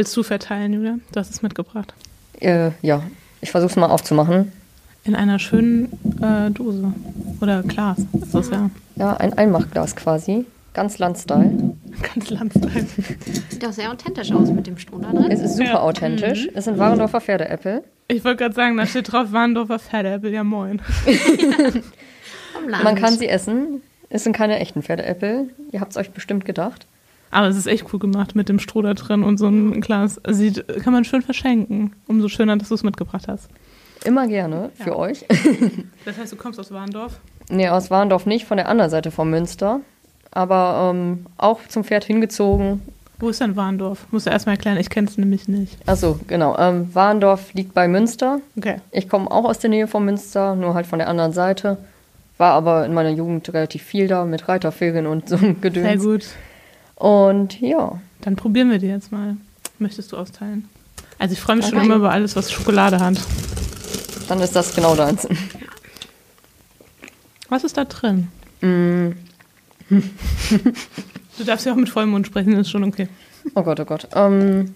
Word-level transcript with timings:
Willst 0.00 0.16
du 0.16 0.22
verteilen, 0.22 0.72
Julia? 0.72 0.98
Du 1.12 1.20
hast 1.20 1.28
es 1.30 1.42
mitgebracht. 1.42 1.92
Äh, 2.40 2.70
ja, 2.80 3.02
ich 3.42 3.50
versuche 3.50 3.68
es 3.72 3.76
mal 3.76 3.90
aufzumachen. 3.90 4.50
In 5.04 5.14
einer 5.14 5.38
schönen 5.38 5.92
äh, 6.22 6.50
Dose. 6.50 6.94
Oder 7.42 7.62
Glas 7.62 7.98
ist 8.18 8.34
das 8.34 8.48
ja. 8.48 8.70
Ja, 8.96 9.18
ein 9.18 9.34
Einmachglas 9.34 9.94
quasi. 9.96 10.46
Ganz 10.72 10.98
Landstyle. 10.98 11.52
Ganz 12.14 12.30
Landstyle. 12.30 12.86
Sieht 13.50 13.62
auch 13.66 13.72
sehr 13.72 13.92
authentisch 13.92 14.32
aus 14.32 14.50
mit 14.50 14.66
dem 14.66 14.78
Stroh 14.78 15.00
da 15.00 15.10
drin. 15.12 15.30
Es 15.30 15.40
ist 15.42 15.58
super 15.58 15.68
Ja. 15.68 15.80
authentisch. 15.80 16.48
Es 16.54 16.64
sind 16.64 16.78
Warendorfer 16.78 17.20
Pferdeäpfel. 17.20 17.84
Ich 18.08 18.24
wollte 18.24 18.38
gerade 18.44 18.54
sagen, 18.54 18.78
da 18.78 18.86
steht 18.86 19.12
drauf 19.12 19.32
Warndorfer 19.32 19.78
Pferdeäpfel. 19.78 20.32
Ja, 20.32 20.44
moin. 20.44 20.80
Land. 22.66 22.84
Man 22.84 22.94
kann 22.94 23.18
sie 23.18 23.28
essen. 23.28 23.82
Es 24.08 24.24
sind 24.24 24.34
keine 24.34 24.60
echten 24.60 24.82
Pferdeäpfel. 24.82 25.50
Ihr 25.72 25.80
habt 25.82 25.90
es 25.92 25.98
euch 25.98 26.10
bestimmt 26.10 26.46
gedacht. 26.46 26.86
Aber 27.30 27.46
es 27.48 27.56
ist 27.56 27.66
echt 27.66 27.84
cool 27.92 28.00
gemacht 28.00 28.34
mit 28.34 28.48
dem 28.48 28.58
Stroh 28.58 28.82
da 28.82 28.94
drin 28.94 29.22
und 29.22 29.38
so 29.38 29.46
ein 29.46 29.80
Glas. 29.80 30.20
Sieht, 30.28 30.64
kann 30.82 30.92
man 30.92 31.04
schön 31.04 31.22
verschenken. 31.22 31.92
Umso 32.08 32.28
schöner, 32.28 32.56
dass 32.56 32.68
du 32.70 32.74
es 32.74 32.82
mitgebracht 32.82 33.28
hast. 33.28 33.48
Immer 34.04 34.26
gerne 34.26 34.70
für 34.74 34.90
Ja. 34.90 34.96
euch. 34.96 35.24
Das 36.04 36.16
heißt, 36.18 36.32
du 36.32 36.36
kommst 36.36 36.58
aus 36.58 36.72
Warndorf? 36.72 37.20
nee, 37.50 37.68
aus 37.68 37.90
Warendorf 37.90 38.24
nicht, 38.26 38.46
von 38.46 38.56
der 38.56 38.68
anderen 38.68 38.90
Seite 38.90 39.10
vom 39.10 39.28
Münster. 39.30 39.80
Aber 40.30 40.90
ähm, 40.94 41.26
auch 41.36 41.60
zum 41.68 41.84
Pferd 41.84 42.04
hingezogen. 42.04 42.80
Wo 43.18 43.28
ist 43.28 43.40
denn 43.40 43.54
Warndorf? 43.56 44.06
Musst 44.12 44.26
du 44.26 44.30
erstmal 44.30 44.54
erklären, 44.54 44.78
ich 44.78 44.88
kenne 44.88 45.06
es 45.08 45.18
nämlich 45.18 45.46
nicht. 45.48 45.76
Achso, 45.86 46.18
genau. 46.26 46.56
Ähm, 46.58 46.88
Warendorf 46.94 47.52
liegt 47.52 47.74
bei 47.74 47.86
Münster. 47.86 48.40
Okay. 48.56 48.76
Ich 48.92 49.08
komme 49.08 49.30
auch 49.30 49.44
aus 49.44 49.58
der 49.58 49.68
Nähe 49.70 49.86
von 49.88 50.04
Münster, 50.04 50.54
nur 50.56 50.72
halt 50.74 50.86
von 50.86 50.98
der 50.98 51.08
anderen 51.08 51.32
Seite. 51.32 51.76
War 52.38 52.52
aber 52.54 52.86
in 52.86 52.94
meiner 52.94 53.10
Jugend 53.10 53.52
relativ 53.52 53.82
viel 53.82 54.08
da 54.08 54.24
mit 54.24 54.48
Reiterferien 54.48 55.06
und 55.06 55.28
so 55.28 55.36
ein 55.36 55.60
Gedöns. 55.60 55.86
Sehr 55.86 55.96
gut. 55.98 56.26
Und 57.00 57.60
ja, 57.60 58.00
Dann 58.20 58.36
probieren 58.36 58.70
wir 58.70 58.78
die 58.78 58.86
jetzt 58.88 59.10
mal. 59.10 59.36
Möchtest 59.78 60.12
du 60.12 60.18
austeilen? 60.18 60.68
Also 61.18 61.32
ich 61.32 61.40
freue 61.40 61.56
mich 61.56 61.64
schon 61.66 61.78
Okay. 61.78 61.86
immer 61.86 61.96
über 61.96 62.10
alles, 62.10 62.36
was 62.36 62.52
Schokolade 62.52 63.00
hat. 63.00 63.16
dann 64.28 64.40
ist 64.40 64.54
das 64.54 64.74
genau 64.74 64.94
deins. 64.94 65.26
Was 67.48 67.64
ist 67.64 67.78
da 67.78 67.84
drin? 67.86 68.28
Mm, 68.60 69.12
Du 71.38 71.44
darfst 71.44 71.64
ja 71.64 71.72
auch 71.72 71.76
mit 71.76 71.88
vollem 71.88 72.10
Mund 72.10 72.26
sprechen, 72.26 72.52
ist 72.58 72.68
schon 72.70 72.84
okay. 72.84 73.08
oh 73.54 73.62
Gott, 73.62 73.80
oh 73.80 73.86
Gott. 73.86 74.08
Ähm, 74.14 74.74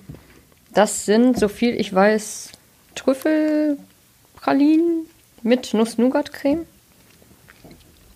das 0.73 1.05
sind, 1.05 1.39
so 1.39 1.49
viel 1.49 1.79
ich 1.79 1.93
weiß, 1.95 2.49
Trüffelpralinen 2.95 5.05
mit 5.43 5.75
Nuss-Nougat-Creme. 5.75 6.65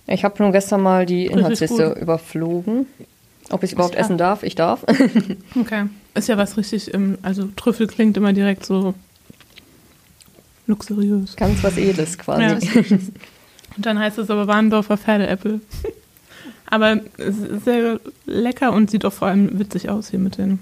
Ich 0.06 0.24
habe 0.24 0.42
nur 0.42 0.52
gestern 0.52 0.80
mal 0.80 1.04
die 1.04 1.26
Inhaltsliste 1.26 1.90
überflogen. 2.00 2.86
Ob 3.50 3.62
ich 3.62 3.70
es 3.70 3.72
überhaupt 3.74 3.94
Ja. 3.94 4.00
essen 4.00 4.18
darf? 4.18 4.42
Ich 4.42 4.54
darf. 4.54 4.84
Okay. 5.58 5.86
Ist 6.14 6.28
ja 6.28 6.36
was 6.36 6.56
richtig, 6.56 6.92
im, 6.92 7.16
also 7.22 7.48
Trüffel 7.56 7.86
klingt 7.86 8.16
immer 8.16 8.32
direkt 8.32 8.64
so 8.66 8.94
luxuriös. 10.66 11.36
Ganz 11.36 11.62
was 11.62 11.76
Edles 11.76 12.18
quasi. 12.18 12.42
Ja. 12.42 12.98
Und 13.76 13.86
dann 13.86 13.98
heißt 13.98 14.18
es 14.18 14.28
aber 14.30 14.46
Warndorfer 14.48 14.96
Pferdeäpfel. 14.96 15.60
Aber 16.66 17.00
es 17.16 17.38
ist 17.38 17.64
sehr 17.64 18.00
lecker 18.26 18.72
und 18.72 18.90
sieht 18.90 19.04
auch 19.04 19.12
vor 19.12 19.28
allem 19.28 19.58
witzig 19.58 19.88
aus 19.88 20.10
hier 20.10 20.18
mit 20.18 20.36
den 20.36 20.58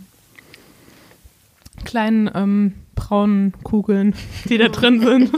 kleinen 1.85 2.31
ähm, 2.35 2.75
braunen 2.95 3.53
Kugeln, 3.65 4.15
die 4.45 4.59
da 4.59 4.69
drin 4.69 5.01
sind. 5.01 5.31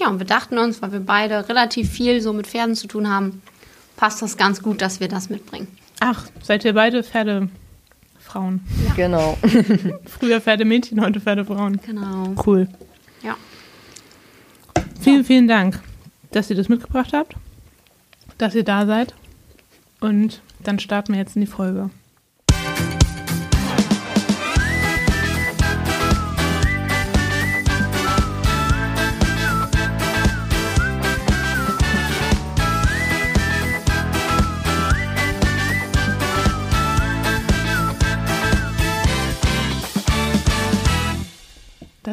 Ja, 0.00 0.08
und 0.08 0.18
wir 0.18 0.26
dachten 0.26 0.58
uns, 0.58 0.80
weil 0.82 0.92
wir 0.92 1.00
beide 1.00 1.48
relativ 1.48 1.90
viel 1.90 2.20
so 2.20 2.32
mit 2.32 2.46
Pferden 2.46 2.74
zu 2.74 2.86
tun 2.86 3.08
haben, 3.08 3.42
passt 3.96 4.22
das 4.22 4.36
ganz 4.36 4.62
gut, 4.62 4.80
dass 4.80 4.98
wir 5.00 5.08
das 5.08 5.28
mitbringen. 5.28 5.68
Ach, 6.00 6.26
seid 6.42 6.64
ihr 6.64 6.72
beide 6.72 7.02
Pferdefrauen? 7.04 8.60
Genau. 8.96 9.36
Früher 10.06 10.40
Pferdemädchen, 10.40 11.00
heute 11.00 11.20
Pferdefrauen. 11.20 11.78
Genau. 11.84 12.34
Cool. 12.44 12.68
Ja. 13.22 13.36
Vielen, 15.00 15.24
vielen 15.24 15.46
Dank, 15.46 15.78
dass 16.32 16.50
ihr 16.50 16.56
das 16.56 16.68
mitgebracht 16.68 17.12
habt, 17.12 17.36
dass 18.38 18.54
ihr 18.54 18.64
da 18.64 18.86
seid. 18.86 19.14
Und 20.00 20.40
dann 20.64 20.78
starten 20.78 21.12
wir 21.12 21.20
jetzt 21.20 21.36
in 21.36 21.40
die 21.40 21.46
Folge. 21.46 21.90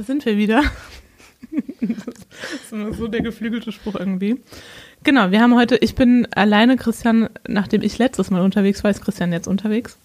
Sind 0.08 0.26
wir 0.26 0.38
wieder. 0.38 0.64
Das 1.52 2.54
ist 2.64 2.72
immer 2.72 2.94
so 2.94 3.08
der 3.08 3.22
geflügelte 3.22 3.72
Spruch 3.72 3.96
irgendwie. 3.96 4.42
Genau, 5.04 5.32
wir 5.32 5.42
haben 5.42 5.56
heute, 5.56 5.78
ich 5.78 5.96
bin 5.96 6.28
alleine, 6.34 6.78
Christian, 6.78 7.30
nachdem 7.48 7.82
ich 7.82 7.98
letztes 7.98 8.32
Mal 8.32 8.42
unterwegs 8.42 8.84
war, 8.84 8.92
ist 8.92 9.02
Christian 9.04 9.32
jetzt 9.32 9.48
unterwegs. 9.48 9.98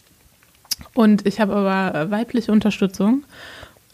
Und 0.95 1.27
ich 1.27 1.41
habe 1.41 1.55
aber 1.55 2.11
weibliche 2.11 2.53
Unterstützung 2.53 3.25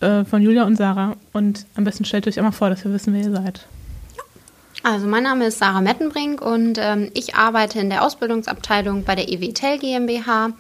äh, 0.01 0.25
von 0.25 0.43
Julia 0.43 0.65
und 0.65 0.77
Sarah. 0.77 1.17
Und 1.33 1.67
am 1.77 1.85
besten 1.85 2.05
stellt 2.05 2.27
euch 2.27 2.39
einmal 2.39 2.53
vor, 2.53 2.71
dass 2.71 2.85
wir 2.85 2.93
wissen, 2.93 3.15
wer 3.15 3.23
ihr 3.23 3.31
seid. 3.31 3.67
Also 4.83 5.07
mein 5.07 5.25
Name 5.25 5.47
ist 5.47 5.59
Sarah 5.59 5.81
Mettenbrink 5.81 6.41
und 6.41 6.79
ähm, 6.81 7.11
ich 7.15 7.35
arbeite 7.35 7.81
in 7.81 7.91
der 7.91 8.05
Ausbildungsabteilung 8.05 9.05
bei 9.05 9.15
der 9.15 9.29
EWTEL 9.29 9.79
GmbH. 9.79 10.51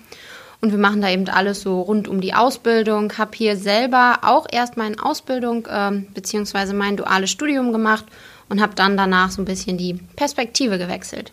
Und 0.60 0.72
wir 0.72 0.78
machen 0.78 1.00
da 1.00 1.08
eben 1.08 1.28
alles 1.28 1.60
so 1.60 1.80
rund 1.82 2.08
um 2.08 2.20
die 2.20 2.34
Ausbildung. 2.34 3.16
Habe 3.16 3.30
hier 3.34 3.56
selber 3.56 4.20
auch 4.22 4.46
erst 4.50 4.76
meine 4.76 4.96
Ausbildung 5.02 5.68
ähm, 5.70 6.08
bzw. 6.14 6.72
mein 6.72 6.96
duales 6.96 7.30
Studium 7.30 7.72
gemacht 7.72 8.06
und 8.48 8.60
habe 8.60 8.74
dann 8.74 8.96
danach 8.96 9.30
so 9.30 9.40
ein 9.40 9.44
bisschen 9.44 9.78
die 9.78 9.94
Perspektive 10.16 10.78
gewechselt. 10.78 11.32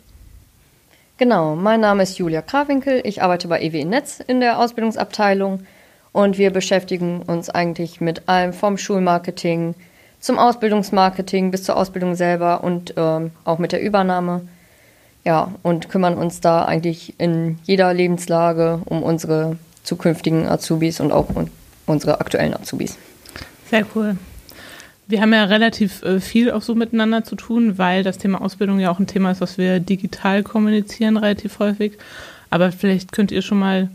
Genau, 1.18 1.56
mein 1.56 1.80
Name 1.80 2.04
ist 2.04 2.18
Julia 2.18 2.42
Krawinkel. 2.42 3.02
Ich 3.06 3.24
arbeite 3.24 3.48
bei 3.48 3.62
EW 3.62 3.86
Netz 3.86 4.20
in 4.20 4.42
der 4.42 4.60
Ausbildungsabteilung 4.60 5.66
und 6.12 6.38
wir 6.38 6.52
beschäftigen 6.52 7.22
uns 7.22 7.50
eigentlich 7.50 8.02
mit 8.02 8.28
allem 8.28 8.54
vom 8.54 8.78
Schulmarketing 8.78 9.76
zum 10.20 10.38
Ausbildungsmarketing 10.38 11.52
bis 11.52 11.64
zur 11.64 11.78
Ausbildung 11.78 12.16
selber 12.16 12.64
und 12.64 12.94
ähm, 12.98 13.32
auch 13.44 13.60
mit 13.60 13.72
der 13.72 13.82
Übernahme. 13.82 14.42
Ja, 15.26 15.52
und 15.64 15.90
kümmern 15.90 16.18
uns 16.18 16.40
da 16.40 16.66
eigentlich 16.66 17.16
in 17.18 17.58
jeder 17.64 17.94
Lebenslage 17.94 18.80
um 18.86 19.04
unsere 19.04 19.58
zukünftigen 19.84 20.48
Azubis 20.48 21.00
und 21.00 21.12
auch 21.12 21.36
un 21.36 21.50
unsere 21.88 22.20
aktuellen 22.20 22.56
Azubis. 22.56 22.98
Sehr 23.70 23.86
cool. 23.94 24.18
Wir 25.08 25.22
haben 25.22 25.34
ja 25.34 25.44
relativ 25.44 26.02
äh, 26.02 26.20
viel 26.20 26.50
auch 26.50 26.64
so 26.64 26.74
miteinander 26.74 27.24
zu 27.24 27.36
tun, 27.36 27.78
weil 27.78 28.02
das 28.02 28.18
Thema 28.18 28.42
Ausbildung 28.42 28.80
ja 28.80 28.90
auch 28.90 29.00
ein 29.00 29.06
Thema 29.06 29.30
ist, 29.32 29.42
was 29.42 29.60
wir 29.60 29.80
digital 29.80 30.42
kommunizieren, 30.42 31.18
relativ 31.18 31.60
häufig. 31.60 31.94
Aber 32.50 32.72
vielleicht 32.72 33.12
könnt 33.12 33.32
ihr 33.32 33.44
schon 33.44 33.60
mal, 33.60 33.90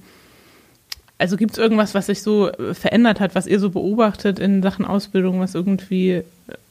also 1.20 1.36
gibt 1.36 1.52
es 1.52 1.58
irgendwas, 1.58 1.94
was 1.94 2.06
sich 2.06 2.22
so 2.22 2.48
äh, 2.48 2.72
verändert 2.72 3.20
hat, 3.20 3.34
was 3.34 3.46
ihr 3.46 3.60
so 3.60 3.68
beobachtet 3.68 4.38
in 4.38 4.62
Sachen 4.62 4.86
Ausbildung, 4.86 5.38
was 5.38 5.54
irgendwie 5.54 6.12
äh, 6.12 6.24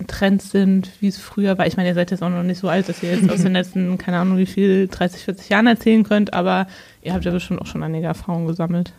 Trends 0.08 0.50
sind, 0.50 0.90
wie 1.00 1.08
es 1.08 1.20
früher 1.20 1.58
war? 1.60 1.68
Ich 1.68 1.78
meine, 1.78 1.90
ihr 1.90 1.96
seid 1.96 2.10
jetzt 2.10 2.24
auch 2.24 2.30
noch 2.30 2.42
nicht 2.42 2.60
so 2.60 2.68
alt, 2.68 2.90
dass 2.90 3.04
ihr 3.04 3.12
jetzt 3.12 3.30
aus 3.30 3.44
den 3.44 3.54
letzten, 3.54 4.00
keine 4.00 4.18
Ahnung 4.18 4.40
wie 4.40 4.48
viel, 4.48 4.88
30, 4.88 5.24
40 5.24 5.50
Jahren 5.50 5.68
erzählen 5.68 6.04
könnt, 6.04 6.34
aber 6.34 6.68
ihr 7.04 7.14
habt 7.14 7.26
ja 7.26 7.32
bestimmt 7.32 7.62
auch 7.62 7.68
schon 7.68 7.84
einige 7.84 8.08
Erfahrungen 8.08 8.48
gesammelt. 8.48 8.92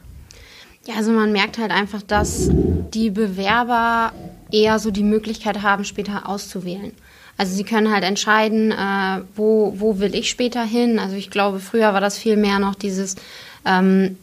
Ja, 0.86 0.94
also 0.94 1.10
man 1.10 1.32
merkt 1.32 1.58
halt 1.58 1.72
einfach, 1.72 2.02
dass 2.02 2.48
die 2.94 3.10
Bewerber 3.10 4.12
eher 4.52 4.78
so 4.78 4.92
die 4.92 5.02
Möglichkeit 5.02 5.62
haben, 5.62 5.84
später 5.84 6.28
auszuwählen. 6.28 6.92
Also 7.36 7.56
sie 7.56 7.64
können 7.64 7.92
halt 7.92 8.04
entscheiden, 8.04 8.70
äh, 8.70 9.22
wo, 9.34 9.74
wo 9.76 9.98
will 9.98 10.14
ich 10.14 10.30
später 10.30 10.62
hin. 10.62 11.00
Also 11.00 11.16
ich 11.16 11.30
glaube, 11.30 11.58
früher 11.58 11.92
war 11.92 12.00
das 12.00 12.16
viel 12.16 12.36
mehr 12.36 12.60
noch 12.60 12.76
dieses, 12.76 13.16
ähm, 13.64 14.16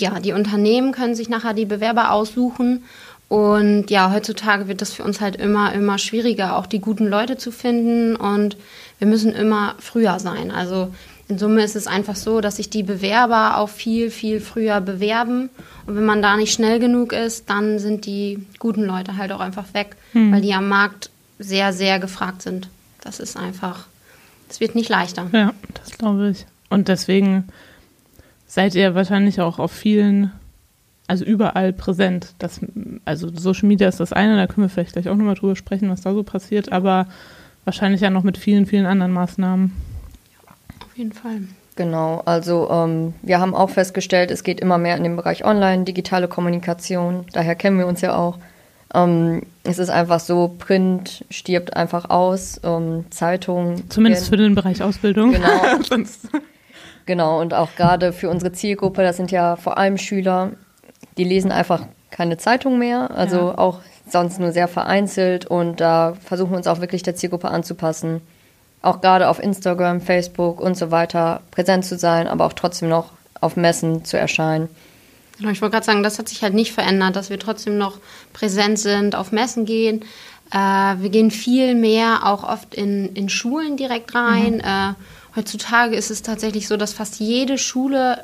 ja, 0.00 0.20
die 0.20 0.32
Unternehmen 0.32 0.92
können 0.92 1.14
sich 1.14 1.28
nachher 1.28 1.54
die 1.54 1.64
Bewerber 1.64 2.12
aussuchen. 2.12 2.84
Und 3.28 3.90
ja, 3.90 4.12
heutzutage 4.12 4.68
wird 4.68 4.82
das 4.82 4.92
für 4.92 5.04
uns 5.04 5.20
halt 5.20 5.36
immer, 5.36 5.72
immer 5.72 5.98
schwieriger, 5.98 6.56
auch 6.56 6.66
die 6.66 6.80
guten 6.80 7.06
Leute 7.06 7.38
zu 7.38 7.50
finden. 7.50 8.14
Und 8.16 8.56
wir 8.98 9.06
müssen 9.06 9.32
immer 9.32 9.74
früher 9.78 10.18
sein. 10.18 10.50
Also 10.50 10.92
in 11.28 11.38
Summe 11.38 11.62
ist 11.62 11.76
es 11.76 11.86
einfach 11.86 12.16
so, 12.16 12.42
dass 12.42 12.56
sich 12.56 12.68
die 12.68 12.82
Bewerber 12.82 13.56
auch 13.56 13.70
viel, 13.70 14.10
viel 14.10 14.40
früher 14.40 14.80
bewerben. 14.82 15.48
Und 15.86 15.96
wenn 15.96 16.04
man 16.04 16.20
da 16.20 16.36
nicht 16.36 16.52
schnell 16.52 16.78
genug 16.78 17.12
ist, 17.12 17.48
dann 17.48 17.78
sind 17.78 18.04
die 18.04 18.44
guten 18.58 18.82
Leute 18.82 19.16
halt 19.16 19.32
auch 19.32 19.40
einfach 19.40 19.72
weg, 19.72 19.96
weil 20.12 20.42
die 20.42 20.52
am 20.52 20.68
Markt 20.68 21.08
sehr, 21.38 21.72
sehr 21.72 21.98
gefragt 21.98 22.42
sind. 22.42 22.68
Das 23.00 23.18
ist 23.18 23.36
einfach, 23.36 23.86
es 24.50 24.60
wird 24.60 24.74
nicht 24.74 24.90
leichter. 24.90 25.28
Ja, 25.32 25.54
das 25.74 25.96
glaube 25.96 26.30
ich. 26.30 26.44
Und 26.68 26.88
deswegen 26.88 27.48
seid 28.52 28.74
ihr 28.74 28.94
wahrscheinlich 28.94 29.40
auch 29.40 29.58
auf 29.58 29.72
vielen, 29.72 30.30
also 31.06 31.24
überall 31.24 31.72
präsent. 31.72 32.34
Das, 32.38 32.60
also 33.06 33.30
Social 33.34 33.66
Media 33.66 33.88
ist 33.88 33.98
das 33.98 34.12
eine, 34.12 34.36
da 34.36 34.46
können 34.46 34.66
wir 34.66 34.68
vielleicht 34.68 34.92
gleich 34.92 35.08
auch 35.08 35.16
nochmal 35.16 35.36
drüber 35.36 35.56
sprechen, 35.56 35.88
was 35.88 36.02
da 36.02 36.12
so 36.12 36.22
passiert, 36.22 36.70
aber 36.70 37.06
wahrscheinlich 37.64 38.02
ja 38.02 38.10
noch 38.10 38.24
mit 38.24 38.36
vielen, 38.36 38.66
vielen 38.66 38.84
anderen 38.84 39.12
Maßnahmen. 39.12 39.72
Auf 40.84 40.98
jeden 40.98 41.14
Fall. 41.14 41.40
Genau, 41.76 42.20
also 42.26 42.68
ähm, 42.70 43.14
wir 43.22 43.40
haben 43.40 43.54
auch 43.54 43.70
festgestellt, 43.70 44.30
es 44.30 44.44
geht 44.44 44.60
immer 44.60 44.76
mehr 44.76 44.98
in 44.98 45.02
den 45.02 45.16
Bereich 45.16 45.46
Online, 45.46 45.84
digitale 45.84 46.28
Kommunikation, 46.28 47.24
daher 47.32 47.54
kennen 47.54 47.78
wir 47.78 47.86
uns 47.86 48.02
ja 48.02 48.14
auch. 48.14 48.36
Ähm, 48.92 49.46
es 49.62 49.78
ist 49.78 49.88
einfach 49.88 50.20
so, 50.20 50.54
Print 50.58 51.24
stirbt 51.30 51.74
einfach 51.74 52.10
aus, 52.10 52.60
ähm, 52.64 53.06
Zeitungen. 53.08 53.88
Zumindest 53.88 54.30
werden, 54.30 54.30
für 54.30 54.44
den 54.44 54.54
Bereich 54.54 54.82
Ausbildung. 54.82 55.32
Genau. 55.32 55.48
genau, 57.06 57.40
und 57.40 57.54
auch 57.54 57.74
gerade 57.76 58.12
für 58.12 58.28
unsere 58.28 58.52
Zielgruppe, 58.52 59.02
das 59.02 59.16
sind 59.16 59.30
ja 59.30 59.56
vor 59.56 59.78
allem 59.78 59.98
Schüler, 59.98 60.52
die 61.16 61.24
lesen 61.24 61.52
einfach 61.52 61.86
keine 62.10 62.36
Zeitung 62.36 62.78
mehr, 62.78 63.10
also 63.14 63.36
ja. 63.36 63.58
auch 63.58 63.80
sonst 64.08 64.38
nur 64.38 64.52
sehr 64.52 64.68
vereinzelt 64.68 65.46
und 65.46 65.80
da 65.80 66.14
versuchen 66.24 66.50
wir 66.50 66.58
uns 66.58 66.66
auch 66.66 66.80
wirklich 66.80 67.02
der 67.02 67.14
Zielgruppe 67.14 67.48
anzupassen. 67.48 68.20
Auch 68.82 69.00
gerade 69.00 69.28
auf 69.28 69.38
Instagram, 69.38 70.00
Facebook 70.00 70.60
und 70.60 70.76
so 70.76 70.90
weiter 70.90 71.40
präsent 71.50 71.84
zu 71.84 71.96
sein, 71.96 72.26
aber 72.26 72.46
auch 72.46 72.52
trotzdem 72.52 72.88
noch 72.88 73.12
auf 73.40 73.56
Messen 73.56 74.04
zu 74.04 74.18
erscheinen. 74.18 74.68
Genau, 75.38 75.50
ich 75.50 75.62
wollte 75.62 75.72
gerade 75.74 75.86
sagen, 75.86 76.02
das 76.02 76.18
hat 76.18 76.28
sich 76.28 76.42
halt 76.42 76.54
nicht 76.54 76.72
verändert, 76.72 77.16
dass 77.16 77.30
wir 77.30 77.38
trotzdem 77.38 77.78
noch 77.78 77.98
präsent 78.32 78.78
sind, 78.78 79.16
auf 79.16 79.32
Messen 79.32 79.64
gehen. 79.64 80.04
Äh, 80.52 80.56
wir 80.56 81.08
gehen 81.10 81.30
viel 81.30 81.74
mehr 81.74 82.26
auch 82.26 82.44
oft 82.44 82.74
in, 82.74 83.14
in 83.14 83.28
Schulen 83.28 83.76
direkt 83.76 84.14
rein. 84.14 84.56
Mhm. 84.56 84.60
Äh, 84.60 84.94
heutzutage 85.36 85.96
ist 85.96 86.10
es 86.10 86.22
tatsächlich 86.22 86.68
so, 86.68 86.76
dass 86.76 86.92
fast 86.92 87.20
jede 87.20 87.58
Schule 87.58 88.18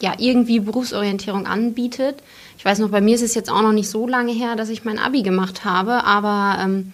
ja 0.00 0.14
irgendwie 0.18 0.60
Berufsorientierung 0.60 1.46
anbietet. 1.46 2.22
Ich 2.58 2.64
weiß 2.64 2.78
noch, 2.80 2.90
bei 2.90 3.00
mir 3.00 3.14
ist 3.14 3.22
es 3.22 3.34
jetzt 3.34 3.50
auch 3.50 3.62
noch 3.62 3.72
nicht 3.72 3.88
so 3.88 4.06
lange 4.06 4.32
her, 4.32 4.56
dass 4.56 4.68
ich 4.68 4.84
mein 4.84 4.98
Abi 4.98 5.22
gemacht 5.22 5.64
habe, 5.64 6.04
aber 6.04 6.58
ähm, 6.62 6.92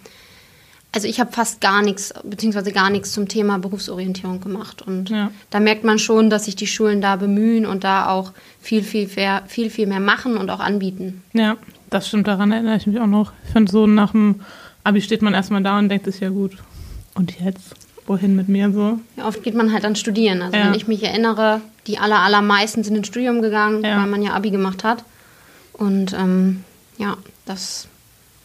also 0.93 1.07
ich 1.07 1.21
habe 1.21 1.33
fast 1.33 1.61
gar 1.61 1.83
nichts, 1.83 2.13
beziehungsweise 2.25 2.73
gar 2.73 2.91
nichts 2.91 3.13
zum 3.13 3.29
Thema 3.29 3.59
Berufsorientierung 3.59 4.41
gemacht. 4.41 4.83
Und 4.83 5.09
ja. 5.11 5.31
da 5.51 5.61
merkt 5.61 5.85
man 5.85 5.99
schon, 5.99 6.31
dass 6.31 6.47
sich 6.47 6.57
die 6.57 6.67
Schulen 6.67 7.01
da 7.01 7.17
bemühen 7.17 7.65
und 7.65 7.85
da 7.85 8.09
auch 8.09 8.33
viel, 8.61 8.83
viel, 8.83 9.09
viel, 9.09 9.41
viel, 9.47 9.71
viel 9.71 9.87
mehr 9.87 10.01
machen 10.01 10.37
und 10.37 10.51
auch 10.51 10.61
anbieten. 10.61 11.23
Ja, 11.33 11.57
das 11.91 12.09
stimmt, 12.09 12.27
daran 12.27 12.51
erinnere 12.51 12.77
ich 12.77 12.87
mich 12.87 12.99
auch 13.01 13.07
noch. 13.07 13.33
Ich 13.45 13.53
finde 13.53 13.71
so 13.71 13.87
nach 13.87 14.13
dem 14.13 14.41
Abi 14.83 15.01
steht 15.01 15.23
man 15.23 15.35
erstmal 15.35 15.63
da 15.63 15.79
und 15.79 15.89
denkt 15.89 16.07
sich, 16.07 16.21
ja 16.21 16.31
gut, 16.31 16.57
und 17.15 17.39
jetzt? 17.41 17.75
Wohin 18.11 18.35
mit 18.35 18.49
mir 18.49 18.73
so? 18.73 18.99
Ja, 19.17 19.29
oft 19.29 19.41
geht 19.45 19.55
man 19.55 19.73
halt 19.73 19.85
dann 19.85 19.95
studieren. 19.95 20.43
Also 20.43 20.57
ja. 20.57 20.67
wenn 20.67 20.75
ich 20.75 20.89
mich 20.89 21.05
erinnere, 21.05 21.61
die 21.87 22.01
aller, 22.01 22.19
allermeisten 22.19 22.83
sind 22.83 22.97
ins 22.97 23.07
Studium 23.07 23.41
gegangen, 23.41 23.85
ja. 23.85 23.99
weil 24.01 24.09
man 24.09 24.21
ja 24.21 24.33
Abi 24.33 24.51
gemacht 24.51 24.83
hat. 24.83 25.05
Und 25.75 26.13
ähm, 26.15 26.65
ja, 26.99 27.17
das 27.47 27.87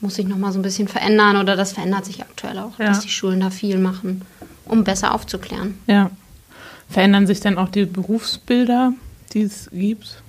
muss 0.01 0.13
sich 0.13 0.27
nochmal 0.27 0.51
so 0.51 0.59
ein 0.59 0.61
bisschen 0.61 0.87
verändern 0.87 1.37
oder 1.37 1.55
das 1.55 1.71
verändert 1.71 2.05
sich 2.05 2.21
aktuell 2.21 2.59
auch, 2.59 2.77
ja. 2.77 2.85
dass 2.85 2.99
die 2.99 3.09
Schulen 3.09 3.39
da 3.39 3.49
viel 3.49 3.79
machen, 3.79 4.21
um 4.65 4.83
besser 4.83 5.15
aufzuklären. 5.15 5.79
Ja. 5.87 6.11
Verändern 6.87 7.25
sich 7.25 7.39
denn 7.39 7.57
auch 7.57 7.69
die 7.69 7.85
Berufsbilder, 7.85 8.93
die 9.33 9.41
es 9.41 9.71
gibt? 9.71 10.21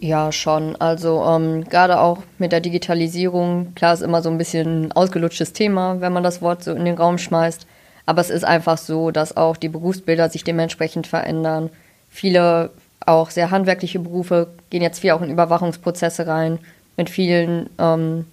Ja, 0.00 0.32
schon. 0.32 0.76
Also 0.76 1.24
ähm, 1.24 1.64
gerade 1.64 1.98
auch 1.98 2.18
mit 2.36 2.52
der 2.52 2.60
Digitalisierung, 2.60 3.74
klar 3.74 3.94
ist 3.94 4.02
immer 4.02 4.20
so 4.20 4.28
ein 4.28 4.36
bisschen 4.36 4.88
ein 4.88 4.92
ausgelutschtes 4.92 5.54
Thema, 5.54 6.02
wenn 6.02 6.12
man 6.12 6.22
das 6.22 6.42
Wort 6.42 6.62
so 6.62 6.74
in 6.74 6.84
den 6.84 6.98
Raum 6.98 7.16
schmeißt. 7.16 7.66
Aber 8.06 8.20
es 8.20 8.30
ist 8.30 8.44
einfach 8.44 8.78
so, 8.78 9.10
dass 9.10 9.36
auch 9.36 9.56
die 9.56 9.68
Berufsbilder 9.68 10.30
sich 10.30 10.44
dementsprechend 10.44 11.06
verändern. 11.06 11.70
Viele 12.08 12.70
auch 13.04 13.30
sehr 13.30 13.50
handwerkliche 13.50 13.98
Berufe 13.98 14.48
gehen 14.70 14.82
jetzt 14.82 15.00
viel 15.00 15.10
auch 15.10 15.22
in 15.22 15.30
Überwachungsprozesse 15.30 16.26
rein 16.26 16.58
mit 16.96 17.10
vielen 17.10 17.68
ähm, 17.78 18.26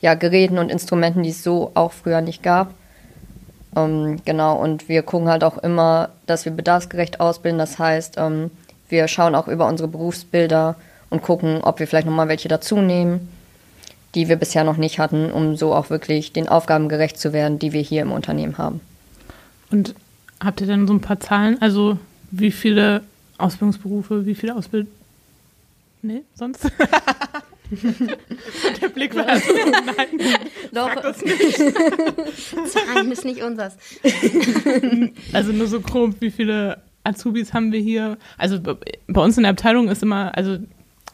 ja, 0.00 0.14
Geräten 0.14 0.58
und 0.58 0.70
Instrumenten, 0.70 1.22
die 1.22 1.30
es 1.30 1.42
so 1.42 1.72
auch 1.74 1.92
früher 1.92 2.20
nicht 2.20 2.42
gab. 2.42 2.74
Ähm, 3.76 4.20
genau, 4.24 4.56
und 4.56 4.88
wir 4.88 5.02
gucken 5.02 5.28
halt 5.28 5.42
auch 5.42 5.58
immer, 5.58 6.10
dass 6.26 6.44
wir 6.44 6.52
bedarfsgerecht 6.52 7.20
ausbilden. 7.20 7.58
Das 7.58 7.78
heißt, 7.78 8.16
ähm, 8.18 8.50
wir 8.88 9.08
schauen 9.08 9.34
auch 9.34 9.48
über 9.48 9.66
unsere 9.66 9.88
Berufsbilder 9.88 10.76
und 11.10 11.22
gucken, 11.22 11.60
ob 11.62 11.80
wir 11.80 11.86
vielleicht 11.86 12.06
nochmal 12.06 12.28
welche 12.28 12.48
dazu 12.48 12.76
nehmen, 12.76 13.32
die 14.14 14.28
wir 14.28 14.36
bisher 14.36 14.64
noch 14.64 14.76
nicht 14.76 14.98
hatten, 14.98 15.32
um 15.32 15.56
so 15.56 15.74
auch 15.74 15.90
wirklich 15.90 16.32
den 16.32 16.48
Aufgaben 16.48 16.88
gerecht 16.88 17.18
zu 17.18 17.32
werden, 17.32 17.58
die 17.58 17.72
wir 17.72 17.82
hier 17.82 18.02
im 18.02 18.12
Unternehmen 18.12 18.58
haben. 18.58 18.80
Und 19.70 19.94
habt 20.40 20.60
ihr 20.60 20.66
denn 20.66 20.86
so 20.86 20.94
ein 20.94 21.00
paar 21.00 21.20
Zahlen? 21.20 21.60
Also 21.60 21.98
wie 22.30 22.50
viele 22.50 23.02
Ausbildungsberufe, 23.38 24.26
wie 24.26 24.34
viele 24.34 24.54
Ausbildungen? 24.54 24.92
Nee, 26.02 26.22
sonst? 26.34 26.64
Der 28.82 28.88
Blick 28.88 29.14
war 29.16 29.38
so, 29.38 29.52
nein, 29.86 30.38
Doch. 30.72 30.94
das 30.96 31.24
nicht. 31.24 31.56
Zahlen 32.66 33.10
ist 33.10 33.24
nicht 33.24 33.42
unseres. 33.42 33.76
Also 35.32 35.52
nur 35.52 35.66
so 35.66 35.80
grob, 35.80 36.16
wie 36.20 36.30
viele 36.30 36.82
Azubis 37.04 37.52
haben 37.52 37.72
wir 37.72 37.80
hier? 37.80 38.18
Also 38.36 38.58
bei 38.60 39.20
uns 39.20 39.36
in 39.36 39.44
der 39.44 39.52
Abteilung 39.52 39.88
ist 39.88 40.02
immer, 40.02 40.36
also 40.36 40.58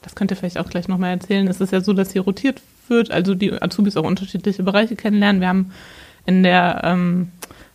das 0.03 0.15
könnt 0.15 0.31
ihr 0.33 0.37
vielleicht 0.37 0.59
auch 0.59 0.69
gleich 0.69 0.89
nochmal 0.89 1.11
erzählen, 1.11 1.47
es 1.49 1.61
ist 1.61 1.73
ja 1.73 1.81
so, 1.81 1.93
dass 1.93 2.13
hier 2.13 2.23
rotiert 2.23 2.61
wird, 2.89 3.11
also 3.11 3.35
die 3.35 3.53
Azubis 3.53 3.97
auch 3.97 4.05
unterschiedliche 4.05 4.63
Bereiche 4.63 4.97
kennenlernen. 4.97 5.41
Wir 5.41 5.49
haben 5.49 5.73
in 6.27 6.43
der 6.43 6.83
ähm, 6.85 7.31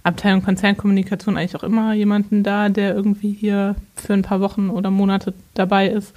Abteilung 0.05 0.43
Konzernkommunikation 0.43 1.35
eigentlich 1.35 1.55
auch 1.55 1.63
immer 1.63 1.93
jemanden 1.93 2.43
da, 2.43 2.69
der 2.69 2.95
irgendwie 2.95 3.31
hier 3.31 3.75
für 3.95 4.13
ein 4.13 4.21
paar 4.21 4.39
Wochen 4.39 4.69
oder 4.69 4.91
Monate 4.91 5.33
dabei 5.55 5.87
ist. 5.89 6.13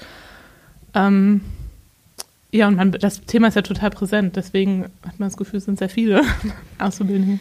Ähm, 0.95 1.41
ja, 2.51 2.69
und 2.69 2.77
man, 2.77 2.93
das 2.93 3.23
Thema 3.23 3.49
ist 3.49 3.55
ja 3.55 3.63
total 3.63 3.91
präsent, 3.91 4.37
deswegen 4.37 4.85
hat 5.07 5.19
man 5.19 5.29
das 5.29 5.37
Gefühl, 5.37 5.59
es 5.59 5.65
sind 5.65 5.79
sehr 5.79 5.89
viele 5.89 6.23
Auszubildende. 6.79 7.39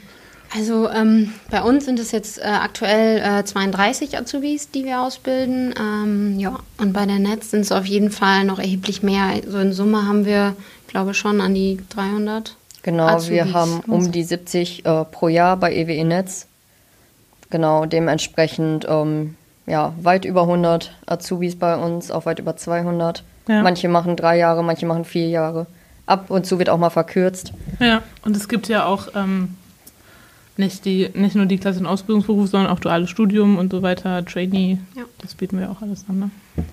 Also 0.55 0.89
ähm, 0.89 1.33
bei 1.51 1.61
uns 1.61 1.83
sind 1.83 1.99
es 1.99 2.11
jetzt 2.11 2.39
äh, 2.39 2.43
aktuell 2.43 3.19
äh, 3.19 3.43
32 3.43 4.17
Azubis, 4.17 4.71
die 4.71 4.85
wir 4.85 5.01
ausbilden. 5.01 5.73
Ähm, 5.77 6.39
ja, 6.39 6.59
und 6.77 6.93
bei 6.93 7.05
der 7.05 7.19
Netz 7.19 7.51
sind 7.51 7.61
es 7.61 7.73
auf 7.73 7.85
jeden 7.85 8.11
Fall 8.11 8.45
noch 8.45 8.59
erheblich 8.59 9.03
mehr. 9.03 9.41
So 9.45 9.59
in 9.59 9.73
Summe 9.73 10.07
haben 10.07 10.25
wir, 10.25 10.55
glaube 10.87 11.13
schon 11.13 11.41
an 11.41 11.53
die 11.53 11.79
300. 11.89 12.55
Genau, 12.87 13.07
Azubis 13.07 13.29
wir 13.31 13.53
haben 13.53 13.81
um 13.87 14.13
die 14.13 14.23
70 14.23 14.85
äh, 14.85 15.03
pro 15.03 15.27
Jahr 15.27 15.57
bei 15.57 15.75
EWE 15.75 16.05
Netz. 16.05 16.47
Genau, 17.49 17.85
dementsprechend 17.85 18.87
ähm, 18.87 19.35
ja, 19.65 19.91
weit 20.01 20.23
über 20.23 20.43
100 20.43 20.93
Azubis 21.05 21.59
bei 21.59 21.75
uns, 21.75 22.11
auch 22.11 22.25
weit 22.25 22.39
über 22.39 22.55
200. 22.55 23.25
Ja. 23.49 23.61
Manche 23.61 23.89
machen 23.89 24.15
drei 24.15 24.37
Jahre, 24.37 24.63
manche 24.63 24.85
machen 24.85 25.03
vier 25.03 25.27
Jahre. 25.27 25.67
Ab 26.05 26.29
und 26.29 26.45
zu 26.45 26.59
wird 26.59 26.69
auch 26.69 26.77
mal 26.77 26.89
verkürzt. 26.89 27.51
Ja, 27.81 28.03
und 28.23 28.37
es 28.37 28.47
gibt 28.47 28.69
ja 28.69 28.85
auch 28.85 29.09
ähm, 29.15 29.55
nicht, 30.57 30.85
die, 30.85 31.09
nicht 31.13 31.35
nur 31.35 31.45
die 31.45 31.57
Klasse- 31.57 31.79
und 31.79 31.85
Ausbildungsberuf, 31.85 32.49
sondern 32.49 32.71
auch 32.71 32.79
duales 32.79 33.09
Studium 33.09 33.57
und 33.57 33.71
so 33.71 33.81
weiter, 33.81 34.25
Trainee. 34.25 34.79
Ja. 34.95 35.03
Das 35.19 35.35
bieten 35.35 35.59
wir 35.59 35.71
auch 35.71 35.81
alles 35.81 36.05
an. 36.09 36.19
Ne? 36.19 36.31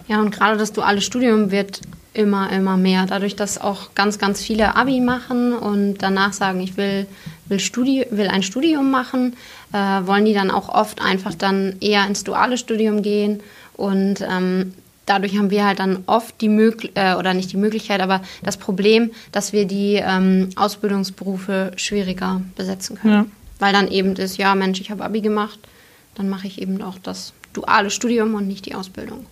Ja, 0.09 0.21
und 0.21 0.31
gerade 0.31 0.57
das 0.57 0.73
duale 0.73 1.01
Studium 1.01 1.51
wird 1.51 1.81
immer, 2.15 2.51
immer 2.51 2.77
mehr. 2.77 3.07
Dadurch, 3.07 3.37
dass 3.37 3.61
auch 3.61 3.95
ganz, 3.95 4.19
ganz 4.19 4.43
viele 4.43 4.77
Abi 4.77 5.01
machen 5.01 5.53
und 5.53 5.99
danach 5.99 6.33
sagen, 6.33 6.61
ich 6.61 6.77
will, 6.77 7.07
will, 7.47 7.61
Studi 7.61 8.07
will 8.11 8.29
ein 8.29 8.43
Studium 8.43 8.91
machen, 8.91 9.35
äh, 9.73 9.77
wollen 9.77 10.25
die 10.25 10.35
dann 10.35 10.51
auch 10.51 10.69
oft 10.69 11.03
einfach 11.03 11.35
dann 11.35 11.77
eher 11.81 12.07
ins 12.07 12.25
duale 12.25 12.57
Studium 12.57 13.03
gehen. 13.03 13.41
Und 13.75 14.21
ähm, 14.21 14.73
dadurch 15.07 15.37
haben 15.37 15.51
wir 15.51 15.67
halt 15.67 15.81
dann 15.81 16.05
oft 16.07 16.41
die 16.41 16.49
Möglichkeit, 16.49 17.15
äh, 17.15 17.19
oder 17.19 17.35
nicht 17.35 17.53
die 17.53 17.57
Möglichkeit, 17.57 18.01
aber 18.01 18.23
das 18.43 18.57
Problem, 18.57 19.11
dass 19.33 19.53
wir 19.53 19.67
die 19.67 19.95
ähm, 19.95 20.51
Ausbildungsberufe 20.57 21.73
schwieriger 21.77 22.41
besetzen 22.57 22.97
können. 22.97 23.13
Ja. 23.13 23.27
Weil 23.59 23.73
dann 23.73 23.89
eben 23.89 24.17
ist, 24.17 24.37
ja 24.37 24.55
Mensch, 24.55 24.81
ich 24.81 24.91
habe 24.91 25.05
Abi 25.05 25.21
gemacht, 25.21 25.59
dann 26.15 26.29
mache 26.29 26.47
ich 26.47 26.61
eben 26.61 26.83
auch 26.83 26.99
das 26.99 27.33
duale 27.53 27.91
Studium 27.91 28.35
und 28.35 28.47
nicht 28.47 28.67
die 28.67 28.75
Ausbildung. 28.75 29.27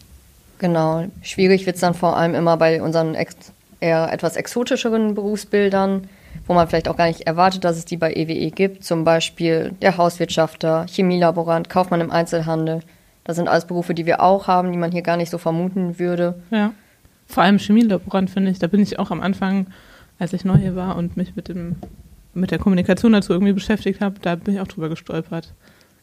Genau, 0.58 1.06
schwierig 1.22 1.66
wird 1.66 1.76
es 1.76 1.80
dann 1.80 1.94
vor 1.94 2.16
allem 2.16 2.34
immer 2.34 2.56
bei 2.56 2.82
unseren 2.82 3.14
ex 3.14 3.36
eher 3.80 4.12
etwas 4.12 4.36
exotischeren 4.36 5.14
Berufsbildern, 5.16 6.08
wo 6.46 6.54
man 6.54 6.68
vielleicht 6.68 6.88
auch 6.88 6.96
gar 6.96 7.08
nicht 7.08 7.22
erwartet, 7.22 7.64
dass 7.64 7.76
es 7.76 7.84
die 7.84 7.96
bei 7.96 8.12
EWE 8.12 8.32
e 8.32 8.50
gibt. 8.50 8.84
Zum 8.84 9.02
Beispiel 9.02 9.74
der 9.82 9.96
Hauswirtschafter, 9.96 10.86
Chemielaborant, 10.88 11.68
Kaufmann 11.68 12.00
im 12.00 12.12
Einzelhandel. 12.12 12.80
Das 13.24 13.36
sind 13.36 13.48
alles 13.48 13.66
Berufe, 13.66 13.92
die 13.92 14.06
wir 14.06 14.22
auch 14.22 14.46
haben, 14.46 14.70
die 14.70 14.78
man 14.78 14.92
hier 14.92 15.02
gar 15.02 15.16
nicht 15.16 15.30
so 15.30 15.38
vermuten 15.38 15.98
würde. 15.98 16.40
Ja. 16.50 16.72
Vor 17.26 17.42
allem 17.42 17.58
Chemielaborant 17.58 18.30
finde 18.30 18.52
ich, 18.52 18.60
da 18.60 18.68
bin 18.68 18.80
ich 18.80 19.00
auch 19.00 19.10
am 19.10 19.20
Anfang, 19.20 19.66
als 20.20 20.32
ich 20.32 20.44
neu 20.44 20.56
hier 20.56 20.76
war 20.76 20.96
und 20.96 21.16
mich 21.16 21.34
mit 21.34 21.48
dem 21.48 21.76
mit 22.34 22.50
der 22.50 22.58
Kommunikation 22.58 23.12
dazu 23.12 23.32
irgendwie 23.32 23.52
beschäftigt 23.52 24.00
habe, 24.00 24.16
da 24.20 24.34
bin 24.36 24.54
ich 24.54 24.60
auch 24.60 24.68
drüber 24.68 24.88
gestolpert. 24.88 25.52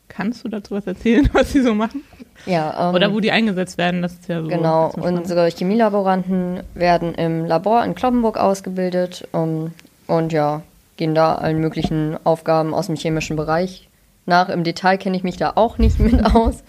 Kannst 0.08 0.44
du 0.44 0.50
dazu 0.50 0.76
was 0.76 0.88
erzählen, 0.88 1.30
was 1.34 1.52
sie 1.52 1.62
so 1.62 1.74
machen? 1.74 2.04
Ja. 2.46 2.90
Ähm, 2.90 2.96
Oder 2.96 3.14
wo 3.14 3.20
die 3.20 3.32
eingesetzt 3.32 3.78
werden, 3.78 4.02
das 4.02 4.14
ist 4.14 4.28
ja 4.28 4.42
so. 4.42 4.48
Genau, 4.48 4.92
unsere 4.96 5.48
Chemielaboranten 5.50 6.62
werden 6.74 7.14
im 7.16 7.46
Labor 7.46 7.84
in 7.84 7.96
Kloppenburg 7.96 8.38
ausgebildet 8.38 9.28
um, 9.32 9.40
ähm, 9.40 9.72
und 10.08 10.34
ja, 10.34 10.64
gehen 10.98 11.14
da 11.16 11.36
allen 11.36 11.60
möglichen 11.60 12.18
Aufgaben 12.24 12.74
aus 12.74 12.88
dem 12.88 12.96
chemischen 12.96 13.36
Bereich 13.36 13.88
nach. 14.26 14.50
Im 14.50 14.64
Detail 14.64 14.98
kenne 14.98 15.16
ich 15.16 15.24
mich 15.24 15.38
da 15.38 15.54
auch 15.56 15.78
nicht 15.78 16.00
mit 16.00 16.26
aus. 16.26 16.64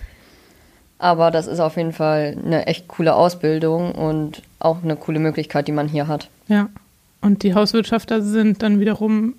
Aber 0.99 1.31
das 1.31 1.47
ist 1.47 1.61
auf 1.61 1.79
jeden 1.79 1.95
Fall 1.95 2.37
eine 2.45 2.67
echt 2.67 2.87
coole 2.87 3.15
Ausbildung 3.15 3.93
und 3.93 4.43
auch 4.59 4.83
eine 4.83 4.97
coole 4.97 5.19
Möglichkeit, 5.19 5.67
die 5.67 5.73
man 5.73 5.89
hier 5.89 6.07
hat. 6.09 6.29
Ja. 6.47 6.69
Und 7.23 7.43
die 7.43 7.55
Hauswirtschafter 7.55 8.23
sind 8.23 8.63
dann 8.63 8.81
wiederum 8.81 9.35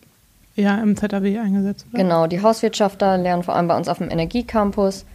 ja 0.56 0.76
im 0.78 0.96
ZAW 0.96 1.40
eingesetzt, 1.40 1.86
oder? 1.92 2.04
Genau, 2.04 2.28
die 2.28 2.42
Hauswirtschafter 2.42 3.18
lernen 3.18 3.44
vor 3.44 3.56
allem 3.56 3.68
bei 3.68 3.78
uns 3.78 3.88
auf 3.88 4.00
dem 4.00 4.10
Energiecampus 4.10 5.06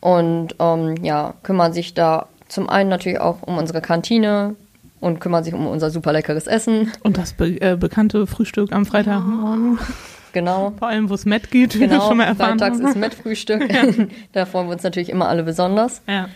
und 0.00 0.54
ähm, 0.58 0.96
ja, 1.02 1.34
kümmern 1.42 1.72
sich 1.72 1.94
da 1.94 2.26
zum 2.48 2.68
einen 2.68 2.90
natürlich 2.90 3.20
auch 3.20 3.42
um 3.42 3.58
unsere 3.58 3.80
Kantine 3.80 4.54
und 5.00 5.20
kümmern 5.20 5.44
sich 5.44 5.54
um 5.54 5.66
unser 5.66 5.90
super 5.90 6.12
leckeres 6.12 6.46
Essen. 6.46 6.92
Und 7.02 7.18
das 7.18 7.32
be 7.32 7.60
äh, 7.60 7.76
bekannte 7.76 8.26
Frühstück 8.26 8.72
am 8.72 8.86
Freitagmorgen. 8.86 9.78
Genau. 10.32 10.74
Vor 10.78 10.88
allem, 10.88 11.08
wo 11.08 11.14
es 11.14 11.24
Met 11.24 11.50
geht, 11.50 11.74
wie 11.76 11.80
wir 11.80 11.88
Genau, 11.88 12.08
schon 12.08 12.18
mal 12.18 12.24
erfahren 12.24 12.58
freitags 12.58 12.78
haben. 12.78 12.88
ist 12.88 12.96
Mettfrühstück. 12.96 13.72
da 14.32 14.44
freuen 14.44 14.66
wir 14.66 14.74
uns 14.74 14.82
natürlich 14.82 15.08
immer 15.08 15.30
alle 15.30 15.44
besonders. 15.44 16.02
Ja. 16.06 16.28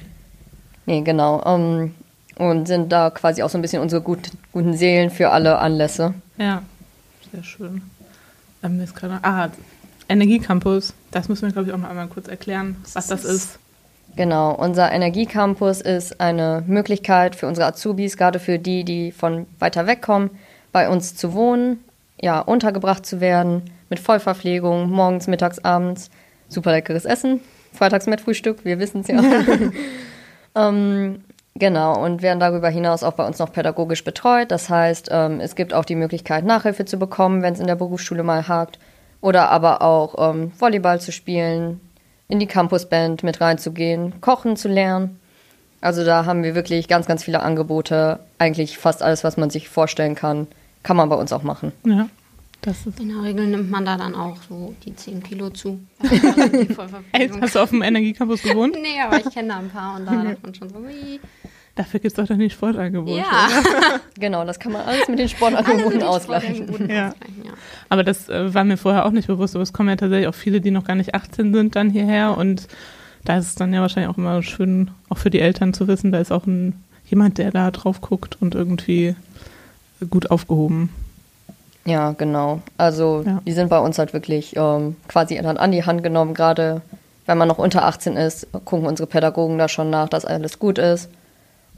Nee, 0.86 1.02
genau. 1.02 1.42
Ähm, 1.44 1.94
und 2.36 2.66
sind 2.66 2.90
da 2.92 3.10
quasi 3.10 3.42
auch 3.42 3.50
so 3.50 3.58
ein 3.58 3.60
bisschen 3.60 3.82
unsere 3.82 4.00
gut, 4.00 4.30
guten 4.54 4.72
Seelen 4.74 5.10
für 5.10 5.28
alle 5.28 5.58
Anlässe. 5.58 6.14
Ja, 6.38 6.62
sehr 7.30 7.44
schön. 7.44 7.82
Ähm, 7.82 7.82
mir 7.82 7.82
ist 7.82 7.82
gerade, 7.82 8.49
ah, 8.62 9.48
Energiecampus, 10.08 10.92
das 11.10 11.28
müssen 11.28 11.46
wir, 11.46 11.52
glaube 11.52 11.68
ich, 11.68 11.74
auch 11.74 11.78
noch 11.78 11.88
einmal 11.88 12.08
kurz 12.08 12.28
erklären, 12.28 12.76
was 12.94 13.06
das 13.06 13.24
ist. 13.24 13.58
Genau, 14.16 14.52
unser 14.52 14.90
Energiecampus 14.90 15.80
ist 15.80 16.20
eine 16.20 16.64
Möglichkeit 16.66 17.36
für 17.36 17.46
unsere 17.46 17.68
Azubis, 17.68 18.16
gerade 18.16 18.40
für 18.40 18.58
die, 18.58 18.84
die 18.84 19.12
von 19.12 19.46
weiter 19.60 19.86
weg 19.86 20.02
kommen, 20.02 20.30
bei 20.72 20.88
uns 20.88 21.14
zu 21.14 21.32
wohnen, 21.32 21.78
ja, 22.20 22.40
untergebracht 22.40 23.06
zu 23.06 23.20
werden, 23.20 23.62
mit 23.88 24.00
Vollverpflegung, 24.00 24.90
morgens, 24.90 25.26
mittags, 25.26 25.58
abends, 25.60 26.10
super 26.48 26.72
leckeres 26.72 27.04
Essen, 27.04 27.40
freitags 27.72 28.06
mit 28.06 28.20
Frühstück, 28.20 28.64
wir 28.64 28.78
wissen 28.80 29.02
es 29.02 29.08
ja. 29.08 29.22
ähm, 30.56 31.22
genau, 31.54 32.02
und 32.02 32.22
werden 32.22 32.40
darüber 32.40 32.68
hinaus 32.68 33.02
auch 33.02 33.12
bei 33.12 33.26
uns 33.26 33.38
noch 33.38 33.52
pädagogisch 33.52 34.04
betreut. 34.04 34.50
Das 34.50 34.68
heißt, 34.68 35.08
ähm, 35.10 35.40
es 35.40 35.54
gibt 35.54 35.74
auch 35.74 35.84
die 35.84 35.96
Möglichkeit, 35.96 36.44
Nachhilfe 36.44 36.84
zu 36.84 36.98
bekommen, 36.98 37.42
wenn 37.42 37.54
es 37.54 37.60
in 37.60 37.66
der 37.66 37.76
Berufsschule 37.76 38.22
mal 38.22 38.48
hakt, 38.48 38.78
oder 39.20 39.50
aber 39.50 39.82
auch 39.82 40.30
ähm, 40.30 40.52
Volleyball 40.58 41.00
zu 41.00 41.12
spielen, 41.12 41.80
in 42.28 42.38
die 42.38 42.46
Campusband 42.46 43.22
mit 43.22 43.40
reinzugehen, 43.40 44.20
kochen 44.20 44.56
zu 44.56 44.68
lernen. 44.68 45.18
Also 45.80 46.04
da 46.04 46.26
haben 46.26 46.42
wir 46.42 46.54
wirklich 46.54 46.88
ganz, 46.88 47.06
ganz 47.06 47.24
viele 47.24 47.40
Angebote. 47.40 48.20
Eigentlich 48.38 48.78
fast 48.78 49.02
alles, 49.02 49.24
was 49.24 49.36
man 49.36 49.50
sich 49.50 49.68
vorstellen 49.68 50.14
kann, 50.14 50.46
kann 50.82 50.96
man 50.96 51.08
bei 51.08 51.16
uns 51.16 51.32
auch 51.32 51.42
machen. 51.42 51.72
Ja. 51.84 52.08
In 52.98 53.08
der 53.08 53.22
Regel 53.22 53.46
nimmt 53.46 53.70
man 53.70 53.84
da 53.84 53.96
dann 53.96 54.14
auch 54.14 54.36
so 54.48 54.74
die 54.84 54.94
10 54.94 55.22
Kilo 55.22 55.50
zu. 55.50 55.80
Hast 57.40 57.54
du 57.54 57.58
auf 57.58 57.70
dem 57.70 57.82
Energiecampus 57.82 58.42
gewohnt? 58.42 58.76
nee, 58.82 59.00
aber 59.00 59.18
ich 59.18 59.32
kenne 59.32 59.48
da 59.48 59.58
ein 59.58 59.70
paar 59.70 59.96
und 59.96 60.06
da 60.06 60.12
dachte 60.22 60.38
man 60.42 60.54
schon 60.54 60.68
so, 60.68 60.76
wie. 60.86 61.20
Dafür 61.76 62.00
gibt 62.00 62.12
es 62.12 62.14
doch 62.14 62.26
dann 62.26 62.38
die 62.38 62.50
Sportangebote. 62.50 63.16
Ja, 63.16 63.48
Genau, 64.18 64.44
das 64.44 64.58
kann 64.58 64.72
man 64.72 64.82
alles 64.82 65.08
mit 65.08 65.18
den 65.18 65.28
Sportangeboten 65.28 66.02
ausgleichen. 66.02 66.56
Sportangeboten 66.56 66.90
Ja. 66.94 67.08
ausgleichen, 67.10 67.44
ja. 67.44 67.52
Aber 67.88 68.04
das 68.04 68.28
äh, 68.28 68.52
war 68.52 68.64
mir 68.64 68.76
vorher 68.76 69.06
auch 69.06 69.12
nicht 69.12 69.28
bewusst, 69.28 69.54
aber 69.54 69.62
es 69.62 69.72
kommen 69.72 69.88
ja 69.88 69.96
tatsächlich 69.96 70.26
auch 70.26 70.34
viele, 70.34 70.60
die 70.60 70.72
noch 70.72 70.84
gar 70.84 70.96
nicht 70.96 71.14
18 71.14 71.54
sind, 71.54 71.76
dann 71.76 71.88
hierher 71.88 72.36
und 72.36 72.66
da 73.24 73.38
ist 73.38 73.46
es 73.46 73.54
dann 73.54 73.72
ja 73.72 73.80
wahrscheinlich 73.80 74.10
auch 74.12 74.18
immer 74.18 74.42
schön, 74.42 74.90
auch 75.08 75.18
für 75.18 75.30
die 75.30 75.40
Eltern 75.40 75.72
zu 75.72 75.88
wissen, 75.88 76.10
da 76.12 76.18
ist 76.18 76.32
auch 76.32 76.46
ein, 76.46 76.74
jemand, 77.06 77.38
der 77.38 77.50
da 77.52 77.70
drauf 77.70 78.00
guckt 78.00 78.36
und 78.40 78.54
irgendwie 78.54 79.14
gut 80.10 80.30
aufgehoben. 80.30 80.90
Ja, 81.84 82.12
genau. 82.12 82.60
Also 82.76 83.22
Ja. 83.26 83.40
die 83.46 83.52
sind 83.52 83.68
bei 83.70 83.78
uns 83.78 83.98
halt 83.98 84.12
wirklich 84.12 84.54
ähm, 84.56 84.96
quasi 85.08 85.36
dann 85.40 85.56
an 85.56 85.72
die 85.72 85.84
Hand 85.84 86.02
genommen. 86.02 86.34
Gerade 86.34 86.82
wenn 87.26 87.38
man 87.38 87.48
noch 87.48 87.58
unter 87.58 87.84
18 87.84 88.16
ist, 88.16 88.46
gucken 88.64 88.86
unsere 88.86 89.06
Pädagogen 89.06 89.56
da 89.58 89.68
schon 89.68 89.90
nach, 89.90 90.08
dass 90.08 90.24
alles 90.24 90.58
gut 90.58 90.78
ist 90.78 91.08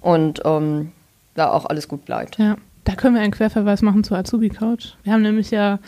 und 0.01 0.41
ähm, 0.45 0.93
da 1.35 1.51
auch 1.51 1.67
alles 1.67 1.89
gut 1.89 2.05
bleibt. 2.05 2.39
Ja, 2.39 2.57
da 2.85 2.95
können 2.95 3.15
wir 3.15 3.23
einen 3.23 3.33
Querverweis 3.33 3.83
machen 3.83 4.03
zur 4.05 4.19
Azubi 4.19 4.49
Couch. 4.49 4.95
Wir 5.05 5.13
haben 5.13 5.23
nämlich 5.23 5.51
ja, 5.51 5.79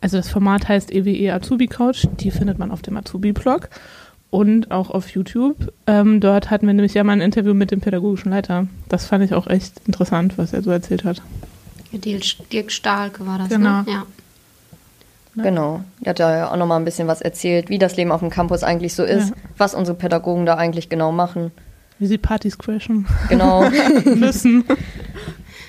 also 0.00 0.16
das 0.18 0.28
Format 0.28 0.68
heißt 0.68 0.92
EWE 0.92 1.32
Azubi 1.32 1.68
Couch, 1.68 2.06
die 2.20 2.30
findet 2.30 2.58
man 2.58 2.70
auf 2.70 2.82
dem 2.82 2.96
Azubi-Blog 2.96 3.70
und 4.30 4.70
auch 4.70 4.90
auf 4.90 5.08
YouTube. 5.10 5.72
Ähm, 5.86 6.20
dort 6.20 6.50
hatten 6.50 6.66
wir 6.66 6.74
nämlich 6.74 6.94
ja 6.94 7.04
mal 7.04 7.12
ein 7.12 7.20
Interview 7.20 7.54
mit 7.54 7.70
dem 7.70 7.80
pädagogischen 7.80 8.30
Leiter. 8.30 8.66
Das 8.88 9.06
fand 9.06 9.24
ich 9.24 9.32
auch 9.34 9.46
echt 9.46 9.80
interessant, 9.86 10.38
was 10.38 10.52
er 10.52 10.62
so 10.62 10.70
erzählt 10.70 11.04
hat. 11.04 11.22
Dirk 11.98 12.22
Dirk 12.52 12.70
Stahlke 12.72 13.26
war 13.26 13.38
das, 13.38 13.48
Genau. 13.48 13.80
ne? 13.82 13.84
Ja. 13.88 14.06
Ja. 15.34 15.42
Genau. 15.44 15.82
Er 16.02 16.10
hat 16.10 16.18
ja 16.18 16.50
auch 16.50 16.56
nochmal 16.56 16.78
ein 16.78 16.84
bisschen 16.84 17.08
was 17.08 17.22
erzählt, 17.22 17.70
wie 17.70 17.78
das 17.78 17.96
Leben 17.96 18.12
auf 18.12 18.20
dem 18.20 18.28
Campus 18.30 18.62
eigentlich 18.62 18.92
so 18.94 19.02
ist, 19.04 19.30
Ja. 19.30 19.34
was 19.56 19.74
unsere 19.74 19.96
Pädagogen 19.96 20.44
da 20.44 20.56
eigentlich 20.56 20.88
genau 20.90 21.10
machen. 21.10 21.52
Wie 21.98 22.06
sie 22.06 22.18
Partys 22.18 22.58
crashen 22.58 23.06
Genau. 23.30 23.64
müssen. 24.14 24.64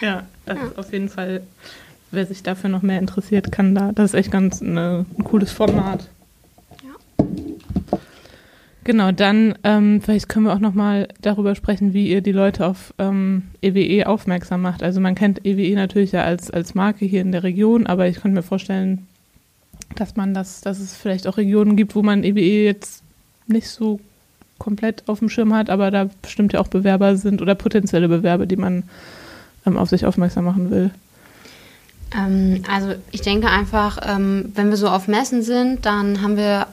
ja, 0.01 0.23
das 0.45 0.57
ist 0.57 0.77
auf 0.77 0.91
jeden 0.91 1.07
Fall, 1.07 1.43
wer 2.11 2.25
sich 2.25 2.43
dafür 2.43 2.69
noch 2.69 2.81
mehr 2.81 2.99
interessiert, 2.99 3.51
kann 3.53 3.73
da, 3.73 3.91
das 3.93 4.11
ist 4.13 4.19
echt 4.19 4.31
ganz 4.31 4.61
eine, 4.61 5.05
ein 5.17 5.23
cooles 5.23 5.51
Format. 5.51 6.09
Genau, 8.83 9.11
dann 9.11 9.57
ähm, 9.63 10.01
vielleicht 10.01 10.27
können 10.27 10.45
wir 10.45 10.53
auch 10.53 10.59
noch 10.59 10.73
mal 10.73 11.07
darüber 11.21 11.55
sprechen, 11.55 11.93
wie 11.93 12.09
ihr 12.09 12.21
die 12.21 12.33
Leute 12.33 12.65
auf 12.65 12.93
ähm, 12.97 13.43
EWE 13.61 14.07
aufmerksam 14.07 14.61
macht. 14.61 14.83
Also 14.83 14.99
man 14.99 15.15
kennt 15.15 15.45
EWE 15.45 15.75
natürlich 15.75 16.11
ja 16.11 16.23
als, 16.23 16.51
als 16.51 16.75
Marke 16.75 17.05
hier 17.05 17.21
in 17.21 17.31
der 17.31 17.43
Region, 17.43 17.87
aber 17.87 18.07
ich 18.07 18.17
könnte 18.17 18.35
mir 18.35 18.43
vorstellen, 18.43 19.07
dass 19.95 20.17
man 20.17 20.33
das, 20.33 20.61
dass 20.61 20.79
es 20.79 20.95
vielleicht 20.95 21.27
auch 21.27 21.37
Regionen 21.37 21.77
gibt, 21.77 21.95
wo 21.95 22.03
man 22.03 22.23
EWE 22.23 22.65
jetzt 22.65 23.03
nicht 23.47 23.69
so 23.69 24.01
komplett 24.57 25.03
auf 25.07 25.19
dem 25.19 25.29
Schirm 25.29 25.53
hat, 25.53 25.69
aber 25.69 25.89
da 25.89 26.09
bestimmt 26.21 26.53
ja 26.53 26.59
auch 26.59 26.67
Bewerber 26.67 27.15
sind 27.15 27.41
oder 27.41 27.55
potenzielle 27.55 28.09
Bewerber, 28.09 28.45
die 28.45 28.57
man 28.57 28.83
ähm, 29.65 29.77
auf 29.77 29.89
sich 29.89 30.05
aufmerksam 30.05 30.45
machen 30.45 30.71
will. 30.71 30.91
Ähm, 32.15 32.63
also 32.69 32.93
ich 33.11 33.21
denke 33.21 33.49
einfach, 33.49 33.99
ähm, 34.03 34.51
wenn 34.55 34.69
wir 34.69 34.77
so 34.77 34.89
auf 34.89 35.07
Messen 35.07 35.41
sind, 35.41 35.85
dann 35.85 36.21
haben 36.21 36.35
wir 36.35 36.67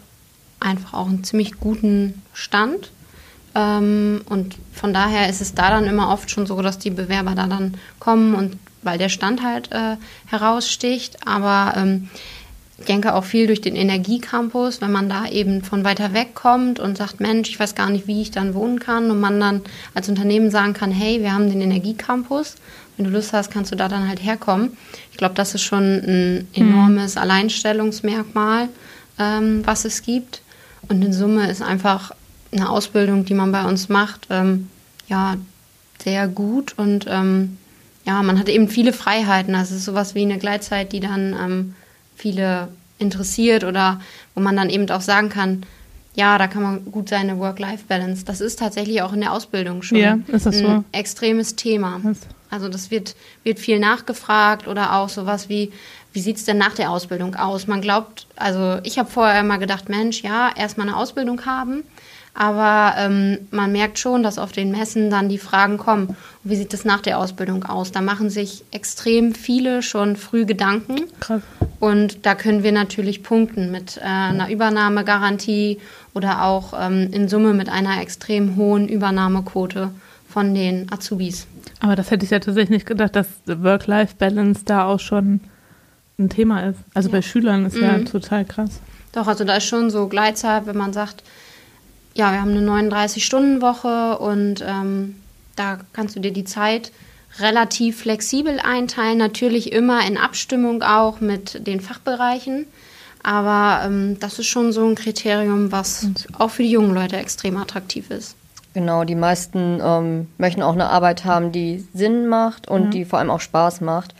einfach 0.61 0.95
auch 0.95 1.09
einen 1.09 1.25
ziemlich 1.25 1.59
guten 1.59 2.23
Stand. 2.33 2.91
Ähm, 3.55 4.21
und 4.29 4.57
von 4.73 4.93
daher 4.93 5.29
ist 5.29 5.41
es 5.41 5.55
da 5.55 5.71
dann 5.71 5.87
immer 5.87 6.11
oft 6.11 6.31
schon 6.31 6.47
so, 6.47 6.61
dass 6.63 6.79
die 6.79 6.91
Bewerber 6.91 7.35
da 7.35 7.47
dann 7.47 7.75
kommen 7.99 8.35
und 8.35 8.57
weil 8.83 8.99
der 8.99 9.09
Stand 9.09 9.43
halt 9.43 9.71
äh, 9.73 9.97
heraussticht. 10.27 11.27
Aber 11.27 11.75
ähm, 11.77 12.09
ich 12.79 12.87
denke 12.87 13.15
auch 13.15 13.25
viel 13.25 13.47
durch 13.47 13.61
den 13.61 13.77
Energiecampus, 13.77 14.81
wenn 14.81 14.91
man 14.91 15.11
da 15.11 15.27
eben 15.29 15.63
von 15.63 15.85
weiter 15.85 16.15
weg 16.15 16.35
kommt 16.35 16.81
und 16.81 16.97
sagt, 16.97 17.21
Mensch, 17.21 17.51
ich 17.51 17.61
weiß 17.61 17.75
gar 17.75 17.91
nicht, 17.91 18.07
wie 18.07 18.23
ich 18.23 18.31
dann 18.31 18.55
wohnen 18.55 18.81
kann 18.81 19.11
und 19.11 19.21
man 19.21 19.39
dann 19.39 19.61
als 19.93 20.09
Unternehmen 20.09 20.51
sagen 20.51 20.73
kann, 20.73 20.91
hey, 20.91 21.21
wir 21.21 21.35
haben 21.35 21.51
den 21.51 21.61
Energiecampus, 21.61 22.55
wenn 22.97 23.05
du 23.05 23.11
Lust 23.11 23.35
hast, 23.35 23.51
kannst 23.51 23.71
du 23.71 23.77
da 23.77 23.89
dann 23.89 24.09
halt 24.09 24.23
herkommen. 24.23 24.79
Ich 25.11 25.19
glaube, 25.19 25.35
das 25.35 25.55
ist 25.55 25.63
schon 25.63 25.83
ein 25.83 26.49
enormes 26.55 27.19
Alleinstellungsmerkmal, 27.19 28.71
ähm, 29.19 29.61
was 29.67 29.85
es 29.85 30.01
gibt. 30.03 30.41
Und 30.91 31.03
in 31.03 31.13
Summe 31.13 31.49
ist 31.49 31.63
einfach 31.63 32.11
eine 32.53 32.69
Ausbildung, 32.69 33.25
die 33.25 33.35
man 33.35 33.53
bei 33.53 33.65
uns 33.65 33.89
macht, 33.89 34.27
ähm, 34.29 34.69
ja, 35.07 35.37
sehr 36.03 36.27
gut 36.27 36.75
und 36.77 37.07
ähm, 37.09 37.59
ja, 38.07 38.23
man 38.23 38.39
hat 38.39 38.49
eben 38.49 38.69
viele 38.69 38.93
Freiheiten. 38.93 39.55
Also 39.55 39.75
es 39.75 39.81
ist 39.81 39.85
sowas 39.85 40.17
wie 40.17 40.23
eine 40.23 40.39
Gleitzeit, 40.39 40.93
die 40.93 40.99
dann 40.99 41.37
ähm, 41.41 41.75
viele 42.17 42.69
interessiert 42.99 43.63
oder 43.63 44.01
wo 44.35 44.41
man 44.41 44.57
dann 44.57 44.69
eben 44.69 44.91
auch 44.91 45.01
sagen 45.01 45.29
kann, 45.29 45.63
ja, 46.15 46.39
da 46.39 46.47
kann 46.49 46.63
man 46.63 46.85
gut 46.91 47.09
seine 47.09 47.39
Work-Life-Balance. 47.39 48.25
Das 48.25 48.41
ist 48.41 48.59
tatsächlich 48.59 49.03
auch 49.03 49.13
in 49.13 49.21
der 49.21 49.33
Ausbildung 49.33 49.83
schon 49.83 49.99
Ja, 49.99 50.19
ist 50.27 50.47
das 50.47 50.57
ein 50.57 50.67
so? 50.67 50.85
extremes 50.93 51.57
Thema. 51.57 52.01
Also 52.51 52.69
das 52.69 52.91
wird, 52.91 53.15
wird 53.45 53.61
viel 53.61 53.79
nachgefragt 53.79 54.67
oder 54.67 54.97
auch 54.97 55.09
sowas 55.09 55.49
wie, 55.49 55.71
wie 56.13 56.21
sieht 56.21 56.37
es 56.37 56.45
denn 56.45 56.59
nach 56.59 56.75
der 56.75 56.91
Ausbildung 56.91 57.37
aus? 57.37 57.69
Man 57.69 57.81
glaubt, 57.81 58.27
also 58.35 58.79
ich 58.83 58.99
habe 58.99 59.09
vorher 59.09 59.41
immer 59.41 59.59
gedacht, 59.59 59.89
Mensch, 59.89 60.23
ja, 60.23 60.51
erstmal 60.57 60.89
eine 60.89 60.97
Ausbildung 60.97 61.47
haben, 61.47 61.85
aber 62.35 62.95
ähm, 62.99 63.39
man 63.51 63.73
merkt 63.73 63.99
schon, 63.99 64.23
dass 64.23 64.39
auf 64.39 64.53
den 64.53 64.71
Messen 64.71 65.11
dann 65.11 65.29
die 65.29 65.39
Fragen 65.39 65.77
kommen, 65.79 66.17
wie 66.45 66.57
sieht 66.57 66.73
es 66.73 66.85
nach 66.85 67.01
der 67.01 67.19
Ausbildung 67.19 67.65
aus? 67.65 67.93
Da 67.93 68.01
machen 68.01 68.31
sich 68.31 68.65
extrem 68.71 69.35
viele 69.35 69.83
schon 69.83 70.17
früh 70.17 70.45
Gedanken. 70.47 71.03
Krass. 71.21 71.43
Und 71.81 72.25
da 72.27 72.35
können 72.35 72.63
wir 72.63 72.73
natürlich 72.73 73.23
punkten 73.23 73.71
mit 73.71 73.97
äh, 73.99 74.01
einer 74.03 74.51
Übernahmegarantie 74.51 75.79
oder 76.15 76.45
auch 76.45 76.73
ähm, 76.79 77.09
in 77.13 77.29
Summe 77.29 77.53
mit 77.55 77.69
einer 77.69 78.01
extrem 78.01 78.57
hohen 78.57 78.89
Übernahmequote 78.89 79.91
von 80.29 80.55
den 80.55 80.91
Azubis. 80.93 81.47
Aber 81.81 81.97
das 81.97 82.11
hätte 82.11 82.25
ich 82.25 82.31
ja 82.31 82.39
tatsächlich 82.39 82.71
nicht 82.71 82.87
gedacht, 82.87 83.17
dass 83.17 83.27
Work-Life-Balance 83.47 84.63
da 84.65 84.85
auch 84.85 85.01
schon 85.01 85.41
ein 86.19 86.29
Thema 86.29 86.61
ist. 86.69 86.79
Also 86.95 87.09
bei 87.11 87.23
Schülern 87.23 87.65
ist 87.65 87.77
ja 87.77 87.99
Mhm. 87.99 88.05
total 88.05 88.45
krass. 88.45 88.81
Doch, 89.13 89.27
also 89.27 89.45
da 89.45 89.57
ist 89.57 89.65
schon 89.65 89.91
so 89.91 90.07
Gleitzeit, 90.07 90.67
wenn 90.67 90.77
man 90.77 90.93
sagt, 90.93 91.23
ja, 92.15 92.33
wir 92.33 92.41
haben 92.41 92.57
eine 92.57 92.69
39-Stunden-Woche 92.91 94.19
und 94.19 94.65
ähm, 94.67 95.17
da 95.57 95.79
kannst 95.93 96.17
du 96.17 96.21
dir 96.21 96.33
die 96.33 96.45
Zeit 96.45 96.93
relativ 97.39 98.01
flexibel 98.01 98.59
einteilen, 98.61 99.19
natürlich 99.19 99.73
immer 99.73 100.05
in 100.07 100.19
Abstimmung 100.19 100.83
auch 100.83 101.21
mit 101.21 101.67
den 101.67 101.81
Fachbereichen. 101.81 102.67
Aber 103.23 103.85
ähm, 103.85 104.17
das 104.19 104.39
ist 104.39 104.47
schon 104.47 104.73
so 104.73 104.87
ein 104.87 104.95
Kriterium, 104.95 105.71
was 105.73 106.09
auch 106.39 106.51
für 106.51 106.63
die 106.63 106.71
jungen 106.71 106.95
Leute 106.95 107.17
extrem 107.19 107.57
attraktiv 107.59 108.11
ist. 108.11 108.35
Genau, 108.73 109.05
die 109.05 109.15
meisten 109.15 109.81
ähm, 109.83 110.29
möchten 110.39 110.63
auch 110.63 110.73
eine 110.73 110.89
Arbeit 110.89 111.25
haben, 111.25 111.53
die 111.53 111.87
Sinn 111.93 112.29
macht 112.29 112.69
und 112.69 112.85
Ja. 112.85 112.91
die 112.91 113.05
vor 113.05 113.19
allem 113.19 113.31
auch 113.31 113.41
Spaß 113.41 113.81
macht. 113.83 114.15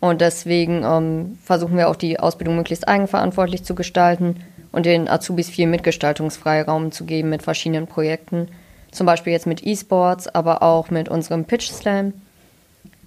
Und 0.00 0.20
deswegen 0.20 0.82
ähm, 0.84 1.38
versuchen 1.44 1.76
wir 1.76 1.88
auch 1.88 1.96
die 1.96 2.18
Ausbildung 2.18 2.56
möglichst 2.56 2.88
eigenverantwortlich 2.88 3.62
zu 3.62 3.74
gestalten 3.76 4.36
und 4.72 4.86
den 4.86 5.08
Azubis 5.08 5.50
viel 5.50 5.66
Mitgestaltungsfreiraum 5.66 6.92
zu 6.92 7.04
geben 7.04 7.30
mit 7.30 7.42
verschiedenen 7.42 7.86
Projekten. 7.86 8.48
Zum 8.90 9.06
Beispiel 9.06 9.32
jetzt 9.32 9.46
mit 9.46 9.64
E-Sports, 9.64 10.28
aber 10.28 10.62
auch 10.62 10.90
mit 10.90 11.08
unserem 11.08 11.44
Pitch 11.44 11.70
Slam. 11.70 12.12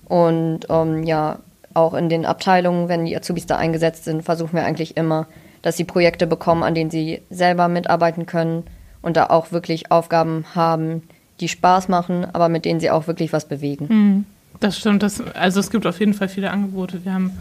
Und 0.06 0.62
ähm, 0.70 1.04
ja, 1.04 1.40
auch 1.74 1.94
in 1.94 2.10
den 2.10 2.26
Abteilungen, 2.26 2.88
wenn 2.88 3.06
die 3.06 3.18
Azubis 3.18 3.46
da 3.46 3.58
eingesetzt 3.58 4.06
sind, 4.06 4.24
versuchen 4.24 4.54
wir 4.54 4.64
eigentlich 4.64 4.96
immer, 4.96 5.28
dass 5.62 5.78
sie 5.78 5.84
Projekte 5.84 6.28
bekommen, 6.28 6.64
an 6.64 6.76
denen 6.76 6.92
sie 6.92 7.22
selber 7.30 7.68
mitarbeiten 7.68 8.26
können 8.26 8.64
und 9.02 9.18
da 9.18 9.28
auch 9.28 9.52
wirklich 9.52 9.92
Aufgaben 9.92 10.46
haben, 10.54 11.04
die 11.40 11.50
Spaß 11.50 11.90
machen, 11.90 12.26
aber 12.32 12.50
mit 12.50 12.66
denen 12.66 12.80
sie 12.80 12.92
auch 12.92 13.08
wirklich 13.08 13.34
was 13.34 13.48
bewegen. 13.48 13.88
Mhm. 13.90 14.26
Das 14.60 14.78
stimmt. 14.78 15.04
Das, 15.04 15.22
also 15.36 15.60
es 15.60 15.70
gibt 15.70 15.86
auf 15.86 16.00
jeden 16.00 16.14
Fall 16.14 16.30
viele 16.30 16.50
Angebote. 16.50 17.04
Wir 17.04 17.14
haben 17.14 17.38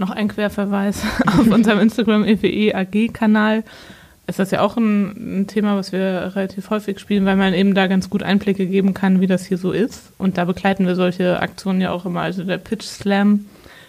noch 0.00 0.10
einen 0.10 0.28
Querverweis 0.28 1.02
auf 1.26 1.46
unserem 1.46 1.78
Instagram 1.78 2.24
EWE 2.24 2.74
AG-Kanal. 2.74 3.62
Ist 4.26 4.38
das 4.38 4.50
ja 4.50 4.60
auch 4.60 4.76
ein, 4.76 5.40
ein, 5.40 5.46
Thema, 5.46 5.76
was 5.76 5.92
wir 5.92 6.32
relativ 6.34 6.70
häufig 6.70 6.98
spielen, 6.98 7.24
weil 7.26 7.36
man 7.36 7.54
eben 7.54 7.74
da 7.74 7.86
ganz 7.86 8.10
gut 8.10 8.22
Einblicke 8.22 8.66
geben 8.66 8.94
kann, 8.94 9.20
wie 9.20 9.26
das 9.26 9.44
hier 9.44 9.58
so 9.58 9.72
ist. 9.72 10.12
Und 10.18 10.38
da 10.38 10.44
begleiten 10.44 10.86
wir 10.86 10.94
solche 10.94 11.40
Aktionen 11.40 11.80
ja 11.80 11.90
auch 11.90 12.06
immer. 12.06 12.20
Also 12.20 12.44
der 12.44 12.58
Pitch 12.58 12.84
Slam 12.84 13.46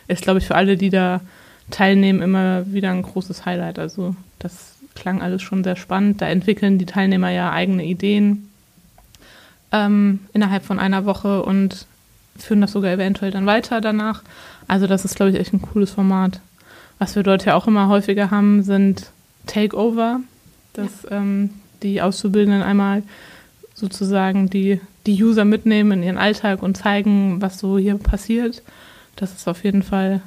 ist, 0.08 0.24
glaube 0.24 0.40
ich, 0.40 0.48
für 0.48 0.56
alle, 0.56 0.78
die 0.78 0.90
da 0.90 1.22
teilnehmen, 1.70 2.22
immer 2.22 2.72
wieder 2.72 2.92
ein 2.92 3.04
großes 3.04 3.46
Highlight. 3.46 3.80
Also 3.80 4.16
das 4.40 4.76
klang 4.96 5.22
alles 5.22 5.42
schon 5.42 5.64
sehr 5.64 5.76
spannend. 5.76 6.22
Da 6.22 6.28
entwickeln 6.28 6.78
die 6.78 6.86
Teilnehmer 6.86 7.30
ja 7.30 7.52
eigene 7.52 7.86
Ideen 7.86 8.50
ähm, 9.72 10.22
innerhalb 10.34 10.66
von 10.66 10.80
einer 10.80 11.06
Woche 11.06 11.44
und 11.44 11.86
führen 12.38 12.62
das 12.62 12.72
sogar 12.72 12.92
eventuell 12.92 13.32
dann 13.32 13.46
weiter 13.46 13.82
danach. 13.82 14.24
Also 14.68 14.88
das 14.88 15.06
ist, 15.06 15.16
glaube 15.16 15.32
ich, 15.32 15.40
echt 15.40 15.54
ein 15.54 15.62
cooles 15.62 15.92
Format. 15.92 16.40
Was 17.00 17.16
wir 17.16 17.24
dort 17.24 17.46
ja 17.46 17.56
auch 17.56 17.68
immer 17.68 17.88
häufiger 17.88 18.32
haben, 18.32 18.64
sind 18.64 19.12
Takeover, 19.48 20.20
dass 20.74 21.04
ja. 21.04 21.18
ähm, 21.18 21.52
die 21.84 22.02
Auszubildenden 22.02 22.62
einmal 22.62 23.04
sozusagen 23.74 24.50
die, 24.50 24.80
die 25.06 25.22
User 25.24 25.46
mitnehmen 25.46 25.92
in 25.94 26.04
ihren 26.04 26.18
Alltag 26.18 26.62
und 26.62 26.78
zeigen, 26.78 27.42
was 27.42 27.60
so 27.60 27.78
hier 27.78 27.98
passiert. 27.98 28.62
Das 29.16 29.34
ist 29.34 29.48
auf 29.48 29.64
jeden 29.64 29.84
Fall, 29.84 30.22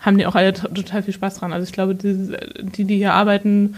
haben 0.00 0.18
die 0.18 0.26
auch 0.26 0.36
alle 0.36 0.52
total 0.52 1.02
viel 1.02 1.14
Spaß 1.14 1.36
dran. 1.36 1.52
Also 1.52 1.64
ich 1.64 1.72
glaube, 1.72 1.94
die, 1.94 2.36
die, 2.60 2.84
die 2.84 2.96
hier 2.96 3.14
arbeiten, 3.14 3.74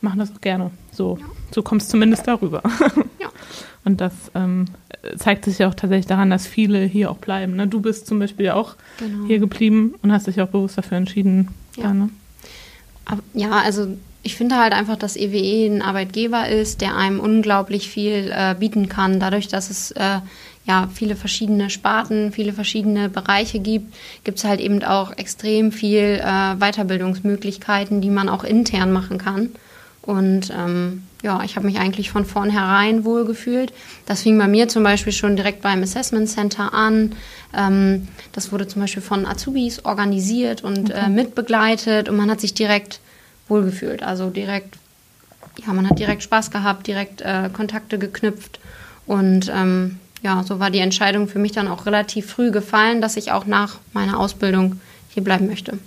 machen 0.00 0.18
das 0.18 0.32
auch 0.32 0.40
gerne. 0.40 0.70
So, 0.90 1.18
so 1.52 1.62
kommt 1.62 1.82
es 1.82 1.88
zumindest 1.88 2.26
darüber. 2.26 2.62
Und 3.84 4.00
das 4.00 4.12
ähm, 4.34 4.66
zeigt 5.16 5.44
sich 5.44 5.58
ja 5.58 5.68
auch 5.68 5.74
tatsächlich 5.74 6.06
daran, 6.06 6.30
dass 6.30 6.46
viele 6.46 6.84
hier 6.84 7.10
auch 7.10 7.16
bleiben. 7.16 7.56
Ne? 7.56 7.66
Du 7.66 7.80
bist 7.80 8.06
zum 8.06 8.18
Beispiel 8.18 8.46
ja 8.46 8.54
auch 8.54 8.76
genau. 8.98 9.26
hier 9.26 9.38
geblieben 9.38 9.94
und 10.02 10.12
hast 10.12 10.26
dich 10.26 10.40
auch 10.40 10.48
bewusst 10.48 10.78
dafür 10.78 10.98
entschieden. 10.98 11.48
Ja, 11.76 11.84
da, 11.84 11.94
ne? 11.94 12.10
ja 13.34 13.50
also 13.50 13.88
ich 14.22 14.36
finde 14.36 14.56
halt 14.56 14.72
einfach, 14.72 14.96
dass 14.96 15.16
EWE 15.16 15.36
e 15.36 15.66
ein 15.66 15.82
Arbeitgeber 15.82 16.48
ist, 16.48 16.80
der 16.80 16.96
einem 16.96 17.18
unglaublich 17.18 17.88
viel 17.88 18.32
äh, 18.32 18.54
bieten 18.58 18.88
kann, 18.88 19.18
dadurch, 19.18 19.48
dass 19.48 19.68
es 19.68 19.90
äh, 19.92 20.20
ja 20.64 20.88
viele 20.94 21.16
verschiedene 21.16 21.70
Sparten, 21.70 22.30
viele 22.30 22.52
verschiedene 22.52 23.08
Bereiche 23.08 23.58
gibt, 23.58 23.92
gibt 24.22 24.38
es 24.38 24.44
halt 24.44 24.60
eben 24.60 24.82
auch 24.84 25.16
extrem 25.16 25.72
viel 25.72 26.20
äh, 26.22 26.54
Weiterbildungsmöglichkeiten, 26.54 28.00
die 28.00 28.10
man 28.10 28.28
auch 28.28 28.44
intern 28.44 28.92
machen 28.92 29.18
kann. 29.18 29.50
Und 30.02 30.50
ähm, 30.50 31.04
ja, 31.22 31.42
ich 31.44 31.54
habe 31.54 31.66
mich 31.66 31.78
eigentlich 31.78 32.10
von 32.10 32.24
vornherein 32.24 33.04
wohlgefühlt. 33.04 33.72
Das 34.06 34.22
fing 34.22 34.36
bei 34.36 34.48
mir 34.48 34.68
zum 34.68 34.82
Beispiel 34.82 35.12
schon 35.12 35.36
direkt 35.36 35.62
beim 35.62 35.82
Assessment 35.82 36.28
Center 36.28 36.74
an. 36.74 37.12
Ähm, 37.56 38.08
das 38.32 38.50
wurde 38.50 38.66
zum 38.66 38.82
Beispiel 38.82 39.02
von 39.02 39.24
Azubis 39.26 39.84
organisiert 39.84 40.64
und 40.64 40.90
äh, 40.90 40.94
okay. 40.94 41.06
äh, 41.06 41.08
mitbegleitet 41.08 42.08
und 42.08 42.16
man 42.16 42.30
hat 42.30 42.40
sich 42.40 42.54
direkt 42.54 43.00
wohlgefühlt. 43.48 44.02
Also 44.02 44.30
direkt, 44.30 44.76
ja, 45.64 45.72
man 45.72 45.88
hat 45.88 46.00
direkt 46.00 46.24
Spaß 46.24 46.50
gehabt, 46.50 46.88
direkt 46.88 47.20
äh, 47.20 47.48
Kontakte 47.52 47.98
geknüpft 47.98 48.58
und 49.06 49.50
ähm, 49.54 50.00
ja, 50.22 50.42
so 50.42 50.58
war 50.58 50.70
die 50.70 50.78
Entscheidung 50.78 51.28
für 51.28 51.38
mich 51.38 51.52
dann 51.52 51.68
auch 51.68 51.86
relativ 51.86 52.26
früh 52.26 52.50
gefallen, 52.50 53.00
dass 53.00 53.16
ich 53.16 53.32
auch 53.32 53.46
nach 53.46 53.78
meiner 53.92 54.18
Ausbildung 54.18 54.80
hier 55.10 55.22
bleiben 55.22 55.46
möchte. 55.46 55.78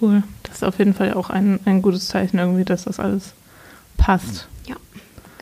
Cool. 0.00 0.22
Das 0.42 0.56
ist 0.56 0.64
auf 0.64 0.78
jeden 0.78 0.94
Fall 0.94 1.14
auch 1.14 1.30
ein, 1.30 1.60
ein 1.64 1.82
gutes 1.82 2.08
Zeichen 2.08 2.38
irgendwie, 2.38 2.64
dass 2.64 2.84
das 2.84 3.00
alles 3.00 3.34
passt. 3.96 4.48
Ja. 4.66 4.76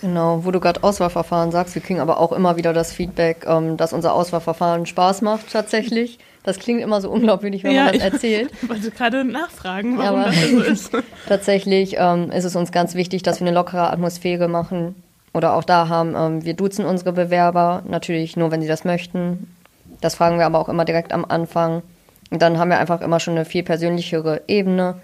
Genau, 0.00 0.44
wo 0.44 0.50
du 0.50 0.59
gerade 0.59 0.83
Auswahlverfahren 0.83 1.52
sagst, 1.52 1.74
wir 1.74 1.83
kriegen 1.83 2.00
aber 2.00 2.18
auch 2.18 2.33
immer 2.33 2.57
wieder 2.57 2.72
das 2.72 2.92
Feedback, 2.92 3.44
ähm, 3.46 3.76
dass 3.76 3.92
unser 3.92 4.14
Auswahlverfahren 4.14 4.87
Spaß 4.87 5.22
macht 5.22 5.52
tatsächlich. 5.52 6.18
Das 6.44 6.59
klingt 6.59 6.81
immer 6.81 7.00
so 7.00 7.09
unglaubwürdig, 7.09 7.62
wenn 7.62 7.72
ja, 7.72 7.85
man 7.85 7.94
das 7.94 8.02
erzählt. 8.02 8.50
Ich 8.62 8.68
wollte 8.68 8.90
gerade 8.90 9.24
nachfragen, 9.24 9.96
warum 9.98 10.20
ja, 10.22 10.26
das 10.26 10.50
so 10.50 10.61
ist. 10.61 10.90
tatsächlich 11.28 11.96
ähm, 11.98 12.33
ist 12.33 12.44
es 12.44 12.57
uns 12.57 12.72
ganz 12.72 12.94
wichtig, 12.94 13.22
dass 13.22 13.40
wir 13.40 13.46
eine 13.46 13.55
lockere 13.55 13.92
Atmosphäre 13.92 14.48
machen 14.48 14.96
oder 15.33 15.55
auch 15.55 15.62
da 15.62 15.88
haben. 15.88 16.14
Ähm, 16.16 16.44
wir 16.44 16.55
duzen 16.55 16.85
unsere 16.85 17.12
Bewerber, 17.12 17.85
natürlich 17.87 18.37
nur, 18.37 18.50
wenn 18.50 18.61
sie 18.61 18.68
das 18.68 18.85
möchten. 18.85 19.55
Das 20.00 20.16
fragen 20.16 20.38
wir 20.38 20.46
aber 20.46 20.59
auch 20.59 20.68
immer 20.68 20.85
direkt 20.85 21.12
am 21.12 21.24
Anfang. 21.24 21.83
Und 22.32 22.40
dann 22.40 22.58
haben 22.58 22.70
wir 22.70 22.78
einfach 22.78 23.02
immer 23.02 23.20
schon 23.20 23.34
eine 23.34 23.44
viel 23.44 23.62
persönlichere 23.62 24.40
Ebene. 24.48 24.94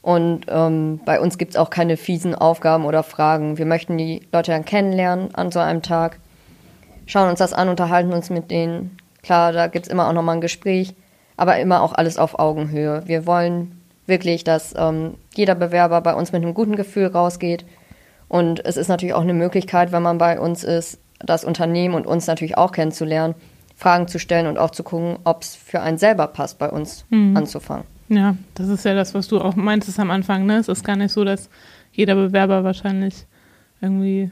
Und 0.00 0.46
ähm, 0.48 1.00
bei 1.04 1.20
uns 1.20 1.36
gibt 1.36 1.50
es 1.50 1.58
auch 1.58 1.68
keine 1.68 1.98
fiesen 1.98 2.34
Aufgaben 2.34 2.86
oder 2.86 3.02
Fragen. 3.02 3.58
Wir 3.58 3.66
möchten 3.66 3.98
die 3.98 4.22
Leute 4.32 4.52
dann 4.52 4.64
kennenlernen 4.64 5.34
an 5.34 5.52
so 5.52 5.60
einem 5.60 5.82
Tag, 5.82 6.18
schauen 7.04 7.28
uns 7.28 7.40
das 7.40 7.52
an, 7.52 7.68
unterhalten 7.68 8.14
uns 8.14 8.30
mit 8.30 8.50
denen. 8.50 8.96
Klar, 9.22 9.52
da 9.52 9.66
gibt 9.66 9.84
es 9.84 9.92
immer 9.92 10.08
auch 10.08 10.14
nochmal 10.14 10.36
ein 10.36 10.40
Gespräch, 10.40 10.94
aber 11.36 11.58
immer 11.58 11.82
auch 11.82 11.92
alles 11.92 12.16
auf 12.16 12.38
Augenhöhe. 12.38 13.02
Wir 13.04 13.26
wollen 13.26 13.78
wirklich, 14.06 14.42
dass 14.42 14.74
ähm, 14.74 15.16
jeder 15.34 15.54
Bewerber 15.54 16.00
bei 16.00 16.14
uns 16.14 16.32
mit 16.32 16.42
einem 16.42 16.54
guten 16.54 16.74
Gefühl 16.74 17.08
rausgeht. 17.08 17.66
Und 18.28 18.64
es 18.64 18.78
ist 18.78 18.88
natürlich 18.88 19.14
auch 19.14 19.20
eine 19.20 19.34
Möglichkeit, 19.34 19.92
wenn 19.92 20.02
man 20.02 20.16
bei 20.16 20.40
uns 20.40 20.64
ist, 20.64 20.98
das 21.18 21.44
Unternehmen 21.44 21.94
und 21.94 22.06
uns 22.06 22.26
natürlich 22.26 22.56
auch 22.56 22.72
kennenzulernen 22.72 23.34
Fragen 23.82 24.06
zu 24.06 24.20
stellen 24.20 24.46
und 24.46 24.58
auch 24.58 24.70
zu 24.70 24.84
gucken, 24.84 25.18
ob 25.24 25.42
es 25.42 25.56
für 25.56 25.80
einen 25.80 25.98
selber 25.98 26.28
passt, 26.28 26.58
bei 26.58 26.70
uns 26.70 27.04
mhm. 27.10 27.36
anzufangen. 27.36 27.84
Ja, 28.08 28.36
das 28.54 28.68
ist 28.68 28.84
ja 28.84 28.94
das, 28.94 29.12
was 29.12 29.26
du 29.26 29.40
auch 29.40 29.56
meintest 29.56 29.98
am 29.98 30.10
Anfang. 30.10 30.46
Ne? 30.46 30.58
Es 30.58 30.68
ist 30.68 30.84
gar 30.84 30.94
nicht 30.94 31.12
so, 31.12 31.24
dass 31.24 31.48
jeder 31.92 32.14
Bewerber 32.14 32.62
wahrscheinlich 32.62 33.26
irgendwie 33.80 34.30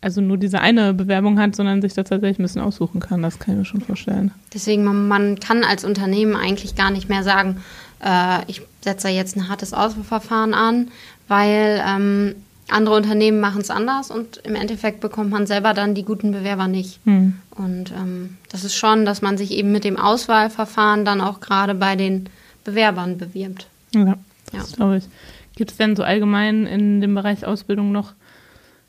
also 0.00 0.22
nur 0.22 0.38
diese 0.38 0.62
eine 0.62 0.94
Bewerbung 0.94 1.38
hat, 1.38 1.54
sondern 1.54 1.82
sich 1.82 1.92
da 1.92 2.04
tatsächlich 2.04 2.38
ein 2.38 2.42
bisschen 2.42 2.62
aussuchen 2.62 3.00
kann. 3.00 3.20
Das 3.20 3.38
kann 3.38 3.52
ich 3.52 3.58
mir 3.58 3.64
schon 3.66 3.82
vorstellen. 3.82 4.32
Deswegen, 4.54 4.82
man, 4.82 5.08
man 5.08 5.40
kann 5.40 5.62
als 5.62 5.84
Unternehmen 5.84 6.36
eigentlich 6.36 6.74
gar 6.74 6.90
nicht 6.90 7.10
mehr 7.10 7.22
sagen, 7.22 7.62
äh, 8.02 8.38
ich 8.46 8.62
setze 8.80 9.08
jetzt 9.08 9.36
ein 9.36 9.50
hartes 9.50 9.74
Auswahlverfahren 9.74 10.54
an, 10.54 10.88
weil 11.28 11.82
ähm, 11.86 12.34
andere 12.70 12.96
Unternehmen 12.96 13.40
machen 13.40 13.60
es 13.60 13.70
anders 13.70 14.10
und 14.10 14.38
im 14.38 14.54
Endeffekt 14.54 15.00
bekommt 15.00 15.30
man 15.30 15.46
selber 15.46 15.74
dann 15.74 15.94
die 15.94 16.04
guten 16.04 16.32
Bewerber 16.32 16.68
nicht. 16.68 17.00
Hm. 17.04 17.34
Und 17.50 17.92
ähm, 17.92 18.36
das 18.50 18.64
ist 18.64 18.74
schon, 18.74 19.04
dass 19.04 19.22
man 19.22 19.36
sich 19.36 19.52
eben 19.52 19.72
mit 19.72 19.84
dem 19.84 19.96
Auswahlverfahren 19.96 21.04
dann 21.04 21.20
auch 21.20 21.40
gerade 21.40 21.74
bei 21.74 21.96
den 21.96 22.28
Bewerbern 22.64 23.18
bewirbt. 23.18 23.66
Ja, 23.94 24.16
das 24.52 24.70
ja. 24.70 24.76
glaube 24.76 24.98
ich. 24.98 25.04
Gibt 25.56 25.72
es 25.72 25.76
denn 25.76 25.96
so 25.96 26.02
allgemein 26.02 26.66
in 26.66 27.00
dem 27.00 27.14
Bereich 27.14 27.44
Ausbildung 27.44 27.92
noch, 27.92 28.12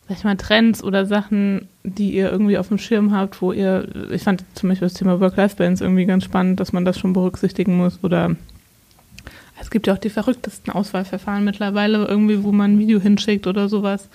sag 0.08 0.18
ich 0.18 0.24
mal, 0.24 0.38
Trends 0.38 0.84
oder 0.84 1.06
Sachen, 1.06 1.68
die 1.84 2.14
ihr 2.14 2.32
irgendwie 2.32 2.58
auf 2.58 2.68
dem 2.68 2.78
Schirm 2.78 3.12
habt, 3.12 3.42
wo 3.42 3.52
ihr, 3.52 3.88
ich 4.12 4.24
fand 4.24 4.46
zum 4.54 4.70
Beispiel 4.70 4.88
das 4.88 4.94
Thema 4.94 5.20
Work-Life-Balance 5.20 5.84
irgendwie 5.84 6.06
ganz 6.06 6.24
spannend, 6.24 6.60
dass 6.60 6.72
man 6.72 6.86
das 6.86 6.98
schon 6.98 7.14
berücksichtigen 7.14 7.78
muss 7.78 8.00
oder 8.04 8.36
es 9.62 9.70
gibt 9.70 9.88
ja 9.88 9.94
auch 9.94 10.00
die 10.00 10.10
verrücktesten 10.10 10.74
Auswahlverfahren 10.74 11.44
mittlerweile, 11.44 12.06
irgendwie, 12.06 12.44
wo 12.44 12.52
man 12.52 12.74
ein 12.74 12.80
Video 12.80 13.00
hinschickt 13.00 13.48
oder 13.48 13.70
sowas. 13.70 14.10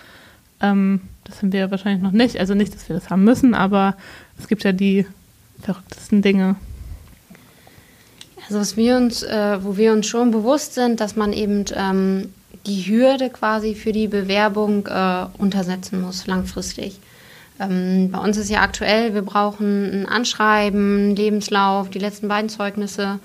Ähm, 0.60 1.00
das 1.24 1.40
haben 1.40 1.52
wir 1.52 1.60
ja 1.60 1.70
wahrscheinlich 1.70 2.02
noch 2.02 2.12
nicht. 2.12 2.38
Also 2.38 2.54
nicht, 2.54 2.74
dass 2.74 2.88
wir 2.88 2.96
das 2.96 3.10
haben 3.10 3.24
müssen, 3.24 3.54
aber 3.54 3.96
es 4.38 4.48
gibt 4.48 4.64
ja 4.64 4.72
die 4.72 5.06
verrücktesten 5.62 6.20
Dinge. 6.20 6.56
Also 8.44 8.60
was 8.60 8.76
wir 8.76 8.96
uns, 8.96 9.22
äh, 9.22 9.58
wo 9.62 9.76
wir 9.76 9.92
uns 9.92 10.06
schon 10.06 10.30
bewusst 10.30 10.74
sind, 10.74 11.00
dass 11.00 11.16
man 11.16 11.32
eben 11.32 11.64
ähm, 11.74 12.32
die 12.66 12.82
Hürde 12.82 13.30
quasi 13.30 13.74
für 13.74 13.92
die 13.92 14.08
Bewerbung 14.08 14.86
äh, 14.86 15.26
untersetzen 15.38 16.00
muss, 16.00 16.26
langfristig. 16.26 16.98
Ähm, 17.58 18.10
bei 18.10 18.18
uns 18.18 18.36
ist 18.36 18.50
ja 18.50 18.62
aktuell, 18.62 19.14
wir 19.14 19.22
brauchen 19.22 20.02
ein 20.02 20.06
Anschreiben, 20.06 20.98
einen 20.98 21.16
Lebenslauf, 21.16 21.88
die 21.90 21.98
letzten 21.98 22.28
beiden 22.28 22.48
Zeugnisse 22.48 23.20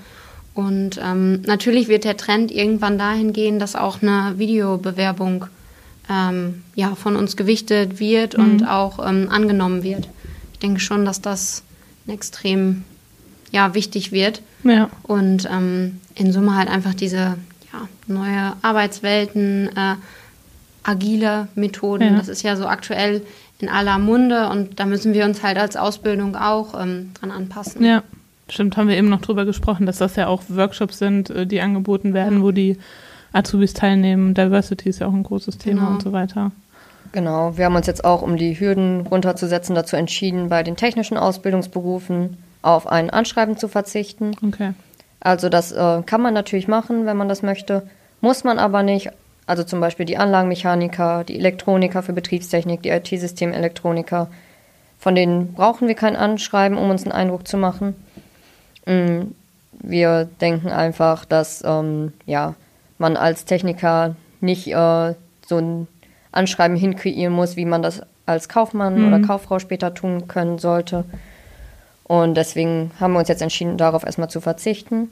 und 0.54 1.00
ähm, 1.02 1.42
natürlich 1.44 1.88
wird 1.88 2.04
der 2.04 2.18
Trend 2.18 2.52
irgendwann 2.52 2.98
dahin 2.98 3.34
gehen, 3.34 3.60
dass 3.60 3.76
auch 3.76 4.02
eine 4.02 4.38
Videobewerbung 4.38 5.46
ähm, 6.10 6.64
ja, 6.76 6.96
von 6.96 7.16
uns 7.16 7.38
gewichtet 7.38 8.00
wird 8.00 8.38
mhm. 8.38 8.44
und 8.44 8.66
auch 8.66 9.00
ähm, 9.08 9.30
angenommen 9.30 9.84
wird. 9.84 10.10
Ich 10.54 10.60
denke 10.60 10.80
schon, 10.80 11.06
dass 11.06 11.22
das 11.22 11.64
extrem 12.08 12.84
ja, 13.52 13.74
wichtig 13.74 14.12
wird. 14.12 14.42
Ja. 14.64 14.90
Und 15.04 15.48
ähm, 15.52 16.00
in 16.16 16.32
Summe 16.34 16.56
halt 16.56 16.70
einfach 16.70 16.94
diese 16.94 17.38
ja, 17.72 17.88
neue 18.08 18.54
Arbeitswelten, 18.62 19.70
äh, 19.76 19.96
agile 20.84 21.48
Methoden, 21.56 22.14
ja. 22.14 22.18
das 22.18 22.28
ist 22.28 22.44
ja 22.44 22.56
so 22.56 22.66
aktuell 22.66 23.22
in 23.60 23.70
aller 23.70 24.00
Munde 24.00 24.50
und 24.50 24.80
da 24.80 24.86
müssen 24.86 25.14
wir 25.14 25.26
uns 25.26 25.44
halt 25.44 25.58
als 25.58 25.76
Ausbildung 25.76 26.36
auch 26.36 26.80
ähm, 26.80 27.12
dran 27.14 27.32
anpassen. 27.32 27.86
Ja. 27.86 28.04
Stimmt, 28.52 28.76
haben 28.76 28.90
wir 28.90 28.98
eben 28.98 29.08
noch 29.08 29.22
drüber 29.22 29.46
gesprochen, 29.46 29.86
dass 29.86 29.98
das 29.98 30.18
ja 30.18 30.28
auch 30.28 30.44
Workshops 30.50 30.98
sind, 30.98 31.30
äh, 31.30 31.48
die 31.48 31.62
angeboten 31.62 32.14
werden, 32.14 32.44
wo 32.44 32.52
die 32.52 32.78
Azubis 33.32 33.74
teilnehmen. 33.74 34.34
Diversity 34.34 34.90
ist 34.90 35.00
ja 35.00 35.08
auch 35.08 35.14
ein 35.14 35.24
großes 35.24 35.58
Thema 35.58 35.82
Genau. 35.82 35.92
und 35.94 36.02
so 36.02 36.12
weiter. 36.12 36.52
Genau, 37.14 37.58
wir 37.58 37.66
haben 37.66 37.76
uns 37.76 37.88
jetzt 37.88 38.04
auch, 38.04 38.22
um 38.22 38.36
die 38.36 38.60
Hürden 38.60 39.02
runterzusetzen, 39.08 39.74
dazu 39.74 39.96
entschieden, 39.96 40.50
bei 40.50 40.64
den 40.64 40.76
technischen 40.76 41.18
Ausbildungsberufen 41.18 42.38
auf 42.62 42.88
ein 42.88 43.10
Anschreiben 43.10 43.58
zu 43.58 43.70
verzichten. 43.70 44.32
Okay. 44.46 44.74
Also 45.22 45.48
das 45.48 45.72
äh, 45.72 46.02
kann 46.06 46.22
man 46.22 46.34
natürlich 46.34 46.68
machen, 46.68 47.06
wenn 47.06 47.16
man 47.18 47.30
das 47.30 47.44
möchte, 47.44 47.88
muss 48.20 48.44
man 48.44 48.60
aber 48.60 48.84
nicht. 48.84 49.12
Also 49.48 49.64
zum 49.64 49.80
Beispiel 49.80 50.06
die 50.06 50.18
Anlagenmechaniker, 50.18 51.24
die 51.24 51.38
Elektroniker 51.38 52.04
für 52.04 52.14
Betriebstechnik, 52.14 52.84
die 52.84 52.90
IT-Systemelektroniker, 52.90 54.28
von 55.00 55.16
denen 55.16 55.54
brauchen 55.54 55.88
wir 55.88 55.96
kein 55.96 56.16
Anschreiben, 56.16 56.78
um 56.78 56.90
uns 56.90 57.04
einen 57.04 57.12
Eindruck 57.12 57.48
zu 57.48 57.58
machen. 57.58 57.96
Mm, 58.86 59.32
Wir 59.84 60.26
denken 60.41 60.70
einfach, 60.70 61.26
dass 61.26 61.63
ähm, 61.65 62.13
ja, 62.26 62.56
man 62.98 63.17
als 63.17 63.46
Techniker 63.46 64.15
nicht 64.41 64.67
äh, 64.67 65.13
so 65.48 65.58
ein 65.58 65.88
Anschreiben 66.32 66.76
hinkreieren 66.78 67.34
muss, 67.34 67.56
wie 67.56 67.65
man 67.65 67.82
das 67.82 68.02
als 68.26 68.48
Kaufmann 68.50 69.00
Mhm. 69.02 69.08
oder 69.08 69.20
Kauffrau 69.20 69.60
später 69.60 69.94
tun 69.94 70.28
können 70.28 70.58
sollte. 70.60 71.04
Und 72.04 72.36
deswegen 72.36 72.91
haben 73.00 73.13
wir 73.13 73.20
uns 73.20 73.30
jetzt 73.30 73.41
entschieden, 73.41 73.78
darauf 73.78 74.04
erstmal 74.06 74.30
zu 74.30 74.41
verzichten. 74.41 75.10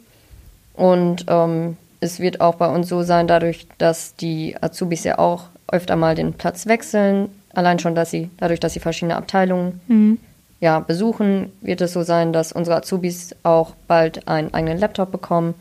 Und 0.73 1.25
ähm, 1.27 1.77
es 2.01 2.19
wird 2.19 2.39
auch 2.41 2.55
bei 2.55 2.67
uns 2.67 2.87
so 2.89 3.03
sein, 3.03 3.27
dadurch, 3.27 3.67
dass 3.77 4.15
die 4.15 4.55
Azubis 4.61 5.03
ja 5.03 5.17
auch 5.19 5.45
öfter 5.71 5.95
mal 5.95 6.15
den 6.15 6.33
Platz 6.33 6.65
wechseln, 6.67 7.29
allein 7.53 7.79
schon, 7.79 7.95
dass 7.95 8.11
sie, 8.11 8.29
dadurch, 8.37 8.59
dass 8.59 8.73
sie 8.73 8.79
verschiedene 8.79 9.15
Abteilungen 9.15 9.81
Mhm. 9.87 10.17
Ja, 10.59 10.79
besuchen, 10.79 11.51
wird 11.61 11.81
es 11.81 11.93
so 11.93 12.03
sein, 12.03 12.33
dass 12.33 12.51
unsere 12.51 12.77
Azubis 12.77 13.35
auch 13.43 13.75
bald 13.87 14.27
einen 14.27 14.53
eigenen 14.53 14.77
Laptop 14.77 15.11
bekommen, 15.11 15.55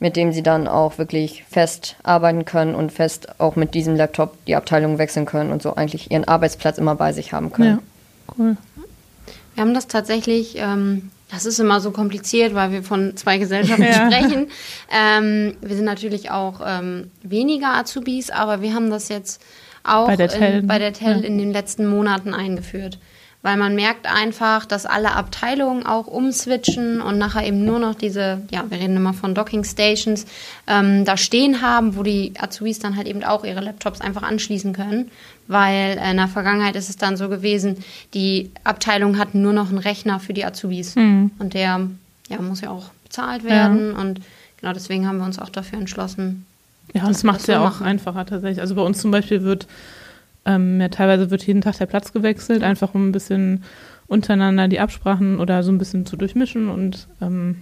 mit 0.00 0.16
dem 0.16 0.32
sie 0.32 0.42
dann 0.42 0.68
auch 0.68 0.98
wirklich 0.98 1.44
fest 1.50 1.96
arbeiten 2.02 2.44
können 2.44 2.74
und 2.74 2.92
fest 2.92 3.40
auch 3.40 3.56
mit 3.56 3.74
diesem 3.74 3.96
Laptop 3.96 4.36
die 4.46 4.54
Abteilung 4.54 4.98
wechseln 4.98 5.26
können 5.26 5.50
und 5.50 5.62
so 5.62 5.74
eigentlich 5.74 6.10
ihren 6.10 6.24
Arbeitsplatz 6.24 6.78
immer 6.78 6.94
bei 6.94 7.12
sich 7.12 7.32
haben 7.32 7.50
können. 7.50 7.80
Ja, 8.28 8.34
cool. 8.38 8.56
Wir 9.54 9.62
haben 9.62 9.74
das 9.74 9.88
tatsächlich, 9.88 10.56
ähm, 10.58 11.10
das 11.32 11.44
ist 11.44 11.58
immer 11.58 11.80
so 11.80 11.90
kompliziert, 11.90 12.54
weil 12.54 12.70
wir 12.70 12.82
von 12.84 13.16
zwei 13.16 13.38
Gesellschaften 13.38 13.82
Ja. 13.90 14.06
sprechen. 14.06 14.48
Ähm, 14.92 15.56
wir 15.62 15.74
sind 15.74 15.86
natürlich 15.86 16.30
auch 16.30 16.60
ähm, 16.64 17.10
weniger 17.22 17.74
Azubis, 17.74 18.30
aber 18.30 18.62
wir 18.62 18.74
haben 18.74 18.90
das 18.90 19.08
jetzt 19.08 19.42
auch 19.82 20.06
Bei 20.06 20.16
der 20.16 20.28
TEL, 20.28 20.60
in, 20.60 20.66
bei 20.66 20.78
der 20.78 20.92
TEL 20.92 21.22
ja. 21.22 21.26
in 21.26 21.38
den 21.38 21.52
letzten 21.52 21.86
Monaten 21.86 22.34
eingeführt. 22.34 22.98
Weil 23.40 23.56
man 23.56 23.76
merkt 23.76 24.06
einfach, 24.12 24.66
dass 24.66 24.84
alle 24.84 25.12
Abteilungen 25.12 25.86
auch 25.86 26.08
umswitchen 26.08 27.00
und 27.00 27.18
nachher 27.18 27.46
eben 27.46 27.64
nur 27.64 27.78
noch 27.78 27.94
diese, 27.94 28.42
ja, 28.50 28.64
wir 28.68 28.78
reden 28.80 28.96
immer 28.96 29.14
von 29.14 29.34
Docking 29.34 29.62
Stations, 29.62 30.26
ähm, 30.66 31.04
da 31.04 31.16
stehen 31.16 31.62
haben, 31.62 31.94
wo 31.96 32.02
die 32.02 32.32
Azubis 32.36 32.80
dann 32.80 32.96
halt 32.96 33.06
eben 33.06 33.22
auch 33.22 33.44
ihre 33.44 33.60
Laptops 33.60 34.00
einfach 34.00 34.22
anschließen 34.22 34.72
können. 34.72 35.10
Weil 35.46 35.98
in 36.10 36.16
der 36.16 36.26
Vergangenheit 36.28 36.74
ist 36.74 36.90
es 36.90 36.96
dann 36.96 37.16
so 37.16 37.28
gewesen, 37.28 37.76
die 38.12 38.50
Abteilung 38.64 39.18
hatten 39.18 39.40
nur 39.40 39.52
noch 39.52 39.68
einen 39.68 39.78
Rechner 39.78 40.18
für 40.18 40.34
die 40.34 40.44
Azubis. 40.44 40.96
Mhm. 40.96 41.30
Und 41.38 41.54
der 41.54 41.88
ja, 42.28 42.42
muss 42.42 42.60
ja 42.60 42.70
auch 42.70 42.90
bezahlt 43.04 43.44
werden. 43.44 43.92
Und 43.94 44.20
genau 44.60 44.72
deswegen 44.72 45.06
haben 45.06 45.18
wir 45.18 45.24
uns 45.24 45.38
auch 45.38 45.48
dafür 45.48 45.78
entschlossen. 45.78 46.44
Ja, 46.92 47.02
und 47.02 47.10
Das 47.10 47.18
das 47.18 47.24
macht 47.24 47.40
es 47.40 47.46
ja 47.46 47.60
auch 47.60 47.64
machen. 47.80 47.86
einfacher 47.86 48.26
tatsächlich. 48.26 48.60
Also 48.60 48.74
bei 48.74 48.82
uns 48.82 48.98
zum 49.00 49.10
Beispiel 49.10 49.42
wird 49.42 49.66
ähm, 50.48 50.80
ja 50.80 50.88
teilweise 50.88 51.30
wird 51.30 51.46
jeden 51.46 51.60
Tag 51.60 51.78
der 51.78 51.86
Platz 51.86 52.12
gewechselt, 52.12 52.62
einfach 52.64 52.94
um 52.94 53.08
ein 53.08 53.12
bisschen 53.12 53.62
untereinander 54.08 54.66
die 54.66 54.80
Absprachen 54.80 55.38
oder 55.38 55.62
so 55.62 55.70
ein 55.70 55.78
bisschen 55.78 56.06
zu 56.06 56.16
durchmischen 56.16 56.68
und 56.70 57.06
ähm, 57.20 57.56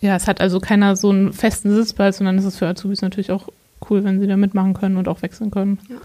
ja, 0.00 0.16
es 0.16 0.26
hat 0.26 0.40
also 0.40 0.60
keiner 0.60 0.96
so 0.96 1.10
einen 1.10 1.32
festen 1.32 1.74
Sitzplatz, 1.74 2.18
sondern 2.18 2.36
es 2.36 2.44
ist 2.44 2.58
für 2.58 2.66
Azubis 2.66 3.02
natürlich 3.02 3.30
auch 3.30 3.48
cool, 3.88 4.04
wenn 4.04 4.20
sie 4.20 4.26
da 4.26 4.36
mitmachen 4.36 4.74
können 4.74 4.96
und 4.96 5.08
auch 5.08 5.22
wechseln 5.22 5.50
können. 5.50 5.78
Ja. 5.88 5.96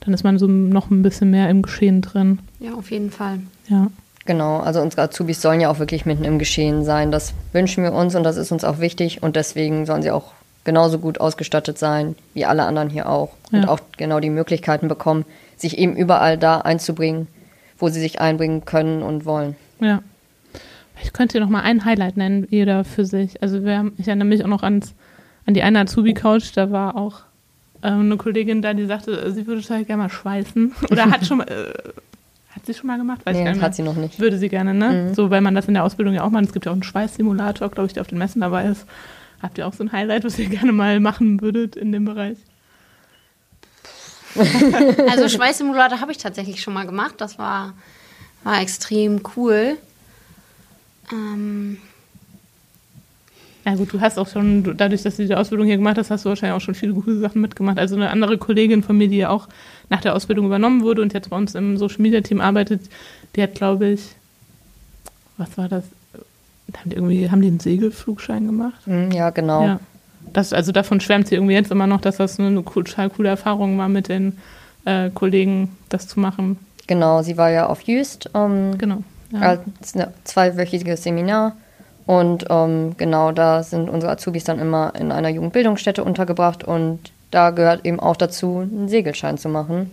Dann 0.00 0.14
ist 0.14 0.22
man 0.22 0.38
so 0.38 0.46
noch 0.46 0.90
ein 0.90 1.02
bisschen 1.02 1.30
mehr 1.30 1.48
im 1.50 1.62
Geschehen 1.62 2.02
drin. 2.02 2.38
Ja, 2.60 2.74
auf 2.74 2.90
jeden 2.90 3.10
Fall. 3.10 3.40
Ja. 3.68 3.88
Genau, 4.26 4.58
also 4.58 4.82
unsere 4.82 5.02
Azubis 5.02 5.40
sollen 5.40 5.60
ja 5.62 5.70
auch 5.70 5.78
wirklich 5.78 6.04
mitten 6.04 6.24
im 6.24 6.38
Geschehen 6.38 6.84
sein. 6.84 7.10
Das 7.10 7.32
wünschen 7.52 7.82
wir 7.82 7.94
uns 7.94 8.14
und 8.14 8.24
das 8.24 8.36
ist 8.36 8.52
uns 8.52 8.62
auch 8.62 8.78
wichtig 8.78 9.22
und 9.22 9.36
deswegen 9.36 9.86
sollen 9.86 10.02
sie 10.02 10.10
auch 10.10 10.32
genauso 10.68 10.98
gut 10.98 11.18
ausgestattet 11.18 11.78
sein 11.78 12.14
wie 12.34 12.44
alle 12.44 12.64
anderen 12.64 12.90
hier 12.90 13.08
auch 13.08 13.30
und 13.52 13.62
Ja. 13.62 13.68
auch 13.68 13.80
genau 13.96 14.20
die 14.20 14.28
Möglichkeiten 14.28 14.86
bekommen, 14.86 15.24
sich 15.56 15.78
eben 15.78 15.96
überall 15.96 16.36
da 16.36 16.58
einzubringen, 16.58 17.26
wo 17.78 17.88
sie 17.88 18.00
sich 18.00 18.20
einbringen 18.20 18.66
können 18.66 19.02
und 19.02 19.24
wollen. 19.24 19.56
Ja. 19.80 20.02
Ich 21.02 21.14
könnte 21.14 21.32
hier 21.32 21.40
noch 21.40 21.48
mal 21.48 21.62
ein 21.62 21.84
Highlight 21.86 22.16
nennen, 22.18 22.46
jeder 22.50 22.84
für 22.84 23.06
sich. 23.06 23.40
Also 23.42 23.64
wir 23.64 23.78
haben, 23.78 23.92
ich 23.98 24.08
erinnere 24.08 24.28
mich 24.28 24.44
auch 24.44 24.48
noch 24.48 24.62
ans, 24.62 24.92
an 25.46 25.54
die 25.54 25.62
eine 25.62 25.80
Azubi-Couch, 25.80 26.50
da 26.54 26.70
war 26.70 26.96
auch 26.96 27.20
ähm, 27.82 28.00
eine 28.02 28.16
Kollegin 28.18 28.60
da, 28.60 28.74
die 28.74 28.84
sagte, 28.84 29.30
sie 29.32 29.46
würde 29.46 29.62
total 29.62 29.84
gerne 29.86 30.02
mal 30.02 30.10
schweißen. 30.10 30.74
Oder 30.90 31.10
hat 31.10 31.24
schon 31.24 31.38
mal, 31.38 31.48
äh, 31.48 31.72
hat 32.54 32.66
sie 32.66 32.74
schon 32.74 32.88
mal 32.88 32.98
gemacht? 32.98 33.24
Weiß 33.24 33.34
ich 33.34 33.38
Nee, 33.38 33.44
gar 33.44 33.52
nicht 33.52 33.60
mehr. 33.60 33.66
hat 33.66 33.74
sie 33.74 33.82
noch 33.84 33.94
nicht. 33.96 34.20
Würde 34.20 34.36
sie 34.36 34.48
gerne, 34.50 34.74
ne? 34.74 34.90
Mhm. 35.10 35.14
So, 35.14 35.30
weil 35.30 35.40
man 35.40 35.54
das 35.54 35.66
in 35.66 35.74
der 35.74 35.84
Ausbildung 35.84 36.12
ja 36.14 36.24
auch 36.24 36.30
macht. 36.30 36.44
Es 36.44 36.52
gibt 36.52 36.66
ja 36.66 36.72
auch 36.72 36.74
einen 36.76 36.82
Schweißsimulator, 36.82 37.70
glaube 37.70 37.86
ich, 37.86 37.92
der 37.94 38.02
auf 38.02 38.08
den 38.08 38.18
Messen 38.18 38.40
dabei 38.42 38.66
ist. 38.66 38.84
Habt 39.42 39.58
ihr 39.58 39.66
auch 39.66 39.72
so 39.74 39.84
ein 39.84 39.92
Highlight, 39.92 40.24
was 40.24 40.38
ihr 40.38 40.48
gerne 40.48 40.72
mal 40.72 40.98
machen 41.00 41.40
würdet 41.40 41.76
in 41.76 41.92
dem 41.92 42.04
Bereich? 42.04 42.38
Also 45.08 45.28
Schweißsimulator 45.28 46.00
habe 46.00 46.12
ich 46.12 46.18
tatsächlich 46.18 46.60
schon 46.62 46.74
mal 46.74 46.86
gemacht. 46.86 47.14
Das 47.18 47.38
war, 47.38 47.74
war 48.44 48.60
extrem 48.60 49.20
cool. 49.36 49.76
Ähm, 51.12 51.78
Ja 53.64 53.74
gut, 53.74 53.92
du 53.92 54.00
hast 54.00 54.18
auch 54.18 54.28
schon, 54.28 54.62
du- 54.62 54.74
dadurch, 54.74 55.02
dass 55.02 55.16
du 55.16 55.26
die 55.26 55.34
Ausbildung 55.34 55.66
hier 55.66 55.76
gemacht 55.76 55.98
hast, 55.98 56.10
hast 56.10 56.24
du 56.24 56.28
wahrscheinlich 56.28 56.56
auch 56.56 56.64
schon 56.64 56.74
viele 56.74 56.92
gute 56.92 57.18
Sachen 57.18 57.40
mitgemacht. 57.40 57.78
Also 57.78 57.96
eine 57.96 58.10
andere 58.10 58.38
Kollegin 58.38 58.82
von 58.82 58.96
mir, 58.96 59.08
die 59.08 59.16
ja 59.18 59.30
auch 59.30 59.48
nach 59.88 60.02
der 60.02 60.14
Ausbildung 60.14 60.46
übernommen 60.46 60.82
wurde 60.82 61.02
und 61.02 61.14
jetzt 61.14 61.30
bei 61.30 61.36
uns 61.36 61.54
im 61.54 61.76
Social 61.78 62.02
Media 62.02 62.20
Team 62.20 62.40
arbeitet, 62.40 62.82
die 63.34 63.42
hat, 63.42 63.54
glaube 63.54 63.88
ich, 63.88 64.02
was 65.36 65.56
war 65.58 65.68
das? 65.68 65.84
Haben 66.76 66.90
die 66.90 66.96
irgendwie, 66.96 67.30
haben 67.30 67.40
die 67.40 67.48
einen 67.48 67.60
Segelflugschein 67.60 68.46
gemacht? 68.46 68.80
Hm, 68.84 69.10
Ja, 69.10 69.30
genau. 69.30 69.64
Ja. 69.64 69.80
Das, 70.32 70.52
also 70.52 70.72
davon 70.72 71.00
schwärmt 71.00 71.28
sie 71.28 71.36
irgendwie 71.36 71.54
jetzt 71.54 71.70
immer 71.70 71.86
noch, 71.86 72.00
dass 72.02 72.18
das 72.18 72.38
eine 72.38 72.62
cool- 72.74 72.84
total 72.84 73.08
coole 73.08 73.30
Erfahrung 73.30 73.78
war, 73.78 73.88
mit 73.88 74.08
den 74.08 74.36
äh, 74.84 75.08
Kollegen 75.10 75.76
das 75.88 76.06
zu 76.06 76.20
machen. 76.20 76.58
Genau, 76.86 77.22
sie 77.22 77.36
war 77.38 77.50
ja 77.50 77.66
auf 77.66 77.80
Jüst, 77.82 78.30
ähm, 78.34 78.76
Genau. 78.78 79.02
Ja. 79.32 79.40
als 79.40 79.94
ein 79.94 80.06
zweiwöchiges 80.24 81.02
Seminar. 81.02 81.56
Und 82.06 82.46
ähm, 82.48 82.94
genau 82.96 83.32
da 83.32 83.62
sind 83.62 83.88
unsere 83.90 84.12
Azubis 84.12 84.44
dann 84.44 84.58
immer 84.58 84.92
in 84.98 85.12
einer 85.12 85.28
Jugendbildungsstätte 85.28 86.02
untergebracht 86.04 86.64
und 86.64 86.98
da 87.30 87.50
gehört 87.50 87.84
eben 87.84 88.00
auch 88.00 88.16
dazu, 88.16 88.58
einen 88.60 88.88
Segelschein 88.88 89.36
zu 89.36 89.50
machen 89.50 89.90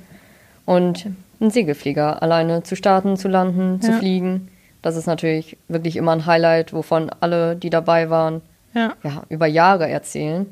und 0.65 1.07
einen 1.41 1.51
Segelflieger 1.51 2.21
alleine 2.21 2.63
zu 2.63 2.77
starten, 2.77 3.17
zu 3.17 3.27
landen, 3.27 3.81
zu 3.81 3.91
Ja. 3.91 3.97
fliegen. 3.97 4.47
Das 4.85 4.95
ist 4.95 5.07
natürlich 5.07 5.57
wirklich 5.67 5.95
immer 5.95 6.11
ein 6.11 6.27
Highlight, 6.27 6.71
wovon 6.71 7.09
alle, 7.19 7.55
die 7.55 7.71
dabei 7.71 8.11
waren, 8.11 8.43
ja. 8.75 8.93
ja, 9.03 9.23
über 9.29 9.47
Jahre 9.47 9.89
erzählen. 9.89 10.45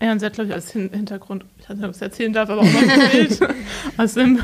Ja, 0.00 0.12
und 0.12 0.20
sie 0.20 0.26
hat, 0.26 0.34
glaube 0.34 0.50
ich, 0.50 0.54
als 0.54 0.70
Hin 0.70 0.88
Hintergrund, 0.92 1.44
ich 1.58 1.68
weiß 1.68 1.76
nicht, 1.76 1.84
ob 1.84 1.90
ich 1.90 1.96
es 1.96 2.02
erzählen 2.02 2.32
darf, 2.32 2.48
aber 2.48 2.60
auch 2.60 2.64
noch 2.64 2.80
ein 2.80 3.10
Bild 3.10 3.40
aus 3.96 4.14
dem 4.14 4.38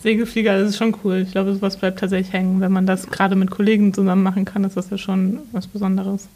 Segelflieger. 0.00 0.60
Das 0.60 0.68
ist 0.68 0.76
schon 0.76 0.94
cool. 1.02 1.24
Ich 1.26 1.32
glaube, 1.32 1.52
sowas 1.52 1.76
bleibt 1.76 1.98
tatsächlich 1.98 2.32
hängen. 2.32 2.60
Wenn 2.60 2.70
man 2.70 2.86
das 2.86 3.10
gerade 3.10 3.34
mit 3.34 3.50
Kollegen 3.50 3.92
zusammen 3.92 4.22
machen 4.22 4.44
kann, 4.44 4.62
ist 4.62 4.76
das 4.76 4.90
ja 4.90 4.96
schon 4.96 5.40
was 5.50 5.66
Besonderes. 5.66 6.28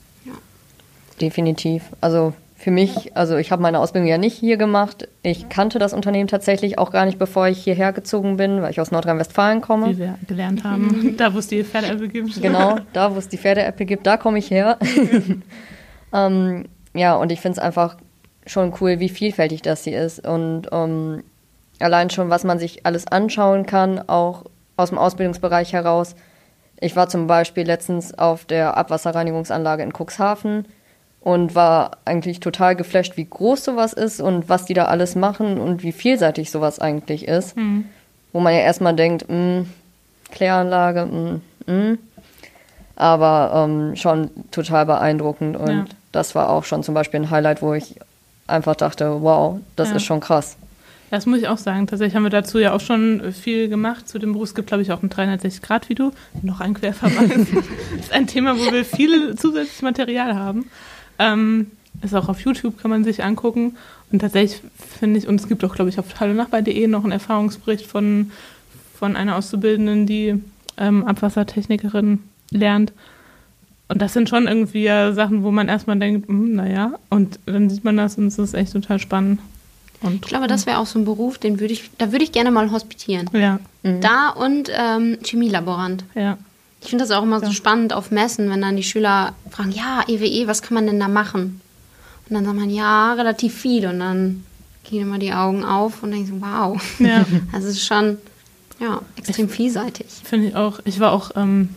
Definitiv. 1.21 1.85
Also 2.01 2.35
für 2.59 2.71
mich, 2.71 3.15
also 3.15 3.37
ich 3.37 3.53
habe 3.53 3.61
meine 3.61 3.79
Ausbildung 3.81 4.09
ja 4.09 4.17
nicht 4.17 4.35
hier 4.35 4.57
gemacht. 4.57 5.09
Ich 5.23 5.51
kannte 5.51 5.79
das 5.79 5.93
Unternehmen 5.93 6.27
tatsächlich 6.27 6.79
auch 6.79 6.91
gar 6.91 7.05
nicht, 7.05 7.19
bevor 7.19 7.49
ich 7.49 7.63
hierher 7.63 7.93
gezogen 7.93 8.39
bin, 8.39 8.63
weil 8.63 8.71
ich 8.71 8.81
aus 8.81 8.91
Nordrhein-Westfalen 8.91 9.61
komme. 9.61 9.91
Wie 9.91 9.99
wir 9.99 10.19
gelernt 10.27 10.65
haben, 10.65 11.15
da 11.19 11.35
wo 11.35 11.39
es 11.39 11.49
die 11.49 11.63
Pferdeäpfel 11.63 12.09
gibt. 12.09 12.41
Genau, 12.41 12.79
da 12.95 13.15
wo 13.15 13.19
es 13.19 13.29
die 13.29 13.37
Pferdeäpfel 13.37 13.85
gibt, 13.85 14.07
da 14.07 14.17
komme 14.17 14.39
ich 14.39 14.51
her. 14.51 14.79
ähm, 16.15 16.65
ja, 16.95 17.15
und 17.15 17.31
ich 17.31 17.43
finde 17.43 17.59
es 17.59 17.59
einfach 17.59 17.99
schon 18.47 18.73
cool, 18.81 19.01
wie 19.01 19.11
vielfältig 19.11 19.61
das 19.61 19.85
hier 19.85 20.01
ist. 20.01 20.27
Und 20.27 20.69
ähm, 20.73 21.25
allein 21.79 22.09
schon, 22.09 22.31
was 22.31 22.43
man 22.43 22.59
sich 22.59 22.87
alles 22.87 23.07
anschauen 23.07 23.67
kann, 23.67 24.09
auch 24.09 24.45
aus 24.79 24.89
dem 24.89 24.99
Ausbildungsbereich 24.99 25.75
heraus. 25.75 26.17
Ich 26.81 26.97
war 26.97 27.09
zum 27.11 27.27
Beispiel 27.27 27.67
letztens 27.67 28.15
auf 28.19 28.47
der 28.47 28.79
Abwasserreinigungsanlage 28.79 29.83
in 29.83 29.93
Cuxhaven 29.93 30.67
und 31.27 31.57
war 31.57 31.97
eigentlich 32.05 32.39
total 32.39 32.77
geflasht, 32.77 33.17
wie 33.17 33.25
groß 33.29 33.65
sowas 33.65 33.93
ist 33.93 34.21
und 34.21 34.49
was 34.49 34.65
die 34.65 34.75
da 34.75 34.85
alles 34.85 35.17
machen 35.17 35.59
und 35.59 35.83
wie 35.83 35.91
vielseitig 35.91 36.53
sowas 36.53 36.79
eigentlich 36.79 37.27
ist. 37.27 37.57
Hm. 37.57 37.87
Wo 38.33 38.39
man 38.39 38.55
ja 38.55 38.61
erstmal 38.61 38.95
denkt, 38.95 39.29
mh, 39.29 39.65
Kläranlage, 40.31 41.05
mh, 41.07 41.41
mh. 41.67 41.99
aber 42.95 43.65
ähm, 43.69 43.97
schon 43.97 44.31
total 44.53 44.87
beeindruckend 44.87 45.57
und 45.57 45.69
Ja. 45.69 45.85
das 46.13 46.37
war 46.37 46.49
auch 46.49 46.63
schon 46.63 46.85
zum 46.85 46.95
Beispiel 46.95 47.19
ein 47.19 47.31
Highlight, 47.31 47.61
wo 47.61 47.75
ich 47.75 47.97
einfach 48.47 48.77
dachte, 48.77 49.21
wow, 49.21 49.59
das 49.75 49.91
Ja. 49.91 49.97
ist 49.97 50.05
schon 50.05 50.21
krass. 50.21 50.57
Das 51.11 51.27
muss 51.27 51.39
ich 51.41 51.49
auch 51.49 51.59
sagen. 51.59 51.89
Tatsächlich 51.89 52.15
haben 52.15 52.23
wir 52.25 52.31
dazu 52.31 52.61
ja 52.61 52.73
auch 52.73 52.81
schon 52.81 53.33
viel 53.33 53.69
gemacht. 53.69 54.09
Zu 54.09 54.21
dem 54.21 54.33
Beruf 54.33 54.51
Es 54.51 54.55
gibt, 54.55 54.69
glaube 54.69 54.83
ich, 54.83 54.93
auch 54.93 55.03
ein 55.03 55.11
360-Grad-Video. 55.11 56.13
Noch 56.43 56.61
ein 56.61 56.75
Querverweis. 56.75 57.31
das 57.97 58.05
ist 58.07 58.13
ein 58.13 58.27
Thema, 58.29 58.57
wo 58.57 58.71
wir 58.73 58.85
viel 58.85 59.35
zusätzliches 59.37 59.83
Material 59.83 60.37
haben. 60.37 60.69
Ähm, 61.19 61.71
ist 62.03 62.15
auch 62.15 62.29
auf 62.29 62.41
YouTube, 62.41 62.81
kann 62.81 62.91
man 62.91 63.05
sich 63.05 63.25
angucken. 63.25 63.77
Und 64.13 64.21
tatsächlich 64.21 64.63
finde 64.99 65.19
ich, 65.19 65.27
und 65.27 65.41
es 65.41 65.49
gibt 65.49 65.65
auch, 65.65 65.75
glaube 65.75 65.91
ich, 65.91 65.99
auf 65.99 66.21
hallonachbar.de 66.21 66.87
noch 66.87 67.03
einen 67.03 67.13
Erfahrungsbericht 67.13 67.87
von, 67.87 68.31
von 68.99 69.17
einer 69.17 69.37
Auszubildenden, 69.37 70.07
die 70.07 70.43
ähm, 70.77 71.05
Abwassertechnikerin 71.05 72.21
lernt. 72.51 72.93
Und 73.89 74.03
das 74.03 74.13
sind 74.13 74.29
schon 74.29 74.47
irgendwie 74.47 74.83
ja 74.83 75.13
Sachen, 75.13 75.43
wo 75.43 75.51
man 75.51 75.69
erstmal 75.69 75.99
denkt, 75.99 76.29
hm, 76.29 76.55
naja, 76.55 76.95
und 77.09 77.39
dann 77.47 77.71
sieht 77.71 77.85
man 77.85 77.97
das 77.97 78.19
und 78.19 78.27
es 78.27 78.39
ist 78.39 78.55
echt 78.55 78.73
total 78.73 78.99
spannend. 78.99 79.41
Und, 80.01 80.17
ich 80.17 80.21
glaube, 80.23 80.47
das 80.47 80.67
wäre 80.67 80.79
auch 80.79 80.87
so 80.87 80.99
ein 80.99 81.05
Beruf, 81.05 81.39
den 81.39 81.59
würde 81.59 81.73
ich, 81.73 81.91
da 81.97 82.13
würde 82.13 82.25
ich 82.25 82.33
gerne 82.33 82.51
mal 82.51 82.71
hospitieren. 82.71 83.31
Ja. 83.33 83.61
Mhm. 83.83 84.01
Da 84.01 84.31
und 84.31 84.71
ähm, 84.75 85.19
Chemielaborant. 85.23 86.05
Ja. 86.15 86.37
Ich 86.81 86.91
finde 86.91 87.05
das 87.05 87.11
auch 87.11 87.23
immer 87.23 87.41
ja. 87.41 87.47
so 87.47 87.53
spannend 87.53 87.93
auf 87.93 88.11
Messen, 88.11 88.51
wenn 88.51 88.61
dann 88.61 88.77
die 88.77 88.83
Schüler 88.83 89.35
fragen, 89.51 89.73
ja, 89.73 90.05
EWE, 90.07 90.47
was 90.47 90.63
kann 90.63 90.75
man 90.75 90.87
denn 90.87 91.01
da 91.01 91.09
machen? 91.09 91.61
Und 92.29 92.35
dann 92.35 92.45
sagt 92.45 92.57
man, 92.57 92.71
ja, 92.71 93.15
relativ 93.15 93.55
viel. 93.55 93.87
Und 93.87 94.01
dann 94.01 94.45
gehen 94.85 95.03
immer 95.03 95.19
die 95.19 95.33
Augen 95.33 95.65
auf 95.65 96.03
und 96.03 96.11
denken 96.13 96.27
so, 96.27 96.41
wow. 96.41 96.99
Ja. 96.99 97.25
Also 97.53 97.69
es 97.69 97.77
ist 97.77 97.87
schon 97.87 98.19
ja, 98.79 99.01
extrem 99.17 99.49
vielseitig. 99.49 100.07
Finde 100.25 100.49
ich 100.49 100.57
auch. 100.57 100.81
Ich 100.85 101.01
war 101.01 101.13
auch, 101.13 101.33
ähm, 101.37 101.71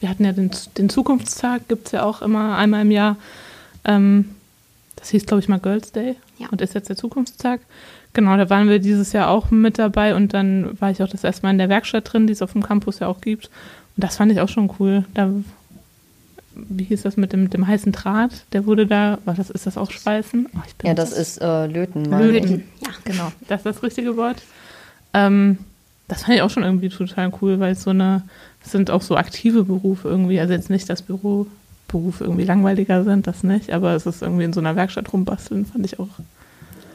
wir 0.00 0.08
hatten 0.08 0.24
ja 0.24 0.32
den, 0.32 0.50
den 0.76 0.88
Zukunftstag, 0.88 1.68
gibt 1.68 1.86
es 1.86 1.92
ja 1.92 2.02
auch 2.02 2.22
immer 2.22 2.56
einmal 2.56 2.82
im 2.82 2.90
Jahr. 2.90 3.16
Ähm, 3.84 4.30
das 4.96 5.10
hieß, 5.10 5.26
glaube 5.26 5.40
ich, 5.40 5.48
mal 5.48 5.60
Girls 5.60 5.92
Day 5.92 6.16
ja. 6.38 6.48
und 6.50 6.60
ist 6.60 6.74
jetzt 6.74 6.88
der 6.88 6.96
Zukunftstag. 6.96 7.60
Genau, 8.12 8.36
da 8.36 8.48
waren 8.48 8.68
wir 8.68 8.78
dieses 8.78 9.12
Jahr 9.12 9.28
auch 9.28 9.50
mit 9.50 9.78
dabei 9.78 10.14
und 10.14 10.32
dann 10.32 10.80
war 10.80 10.90
ich 10.90 11.02
auch 11.02 11.08
das 11.08 11.22
erste 11.22 11.42
Mal 11.42 11.50
in 11.50 11.58
der 11.58 11.68
Werkstatt 11.68 12.10
drin, 12.10 12.26
die 12.26 12.32
es 12.32 12.40
auf 12.40 12.52
dem 12.52 12.62
Campus 12.62 13.00
ja 13.00 13.08
auch 13.08 13.20
gibt. 13.20 13.50
Das 13.96 14.16
fand 14.16 14.32
ich 14.32 14.40
auch 14.40 14.48
schon 14.48 14.70
cool. 14.78 15.04
Da, 15.14 15.30
wie 16.54 16.84
hieß 16.84 17.02
das 17.02 17.16
mit 17.16 17.32
dem, 17.32 17.50
dem 17.50 17.66
heißen 17.66 17.92
Draht? 17.92 18.44
Der 18.52 18.66
wurde 18.66 18.86
da, 18.86 19.18
was 19.24 19.36
das, 19.36 19.50
ist 19.50 19.66
das 19.66 19.78
auch 19.78 19.90
Schweißen? 19.90 20.48
Oh, 20.54 20.58
ja, 20.82 20.94
das, 20.94 21.10
das 21.10 21.18
ist 21.18 21.38
äh, 21.38 21.66
Löten. 21.66 22.04
Löten, 22.04 22.64
ja, 22.80 22.90
genau. 23.04 23.32
Das 23.48 23.60
ist 23.60 23.66
das 23.66 23.82
richtige 23.82 24.16
Wort. 24.16 24.42
Ähm, 25.14 25.58
das 26.08 26.22
fand 26.22 26.36
ich 26.36 26.42
auch 26.42 26.50
schon 26.50 26.62
irgendwie 26.62 26.88
total 26.88 27.32
cool, 27.40 27.58
weil 27.58 27.72
es 27.72 27.82
so 27.82 27.90
eine, 27.90 28.22
es 28.64 28.72
sind 28.72 28.90
auch 28.90 29.02
so 29.02 29.16
aktive 29.16 29.64
Berufe 29.64 30.08
irgendwie. 30.08 30.38
Also 30.40 30.52
jetzt 30.52 30.70
nicht, 30.70 30.88
dass 30.88 31.02
Büroberufe 31.02 32.24
irgendwie 32.24 32.44
langweiliger 32.44 33.02
sind, 33.04 33.26
das 33.26 33.42
nicht, 33.42 33.72
aber 33.72 33.94
es 33.94 34.06
ist 34.06 34.22
irgendwie 34.22 34.44
in 34.44 34.52
so 34.52 34.60
einer 34.60 34.76
Werkstatt 34.76 35.12
rumbasteln, 35.12 35.66
fand 35.66 35.84
ich 35.84 35.98
auch. 35.98 36.08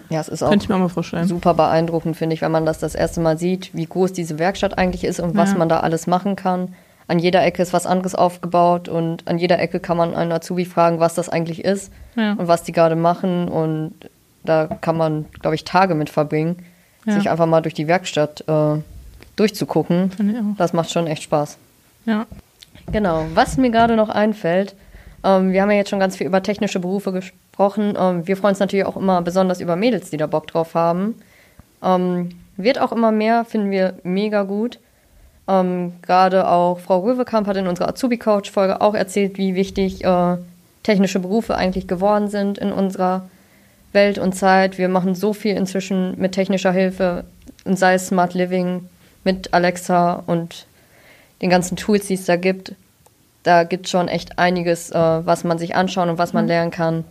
Ja, 0.09 0.19
es 0.19 0.27
ist 0.27 0.43
auch 0.43 0.51
ich 0.51 0.67
mir 0.67 0.77
mal 0.77 0.89
vorstellen. 0.89 1.27
super 1.27 1.53
beeindruckend, 1.53 2.17
finde 2.17 2.33
ich, 2.33 2.41
wenn 2.41 2.51
man 2.51 2.65
das 2.65 2.79
das 2.79 2.95
erste 2.95 3.21
Mal 3.21 3.37
sieht, 3.37 3.73
wie 3.73 3.85
groß 3.85 4.11
diese 4.11 4.39
Werkstatt 4.39 4.77
eigentlich 4.77 5.05
ist 5.05 5.21
und 5.21 5.35
was 5.35 5.51
ja. 5.51 5.57
man 5.57 5.69
da 5.69 5.79
alles 5.79 6.05
machen 6.05 6.35
kann. 6.35 6.73
An 7.11 7.19
jeder 7.19 7.43
Ecke 7.43 7.61
ist 7.61 7.73
was 7.73 7.85
anderes 7.85 8.15
aufgebaut 8.15 8.87
und 8.87 9.27
an 9.27 9.37
jeder 9.37 9.59
Ecke 9.59 9.81
kann 9.81 9.97
man 9.97 10.15
einen 10.15 10.31
Azubi 10.31 10.63
fragen, 10.63 11.01
was 11.01 11.13
das 11.13 11.27
eigentlich 11.27 11.61
ist 11.65 11.91
ja. 12.15 12.35
und 12.35 12.47
was 12.47 12.63
die 12.63 12.71
gerade 12.71 12.95
machen. 12.95 13.49
Und 13.49 13.95
da 14.45 14.67
kann 14.79 14.95
man, 14.95 15.25
glaube 15.41 15.55
ich, 15.55 15.65
Tage 15.65 15.93
mit 15.93 16.09
verbringen, 16.09 16.55
ja. 17.05 17.11
sich 17.11 17.29
einfach 17.29 17.47
mal 17.47 17.59
durch 17.59 17.73
die 17.73 17.89
Werkstatt 17.89 18.45
äh, 18.47 18.79
durchzugucken. 19.35 20.55
Das 20.57 20.71
macht 20.71 20.89
schon 20.89 21.05
echt 21.05 21.23
Spaß. 21.23 21.57
Ja. 22.05 22.27
Genau. 22.93 23.25
Was 23.33 23.57
mir 23.57 23.71
gerade 23.71 23.97
noch 23.97 24.07
einfällt, 24.07 24.73
ähm, 25.25 25.51
wir 25.51 25.63
haben 25.63 25.71
ja 25.71 25.75
jetzt 25.75 25.89
schon 25.89 25.99
ganz 25.99 26.15
viel 26.15 26.27
über 26.27 26.41
technische 26.41 26.79
Berufe 26.79 27.11
gesprochen. 27.11 27.93
Ähm, 27.99 28.25
wir 28.25 28.37
freuen 28.37 28.51
uns 28.51 28.59
natürlich 28.59 28.85
auch 28.85 28.95
immer 28.95 29.21
besonders 29.21 29.59
über 29.59 29.75
Mädels, 29.75 30.11
die 30.11 30.17
da 30.17 30.27
Bock 30.27 30.47
drauf 30.47 30.75
haben. 30.75 31.15
Ähm, 31.83 32.29
wird 32.55 32.79
auch 32.79 32.93
immer 32.93 33.11
mehr, 33.11 33.43
finden 33.43 33.69
wir 33.69 33.95
mega 34.03 34.43
gut. 34.43 34.79
Ähm, 35.47 35.93
gerade 36.01 36.47
auch 36.47 36.79
Frau 36.79 36.99
Röwekamp 36.99 37.47
hat 37.47 37.57
in 37.57 37.67
unserer 37.67 37.89
Azubi-Coach-Folge 37.89 38.81
auch 38.81 38.93
erzählt, 38.93 39.37
wie 39.37 39.55
wichtig 39.55 40.03
äh, 40.03 40.37
technische 40.83 41.19
Berufe 41.19 41.55
eigentlich 41.55 41.87
geworden 41.87 42.29
sind 42.29 42.57
in 42.57 42.71
unserer 42.71 43.29
Welt 43.91 44.17
und 44.17 44.33
Zeit. 44.33 44.77
Wir 44.77 44.89
machen 44.89 45.15
so 45.15 45.33
viel 45.33 45.55
inzwischen 45.55 46.19
mit 46.19 46.33
technischer 46.33 46.71
Hilfe, 46.71 47.25
und 47.65 47.77
sei 47.77 47.95
es 47.95 48.07
Smart 48.07 48.33
Living, 48.33 48.87
mit 49.23 49.53
Alexa 49.53 50.23
und 50.25 50.65
den 51.41 51.49
ganzen 51.49 51.75
Tools, 51.75 52.07
die 52.07 52.15
es 52.15 52.25
da 52.25 52.35
gibt. 52.35 52.73
Da 53.43 53.63
gibt 53.63 53.85
es 53.85 53.91
schon 53.91 54.07
echt 54.07 54.39
einiges, 54.39 54.91
äh, 54.91 54.95
was 54.95 55.43
man 55.43 55.57
sich 55.57 55.75
anschauen 55.75 56.09
und 56.09 56.17
was 56.17 56.33
man 56.33 56.45
mhm. 56.45 56.49
lernen 56.49 56.71
kann. 56.71 57.03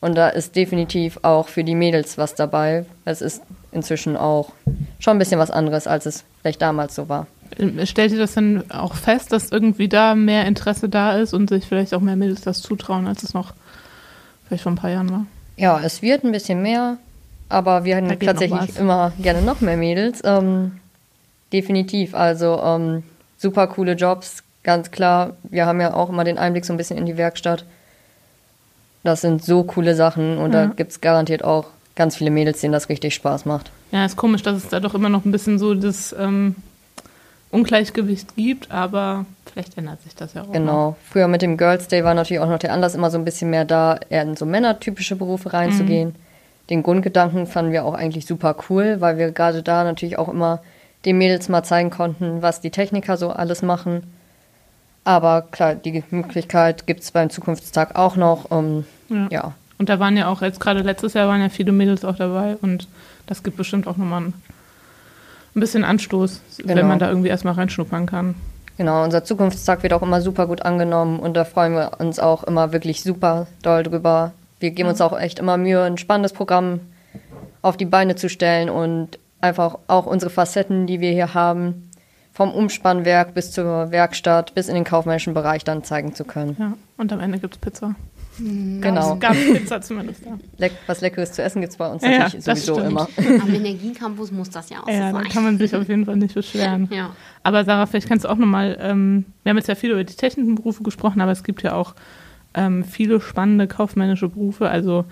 Und 0.00 0.16
da 0.16 0.28
ist 0.28 0.56
definitiv 0.56 1.20
auch 1.22 1.48
für 1.48 1.62
die 1.62 1.76
Mädels 1.76 2.18
was 2.18 2.34
dabei. 2.34 2.84
Es 3.04 3.22
ist 3.22 3.42
inzwischen 3.70 4.16
auch 4.16 4.50
schon 4.98 5.16
ein 5.16 5.18
bisschen 5.18 5.38
was 5.38 5.50
anderes, 5.50 5.86
als 5.86 6.06
es 6.06 6.24
vielleicht 6.40 6.62
damals 6.62 6.94
so 6.96 7.08
war. 7.08 7.26
Stellt 7.84 8.12
ihr 8.12 8.18
das 8.18 8.34
denn 8.34 8.70
auch 8.70 8.94
fest, 8.94 9.32
dass 9.32 9.50
irgendwie 9.50 9.88
da 9.88 10.14
mehr 10.14 10.46
Interesse 10.46 10.88
da 10.88 11.16
ist 11.16 11.34
und 11.34 11.48
sich 11.48 11.64
vielleicht 11.66 11.94
auch 11.94 12.00
mehr 12.00 12.16
Mädels 12.16 12.40
das 12.42 12.62
zutrauen, 12.62 13.06
als 13.06 13.22
es 13.22 13.34
noch 13.34 13.52
vielleicht 14.46 14.62
vor 14.62 14.72
ein 14.72 14.76
paar 14.76 14.90
Jahren 14.90 15.10
war? 15.10 15.26
Ja, 15.56 15.80
es 15.82 16.02
wird 16.02 16.24
ein 16.24 16.32
bisschen 16.32 16.62
mehr, 16.62 16.98
aber 17.48 17.84
wir 17.84 17.96
hätten 17.96 18.18
tatsächlich 18.18 18.76
immer 18.78 19.12
gerne 19.20 19.42
noch 19.42 19.60
mehr 19.60 19.76
Mädels. 19.76 20.20
Ähm, 20.24 20.72
definitiv. 21.52 22.14
Also 22.14 22.60
ähm, 22.62 23.02
super 23.38 23.66
coole 23.66 23.92
Jobs, 23.92 24.42
ganz 24.62 24.90
klar. 24.90 25.36
Wir 25.44 25.66
haben 25.66 25.80
ja 25.80 25.94
auch 25.94 26.08
immer 26.08 26.24
den 26.24 26.38
Einblick 26.38 26.64
so 26.64 26.72
ein 26.72 26.78
bisschen 26.78 26.98
in 26.98 27.06
die 27.06 27.16
Werkstatt. 27.16 27.64
Das 29.04 29.20
sind 29.20 29.44
so 29.44 29.64
coole 29.64 29.94
Sachen 29.94 30.38
und 30.38 30.52
ja. 30.52 30.66
da 30.66 30.72
gibt 30.72 30.92
es 30.92 31.00
garantiert 31.00 31.44
auch 31.44 31.66
ganz 31.96 32.16
viele 32.16 32.30
Mädels, 32.30 32.60
denen 32.60 32.72
das 32.72 32.88
richtig 32.88 33.14
Spaß 33.14 33.44
macht. 33.44 33.70
Ja, 33.90 34.04
ist 34.04 34.16
komisch, 34.16 34.42
dass 34.42 34.56
es 34.56 34.68
da 34.68 34.80
doch 34.80 34.94
immer 34.94 35.08
noch 35.08 35.24
ein 35.24 35.32
bisschen 35.32 35.58
so 35.58 35.74
das 35.74 36.14
ähm, 36.18 36.56
Ungleichgewicht 37.52 38.34
gibt, 38.34 38.70
aber 38.70 39.26
vielleicht 39.46 39.76
ändert 39.78 40.02
sich 40.02 40.16
das 40.16 40.34
ja 40.34 40.42
auch. 40.42 40.52
Genau. 40.52 40.90
Noch. 40.90 40.96
Früher 41.08 41.28
mit 41.28 41.42
dem 41.42 41.56
Girls 41.56 41.86
Day 41.86 42.02
war 42.02 42.14
natürlich 42.14 42.42
auch 42.42 42.48
noch 42.48 42.58
der 42.58 42.72
Anlass 42.72 42.94
immer 42.94 43.10
so 43.10 43.18
ein 43.18 43.24
bisschen 43.24 43.50
mehr 43.50 43.64
da, 43.64 44.00
eher 44.08 44.22
in 44.22 44.36
so 44.36 44.46
männertypische 44.46 45.16
Berufe 45.16 45.52
reinzugehen. 45.52 46.08
Mhm. 46.08 46.14
Den 46.70 46.82
Grundgedanken 46.82 47.46
fanden 47.46 47.72
wir 47.72 47.84
auch 47.84 47.94
eigentlich 47.94 48.26
super 48.26 48.56
cool, 48.68 48.96
weil 49.00 49.18
wir 49.18 49.30
gerade 49.32 49.62
da 49.62 49.84
natürlich 49.84 50.18
auch 50.18 50.28
immer 50.28 50.62
den 51.04 51.18
Mädels 51.18 51.48
mal 51.48 51.62
zeigen 51.62 51.90
konnten, 51.90 52.40
was 52.40 52.60
die 52.60 52.70
Techniker 52.70 53.16
so 53.16 53.30
alles 53.30 53.62
machen. 53.62 54.02
Aber 55.04 55.42
klar, 55.50 55.74
die 55.74 56.02
Möglichkeit 56.10 56.86
gibt 56.86 57.00
es 57.00 57.10
beim 57.10 57.28
Zukunftstag 57.28 57.96
auch 57.96 58.16
noch. 58.16 58.50
Um, 58.50 58.86
ja. 59.08 59.28
ja. 59.30 59.54
Und 59.78 59.88
da 59.88 59.98
waren 59.98 60.16
ja 60.16 60.28
auch, 60.28 60.42
jetzt 60.42 60.60
gerade 60.60 60.80
letztes 60.80 61.14
Jahr 61.14 61.28
waren 61.28 61.40
ja 61.40 61.48
viele 61.48 61.72
Mädels 61.72 62.04
auch 62.04 62.16
dabei 62.16 62.56
und 62.62 62.88
das 63.26 63.42
gibt 63.42 63.56
bestimmt 63.56 63.88
auch 63.88 63.96
nochmal 63.96 64.22
ein, 64.22 64.34
ein 65.54 65.60
bisschen 65.60 65.84
Anstoß, 65.84 66.40
genau. 66.58 66.74
wenn 66.76 66.88
man 66.88 66.98
da 66.98 67.08
irgendwie 67.08 67.28
erstmal 67.28 67.54
reinschnuppern 67.54 68.06
kann. 68.06 68.34
Genau, 68.78 69.04
unser 69.04 69.22
Zukunftstag 69.22 69.82
wird 69.82 69.92
auch 69.92 70.02
immer 70.02 70.20
super 70.22 70.46
gut 70.46 70.62
angenommen 70.62 71.20
und 71.20 71.34
da 71.34 71.44
freuen 71.44 71.74
wir 71.74 71.92
uns 71.98 72.18
auch 72.18 72.42
immer 72.44 72.72
wirklich 72.72 73.02
super 73.02 73.46
doll 73.62 73.82
drüber. 73.82 74.32
Wir 74.60 74.70
geben 74.70 74.88
uns 74.88 75.00
auch 75.00 75.18
echt 75.18 75.38
immer 75.38 75.56
Mühe, 75.56 75.82
ein 75.82 75.98
spannendes 75.98 76.32
Programm 76.32 76.80
auf 77.60 77.76
die 77.76 77.84
Beine 77.84 78.16
zu 78.16 78.28
stellen 78.28 78.70
und 78.70 79.18
einfach 79.40 79.78
auch 79.88 80.06
unsere 80.06 80.30
Facetten, 80.30 80.86
die 80.86 81.00
wir 81.00 81.10
hier 81.10 81.34
haben, 81.34 81.90
vom 82.32 82.50
Umspannwerk 82.52 83.34
bis 83.34 83.52
zur 83.52 83.90
Werkstatt, 83.90 84.54
bis 84.54 84.68
in 84.68 84.74
den 84.74 84.84
kaufmännischen 84.84 85.34
Bereich 85.34 85.64
dann 85.64 85.84
zeigen 85.84 86.14
zu 86.14 86.24
können. 86.24 86.56
Ja, 86.58 86.72
und 86.96 87.12
am 87.12 87.20
Ende 87.20 87.38
gibt 87.38 87.54
es 87.54 87.60
Pizza. 87.60 87.94
Mhm. 88.38 88.80
Genau. 88.80 89.14
Es 89.14 89.20
gab 89.20 89.32
Pizza 89.32 89.80
zumindest, 89.80 90.24
ja. 90.24 90.38
Leck, 90.58 90.72
was 90.86 91.00
Leckeres 91.00 91.32
zu 91.32 91.42
essen 91.42 91.60
gibt 91.60 91.72
es 91.72 91.76
bei 91.76 91.90
uns 91.90 92.02
natürlich 92.02 92.32
ja, 92.34 92.40
sowieso 92.40 92.74
stimmt. 92.74 92.90
immer. 92.90 93.08
Am 93.42 93.54
Energiecampus 93.54 94.32
muss 94.32 94.50
das 94.50 94.70
ja 94.70 94.82
auch 94.82 94.88
ja, 94.88 94.94
so 94.94 95.00
sein. 95.00 95.14
Ja, 95.14 95.22
da 95.22 95.28
kann 95.28 95.44
man 95.44 95.58
sich 95.58 95.74
auf 95.74 95.88
jeden 95.88 96.06
Fall 96.06 96.16
nicht 96.16 96.34
beschweren. 96.34 96.88
ja. 96.92 97.14
Aber 97.42 97.64
Sarah, 97.64 97.86
vielleicht 97.86 98.08
kannst 98.08 98.24
du 98.24 98.28
auch 98.28 98.36
nochmal, 98.36 98.78
ähm, 98.80 99.26
wir 99.42 99.50
haben 99.50 99.58
jetzt 99.58 99.68
ja 99.68 99.74
viel 99.74 99.90
über 99.90 100.04
die 100.04 100.14
technischen 100.14 100.54
Berufe 100.54 100.82
gesprochen, 100.82 101.20
aber 101.20 101.32
es 101.32 101.44
gibt 101.44 101.62
ja 101.62 101.74
auch 101.74 101.94
ähm, 102.54 102.84
viele 102.84 103.20
spannende 103.20 103.66
kaufmännische 103.66 104.28
Berufe, 104.28 104.68
also 104.68 105.04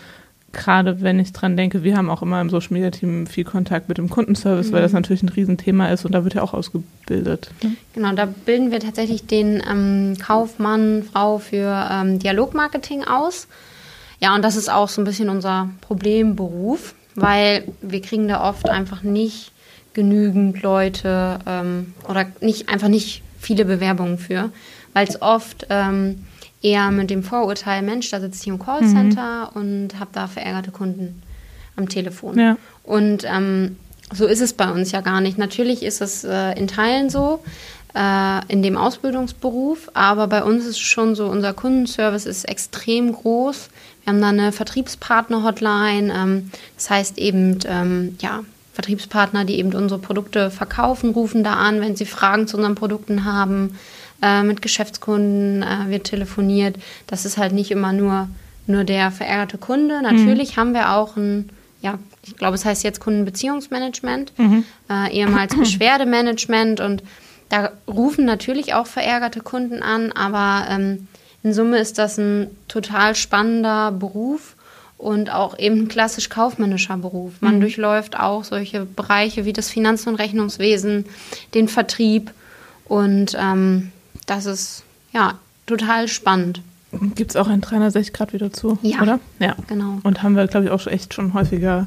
gerade 0.52 1.00
wenn 1.00 1.18
ich 1.18 1.32
dran 1.32 1.56
denke, 1.56 1.84
wir 1.84 1.96
haben 1.96 2.10
auch 2.10 2.22
immer 2.22 2.40
im 2.40 2.50
Social 2.50 2.72
Media 2.72 2.90
Team 2.90 3.26
viel 3.26 3.44
Kontakt 3.44 3.88
mit 3.88 3.98
dem 3.98 4.10
Kundenservice, 4.10 4.68
mhm. 4.68 4.72
weil 4.72 4.82
das 4.82 4.92
mhm. 4.92 4.98
natürlich 4.98 5.22
ein 5.22 5.28
Riesenthema 5.28 5.88
ist 5.88 6.04
und 6.04 6.12
da 6.12 6.24
wird 6.24 6.34
ja 6.34 6.42
auch 6.42 6.54
ausgebildet. 6.54 7.50
Ne? 7.62 7.76
Genau, 7.94 8.12
da 8.12 8.26
bilden 8.26 8.70
wir 8.70 8.80
tatsächlich 8.80 9.26
den 9.26 9.62
ähm, 9.68 10.16
Kaufmann, 10.18 11.04
Frau 11.04 11.38
für 11.38 11.88
ähm, 11.90 12.18
Dialogmarketing 12.18 13.04
aus. 13.04 13.46
Ja, 14.18 14.34
und 14.34 14.42
das 14.42 14.56
ist 14.56 14.70
auch 14.70 14.88
so 14.88 15.00
ein 15.00 15.04
bisschen 15.04 15.28
unser 15.28 15.70
Problemberuf, 15.80 16.94
weil 17.14 17.64
wir 17.80 18.02
kriegen 18.02 18.28
da 18.28 18.46
oft 18.48 18.68
einfach 18.68 19.02
nicht 19.02 19.52
genügend 19.94 20.62
Leute 20.62 21.38
ähm, 21.46 21.94
oder 22.08 22.26
nicht 22.40 22.68
einfach 22.68 22.88
nicht 22.88 23.22
viele 23.38 23.64
Bewerbungen 23.64 24.18
für, 24.18 24.50
weil 24.92 25.06
es 25.06 25.22
oft 25.22 25.66
ähm, 25.70 26.24
eher 26.62 26.90
mit 26.90 27.10
dem 27.10 27.22
Vorurteil, 27.22 27.82
Mensch, 27.82 28.10
da 28.10 28.20
sitze 28.20 28.42
ich 28.42 28.46
im 28.48 28.58
Callcenter 28.58 29.50
mhm. 29.54 29.60
und 29.60 30.00
habe 30.00 30.10
da 30.12 30.26
verärgerte 30.26 30.70
Kunden 30.70 31.22
am 31.76 31.88
Telefon. 31.88 32.38
Ja. 32.38 32.56
Und 32.82 33.24
ähm, 33.24 33.76
so 34.12 34.26
ist 34.26 34.40
es 34.40 34.52
bei 34.52 34.70
uns 34.70 34.92
ja 34.92 35.00
gar 35.00 35.20
nicht. 35.20 35.38
Natürlich 35.38 35.82
ist 35.82 36.00
es 36.00 36.24
äh, 36.24 36.58
in 36.58 36.68
Teilen 36.68 37.10
so, 37.10 37.42
äh, 37.94 38.40
in 38.48 38.62
dem 38.62 38.76
Ausbildungsberuf, 38.76 39.90
aber 39.94 40.26
bei 40.26 40.42
uns 40.42 40.64
ist 40.64 40.70
es 40.70 40.78
schon 40.78 41.14
so, 41.14 41.26
unser 41.26 41.54
Kundenservice 41.54 42.26
ist 42.26 42.44
extrem 42.44 43.12
groß. 43.12 43.70
Wir 44.04 44.12
haben 44.12 44.20
da 44.20 44.28
eine 44.28 44.52
Vertriebspartner-Hotline, 44.52 46.12
ähm, 46.14 46.50
das 46.76 46.90
heißt 46.90 47.18
eben, 47.18 47.58
ähm, 47.66 48.16
ja, 48.20 48.40
Vertriebspartner, 48.72 49.44
die 49.44 49.58
eben 49.58 49.74
unsere 49.74 50.00
Produkte 50.00 50.50
verkaufen, 50.50 51.10
rufen 51.10 51.44
da 51.44 51.54
an, 51.54 51.80
wenn 51.80 51.96
sie 51.96 52.06
Fragen 52.06 52.46
zu 52.46 52.56
unseren 52.56 52.76
Produkten 52.76 53.24
haben 53.24 53.76
äh, 54.22 54.42
mit 54.42 54.62
Geschäftskunden 54.62 55.62
äh, 55.62 55.90
wird 55.90 56.04
telefoniert. 56.04 56.76
Das 57.06 57.24
ist 57.24 57.38
halt 57.38 57.52
nicht 57.52 57.70
immer 57.70 57.92
nur 57.92 58.28
nur 58.70 58.84
der 58.84 59.10
verärgerte 59.10 59.58
Kunde. 59.58 60.00
Natürlich 60.02 60.56
haben 60.56 60.72
wir 60.72 60.92
auch 60.92 61.16
ein, 61.16 61.50
ja, 61.82 61.98
ich 62.24 62.36
glaube, 62.36 62.54
es 62.54 62.64
heißt 62.64 62.84
jetzt 62.84 63.00
Kundenbeziehungsmanagement, 63.00 64.32
äh, 64.88 65.12
ehemals 65.12 65.54
Beschwerdemanagement 65.58 66.80
und 66.80 67.02
da 67.48 67.72
rufen 67.88 68.24
natürlich 68.24 68.74
auch 68.74 68.86
verärgerte 68.86 69.40
Kunden 69.40 69.82
an, 69.82 70.12
aber 70.12 70.68
ähm, 70.70 71.08
in 71.42 71.52
Summe 71.52 71.78
ist 71.78 71.98
das 71.98 72.16
ein 72.16 72.46
total 72.68 73.16
spannender 73.16 73.90
Beruf 73.90 74.54
und 74.98 75.32
auch 75.32 75.58
eben 75.58 75.80
ein 75.80 75.88
klassisch 75.88 76.28
kaufmännischer 76.28 76.96
Beruf. 76.98 77.32
Man 77.40 77.60
durchläuft 77.60 78.18
auch 78.18 78.44
solche 78.44 78.84
Bereiche 78.84 79.46
wie 79.46 79.52
das 79.52 79.70
Finanz- 79.70 80.06
und 80.06 80.16
Rechnungswesen, 80.16 81.06
den 81.54 81.68
Vertrieb 81.68 82.30
und 82.84 83.36
ähm, 83.40 83.90
das 84.30 84.46
ist 84.46 84.84
ja 85.12 85.34
total 85.66 86.08
spannend. 86.08 86.62
Gibt 87.14 87.30
es 87.32 87.36
auch 87.36 87.46
ein 87.48 87.60
360 87.60 88.12
Grad 88.12 88.32
wieder 88.32 88.52
zu, 88.52 88.78
Ja. 88.82 89.00
oder? 89.02 89.20
Ja. 89.38 89.54
Genau. 89.68 89.98
Und 90.02 90.22
haben 90.22 90.34
wir, 90.36 90.46
glaube 90.48 90.66
ich, 90.66 90.70
auch 90.72 90.80
schon 90.80 90.92
echt 90.92 91.14
schon 91.14 91.34
häufiger 91.34 91.86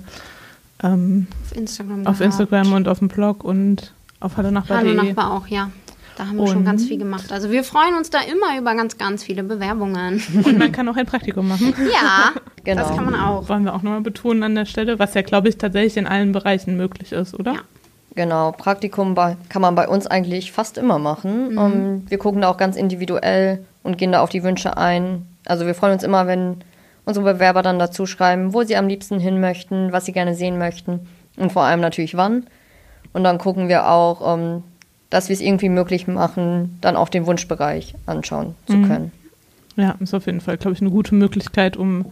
ähm, 0.82 1.28
Auf 1.50 1.58
Instagram. 1.58 2.08
auf. 2.08 2.22
Instagram 2.22 2.74
und 2.74 2.88
auf 2.88 3.00
dem 3.00 3.08
Blog 3.10 3.44
und 3.44 3.94
auf 4.20 4.38
hallo 4.38 4.48
Hallo 4.48 4.60
Nachbar.de. 4.60 4.94
Nachbar 4.94 5.32
auch, 5.32 5.48
ja. 5.48 5.70
Da 6.16 6.28
haben 6.28 6.38
wir 6.38 6.46
schon 6.48 6.58
Und- 6.58 6.66
ganz 6.66 6.86
viel 6.86 6.98
gemacht. 6.98 7.32
Also 7.32 7.50
wir 7.50 7.64
freuen 7.64 7.96
uns 7.96 8.10
da 8.12 8.20
immer 8.20 8.58
über 8.60 8.76
ganz, 8.76 8.98
ganz 8.98 9.24
viele 9.24 9.44
Bewerbungen. 9.44 10.22
Und 10.44 10.60
man 10.60 10.72
kann 10.72 10.88
auch 10.88 10.96
ein 10.96 11.06
Praktikum 11.08 11.48
machen. 11.48 11.74
ja, 11.94 12.32
Genau. 12.64 12.82
das 12.82 12.96
kann 12.96 13.06
man 13.06 13.16
auch. 13.16 13.50
Wollen 13.50 13.64
wir 13.66 13.74
auch 13.74 13.82
nochmal 13.82 14.02
betonen 14.02 14.44
an 14.44 14.56
der 14.56 14.66
Stelle, 14.66 15.00
was 15.00 15.16
ja, 15.16 15.22
glaube 15.22 15.50
ich, 15.50 15.58
tatsächlich 15.58 15.98
in 15.98 16.06
allen 16.08 16.32
Bereichen 16.32 16.78
möglich 16.78 17.12
ist, 17.12 17.34
oder? 17.38 17.54
Ja. 17.54 17.60
Genau, 18.16 18.52
Praktikum 18.52 19.16
bei, 19.16 19.38
kann 19.50 19.62
man 19.62 19.76
bei 19.76 19.88
uns 19.88 20.06
eigentlich 20.06 20.52
fast 20.52 20.78
immer 20.78 21.00
machen. 21.00 21.58
Ähm, 21.58 22.04
wir 22.08 22.18
gucken 22.20 22.42
da 22.42 22.50
auch 22.50 22.58
ganz 22.58 22.76
individuell 22.76 23.66
und 23.82 23.98
gehen 23.98 24.12
da 24.12 24.22
auf 24.22 24.30
die 24.30 24.44
Wünsche 24.44 24.78
ein. 24.78 25.26
Also 25.46 25.66
wir 25.66 25.74
freuen 25.74 25.94
uns 25.94 26.04
immer, 26.04 26.28
wenn 26.28 26.58
unsere 27.06 27.34
Bewerber 27.34 27.64
dann 27.64 27.80
dazu 27.80 28.06
schreiben, 28.06 28.54
wo 28.54 28.64
sie 28.64 28.78
am 28.78 28.88
liebsten 28.88 29.20
hin 29.20 29.40
möchten, 29.40 29.92
was 29.92 30.06
sie 30.06 30.12
gerne 30.12 30.36
sehen 30.36 30.58
möchten 30.58 31.08
und 31.38 31.52
vor 31.52 31.64
allem 31.64 31.82
natürlich 31.82 32.16
wann. 32.16 32.46
Und 33.14 33.24
dann 33.24 33.40
gucken 33.40 33.68
wir 33.68 33.90
auch, 33.90 34.36
ähm, 34.36 34.64
dass 35.10 35.30
wir 35.30 35.34
es 35.34 35.42
irgendwie 35.42 35.70
möglich 35.70 36.08
machen, 36.08 36.78
dann 36.82 36.96
auch 36.96 37.10
den 37.10 37.26
Wunschbereich 37.26 37.96
anschauen 38.06 38.56
zu 38.68 38.82
können. 38.82 39.12
Ja, 39.76 39.96
ist 40.00 40.14
auf 40.14 40.26
jeden 40.26 40.42
Fall, 40.42 40.58
glaube 40.58 40.74
ich, 40.74 40.82
eine 40.82 40.90
gute 40.90 41.14
Möglichkeit, 41.16 41.78
um 41.78 42.06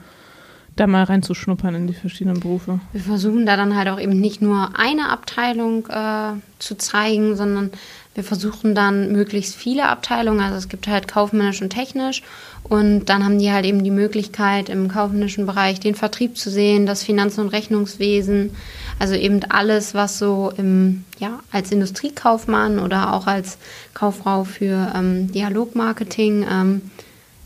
da 0.75 0.87
mal 0.87 1.03
reinzuschnuppern 1.03 1.75
in 1.75 1.87
die 1.87 1.93
verschiedenen 1.93 2.39
Berufe. 2.39 2.79
Wir 2.93 3.01
versuchen 3.01 3.45
da 3.45 3.57
dann 3.57 3.75
halt 3.75 3.89
auch 3.89 3.99
eben 3.99 4.19
nicht 4.19 4.41
nur 4.41 4.69
eine 4.77 5.09
Abteilung 5.09 5.87
äh, 5.87 6.33
zu 6.59 6.75
zeigen, 6.77 7.35
sondern 7.35 7.71
wir 8.13 8.23
versuchen 8.23 8.75
dann 8.75 9.11
möglichst 9.11 9.55
viele 9.55 9.87
Abteilungen. 9.87 10.41
Also 10.41 10.57
es 10.57 10.69
gibt 10.69 10.87
halt 10.87 11.07
kaufmännisch 11.07 11.61
und 11.61 11.69
technisch. 11.69 12.23
Und 12.63 13.05
dann 13.05 13.23
haben 13.23 13.39
die 13.39 13.51
halt 13.51 13.65
eben 13.65 13.83
die 13.83 13.91
Möglichkeit, 13.91 14.69
im 14.69 14.89
kaufmännischen 14.89 15.45
Bereich 15.45 15.79
den 15.79 15.95
Vertrieb 15.95 16.37
zu 16.37 16.49
sehen, 16.49 16.85
das 16.85 17.03
Finanz- 17.03 17.37
und 17.37 17.49
Rechnungswesen. 17.49 18.51
Also 18.99 19.15
eben 19.15 19.39
alles, 19.49 19.93
was 19.93 20.19
so 20.19 20.53
im, 20.57 21.05
ja, 21.19 21.39
als 21.51 21.71
Industriekaufmann 21.71 22.79
oder 22.79 23.13
auch 23.13 23.27
als 23.27 23.57
Kauffrau 23.93 24.43
für 24.43 24.91
ähm, 24.95 25.31
Dialogmarketing 25.31 26.45
ähm, 26.49 26.81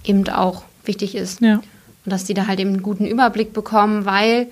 eben 0.03 0.27
auch 0.29 0.63
wichtig 0.83 1.15
ist. 1.15 1.41
Ja. 1.41 1.61
Und 2.05 2.11
dass 2.11 2.23
die 2.23 2.33
da 2.33 2.47
halt 2.47 2.59
eben 2.59 2.71
einen 2.71 2.83
guten 2.83 3.05
Überblick 3.05 3.53
bekommen, 3.53 4.05
weil 4.05 4.47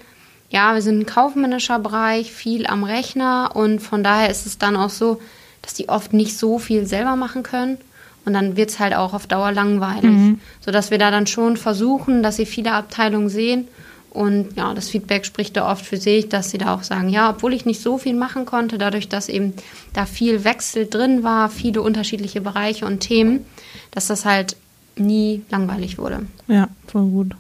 ja, 0.50 0.76
wir 0.76 0.82
sind 0.82 1.00
ein 1.00 1.06
kaufmännischer 1.06 1.80
Bereich, 1.80 2.32
viel 2.32 2.68
am 2.68 2.84
Rechner 2.84 3.52
und 3.56 3.80
von 3.80 4.04
daher 4.04 4.30
ist 4.30 4.46
es 4.46 4.60
dann 4.60 4.76
auch 4.76 4.90
so, 4.92 5.20
dass 5.64 5.74
die 5.74 5.90
oft 5.90 6.14
nicht 6.14 6.38
so 6.38 6.60
viel 6.60 6.86
selber 6.86 7.16
machen 7.16 7.42
können 7.42 7.78
und 8.26 8.34
dann 8.34 8.56
wird 8.56 8.70
es 8.70 8.80
halt 8.80 8.94
auch 8.94 9.14
auf 9.14 9.26
Dauer 9.26 9.52
langweilig. 9.52 10.38
Sodass 10.62 10.92
wir 10.92 11.00
da 11.00 11.10
dann 11.10 11.26
schon 11.26 11.58
versuchen, 11.58 12.22
dass 12.22 12.36
sie 12.36 12.46
viele 12.46 12.74
Abteilungen 12.74 13.30
sehen 13.30 13.68
und 14.14 14.56
ja, 14.56 14.76
das 14.76 14.90
Feedback 14.90 15.26
spricht 15.26 15.58
da 15.58 15.72
oft 15.72 15.84
für 15.84 15.98
sich, 15.98 16.30
dass 16.30 16.52
sie 16.52 16.60
da 16.60 16.76
auch 16.76 16.84
sagen, 16.84 17.10
ja, 17.10 17.32
obwohl 17.32 17.52
ich 17.52 17.66
nicht 17.66 17.82
so 17.82 17.98
viel 17.98 18.14
machen 18.14 18.46
konnte, 18.46 18.78
dadurch, 18.78 19.10
dass 19.10 19.28
eben 19.28 19.54
da 19.94 20.06
viel 20.06 20.44
Wechsel 20.44 20.88
drin 20.88 21.24
war, 21.24 21.50
viele 21.50 21.82
unterschiedliche 21.82 22.40
Bereiche 22.40 22.86
und 22.86 23.00
Themen, 23.00 23.44
dass 23.90 24.08
das 24.08 24.24
halt 24.24 24.56
nie 24.96 25.42
langweilig 25.50 25.98
wurde. 25.98 26.28
Ja, 26.48 26.68
voll 26.94 27.08
gut. 27.08 27.36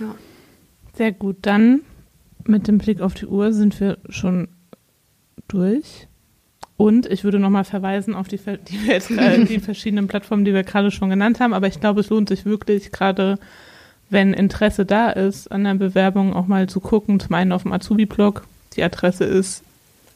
Ja. 0.00 0.14
Sehr 0.94 1.12
gut. 1.12 1.36
Dann 1.42 1.82
mit 2.44 2.66
dem 2.68 2.78
Blick 2.78 3.00
auf 3.00 3.14
die 3.14 3.26
Uhr 3.26 3.52
sind 3.52 3.78
wir 3.80 3.98
schon 4.08 4.48
durch. 5.48 6.06
Und 6.76 7.06
ich 7.06 7.24
würde 7.24 7.38
nochmal 7.38 7.64
verweisen 7.64 8.14
auf 8.14 8.28
die, 8.28 8.38
die, 8.38 8.76
jetzt, 8.86 9.10
äh, 9.12 9.44
die 9.44 9.60
verschiedenen 9.60 10.08
Plattformen, 10.08 10.44
die 10.44 10.52
wir 10.52 10.64
gerade 10.64 10.90
schon 10.90 11.10
genannt 11.10 11.38
haben. 11.40 11.54
Aber 11.54 11.68
ich 11.68 11.80
glaube, 11.80 12.00
es 12.00 12.10
lohnt 12.10 12.28
sich 12.28 12.44
wirklich, 12.44 12.92
gerade 12.92 13.38
wenn 14.10 14.34
Interesse 14.34 14.84
da 14.84 15.08
ist, 15.10 15.50
an 15.50 15.64
der 15.64 15.74
Bewerbung 15.74 16.34
auch 16.34 16.46
mal 16.46 16.68
zu 16.68 16.80
gucken. 16.80 17.18
Zum 17.20 17.34
einen 17.34 17.52
auf 17.52 17.62
dem 17.62 17.72
Azubi-Blog. 17.72 18.44
Die 18.74 18.82
Adresse 18.82 19.24
ist, 19.24 19.62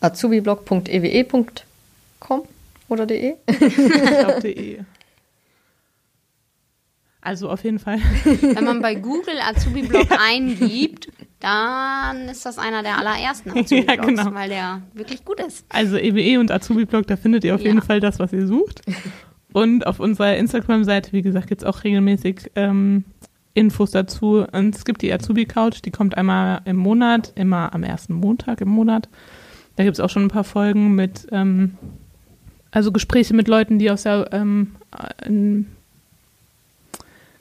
azubiblog.ewe.com 0.01 2.43
oder 2.89 3.07
de. 3.07 3.35
ich 3.47 3.77
glaube, 3.77 4.41
de. 4.43 4.81
Also 7.23 7.51
auf 7.51 7.65
jeden 7.65 7.79
Fall. 7.79 7.99
Wenn 8.41 8.65
man 8.65 8.81
bei 8.81 8.95
Google 8.97 9.39
Azubi-Blog 9.49 10.09
eingibt, 10.27 11.09
dann 11.41 12.29
ist 12.29 12.45
das 12.47 12.59
einer 12.59 12.83
der 12.83 12.99
allerersten 12.99 13.51
Azubi-Blogs, 13.59 13.87
Ja, 13.87 13.97
genau. 14.25 14.35
weil 14.35 14.49
der 14.49 14.83
wirklich 14.95 15.25
gut 15.25 15.41
ist. 15.41 15.65
Also 15.69 15.97
EWE 15.97 16.41
und 16.41 16.51
Azubi-Blog, 16.51 17.07
da 17.07 17.17
findet 17.17 17.45
ihr 17.45 17.55
auf 17.55 17.61
Ja. 17.61 17.69
jeden 17.69 17.83
Fall 17.83 18.01
das, 18.01 18.19
was 18.19 18.33
ihr 18.33 18.47
sucht. 18.47 18.83
Und 19.53 19.87
auf 19.87 20.01
unserer 20.01 20.37
Instagram-Seite, 20.37 21.13
wie 21.13 21.23
gesagt, 21.23 21.49
gibt 21.49 21.63
es 21.63 21.67
auch 21.67 21.83
regelmäßig 21.85 22.53
ähm, 22.57 23.05
Infos 23.53 23.91
dazu. 23.91 24.47
Und 24.53 24.75
es 24.77 24.85
gibt 24.85 25.03
die 25.03 25.13
Azubi-Couch, 25.13 25.81
die 25.85 25.91
kommt 25.91 26.17
einmal 26.17 26.61
im 26.65 26.77
Monat, 26.77 27.33
immer 27.35 27.75
am 27.75 27.83
ersten 27.83 28.15
Montag 28.15 28.61
im 28.61 28.69
Monat. 28.69 29.09
Da 29.77 29.85
gibt 29.85 29.95
es 29.97 30.01
auch 30.01 30.11
schon 30.11 30.25
ein 30.25 30.29
paar 30.29 30.45
Folgen 30.45 30.95
mit, 30.95 31.27
ähm, 31.33 31.77
also 32.71 32.93
Gespräche 32.93 33.35
mit 33.35 33.49
Leuten, 33.49 33.79
die 33.79 33.91
aus 33.91 34.05
der, 34.05 34.29
ähm, 34.33 34.77
äh, 34.97 35.27
in, 35.27 35.67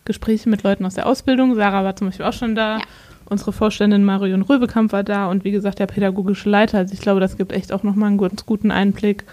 Gespräche 0.10 0.50
mit 0.50 0.64
Leuten 0.64 0.86
aus 0.88 0.96
der 0.96 1.06
Ausbildung. 1.06 1.54
Sarah 1.54 1.84
war 1.84 1.96
zum 1.96 2.08
Beispiel 2.08 2.26
auch 2.26 2.34
schon 2.34 2.56
da. 2.56 2.80
Ja. 2.80 2.84
Unsere 3.30 3.54
Vorständin 3.54 4.04
Marion 4.04 4.42
Röbekamp 4.42 4.92
war 4.92 5.04
da 5.04 5.28
und 5.28 5.44
wie 5.44 5.52
gesagt 5.52 5.78
der 5.78 5.86
pädagogische 5.86 6.50
Leiter. 6.50 6.80
Also 6.80 6.96
ich 6.96 7.00
glaube, 7.00 7.20
das 7.20 7.38
gibt 7.38 7.52
echt 7.52 7.72
auch 7.72 7.84
nochmal 7.84 8.08
einen 8.10 8.18
ganz 8.18 8.44
guten 8.48 8.72
Einblick. 8.72 9.24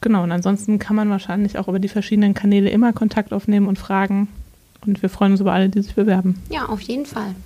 Genau, 0.00 0.24
und 0.24 0.32
ansonsten 0.32 0.80
kann 0.80 0.96
man 0.96 1.08
wahrscheinlich 1.10 1.56
auch 1.56 1.68
über 1.68 1.78
die 1.78 1.86
verschiedenen 1.88 2.34
Kanäle 2.34 2.70
immer 2.70 2.92
Kontakt 2.92 3.32
aufnehmen 3.32 3.68
und 3.68 3.78
fragen. 3.78 4.26
Und 4.84 5.00
wir 5.00 5.08
freuen 5.08 5.30
uns 5.30 5.40
über 5.40 5.52
alle, 5.52 5.68
die 5.68 5.80
sich 5.80 5.94
bewerben. 5.94 6.42
Ja, 6.50 6.66
auf 6.66 6.80
jeden 6.80 7.06
Fall. 7.06 7.36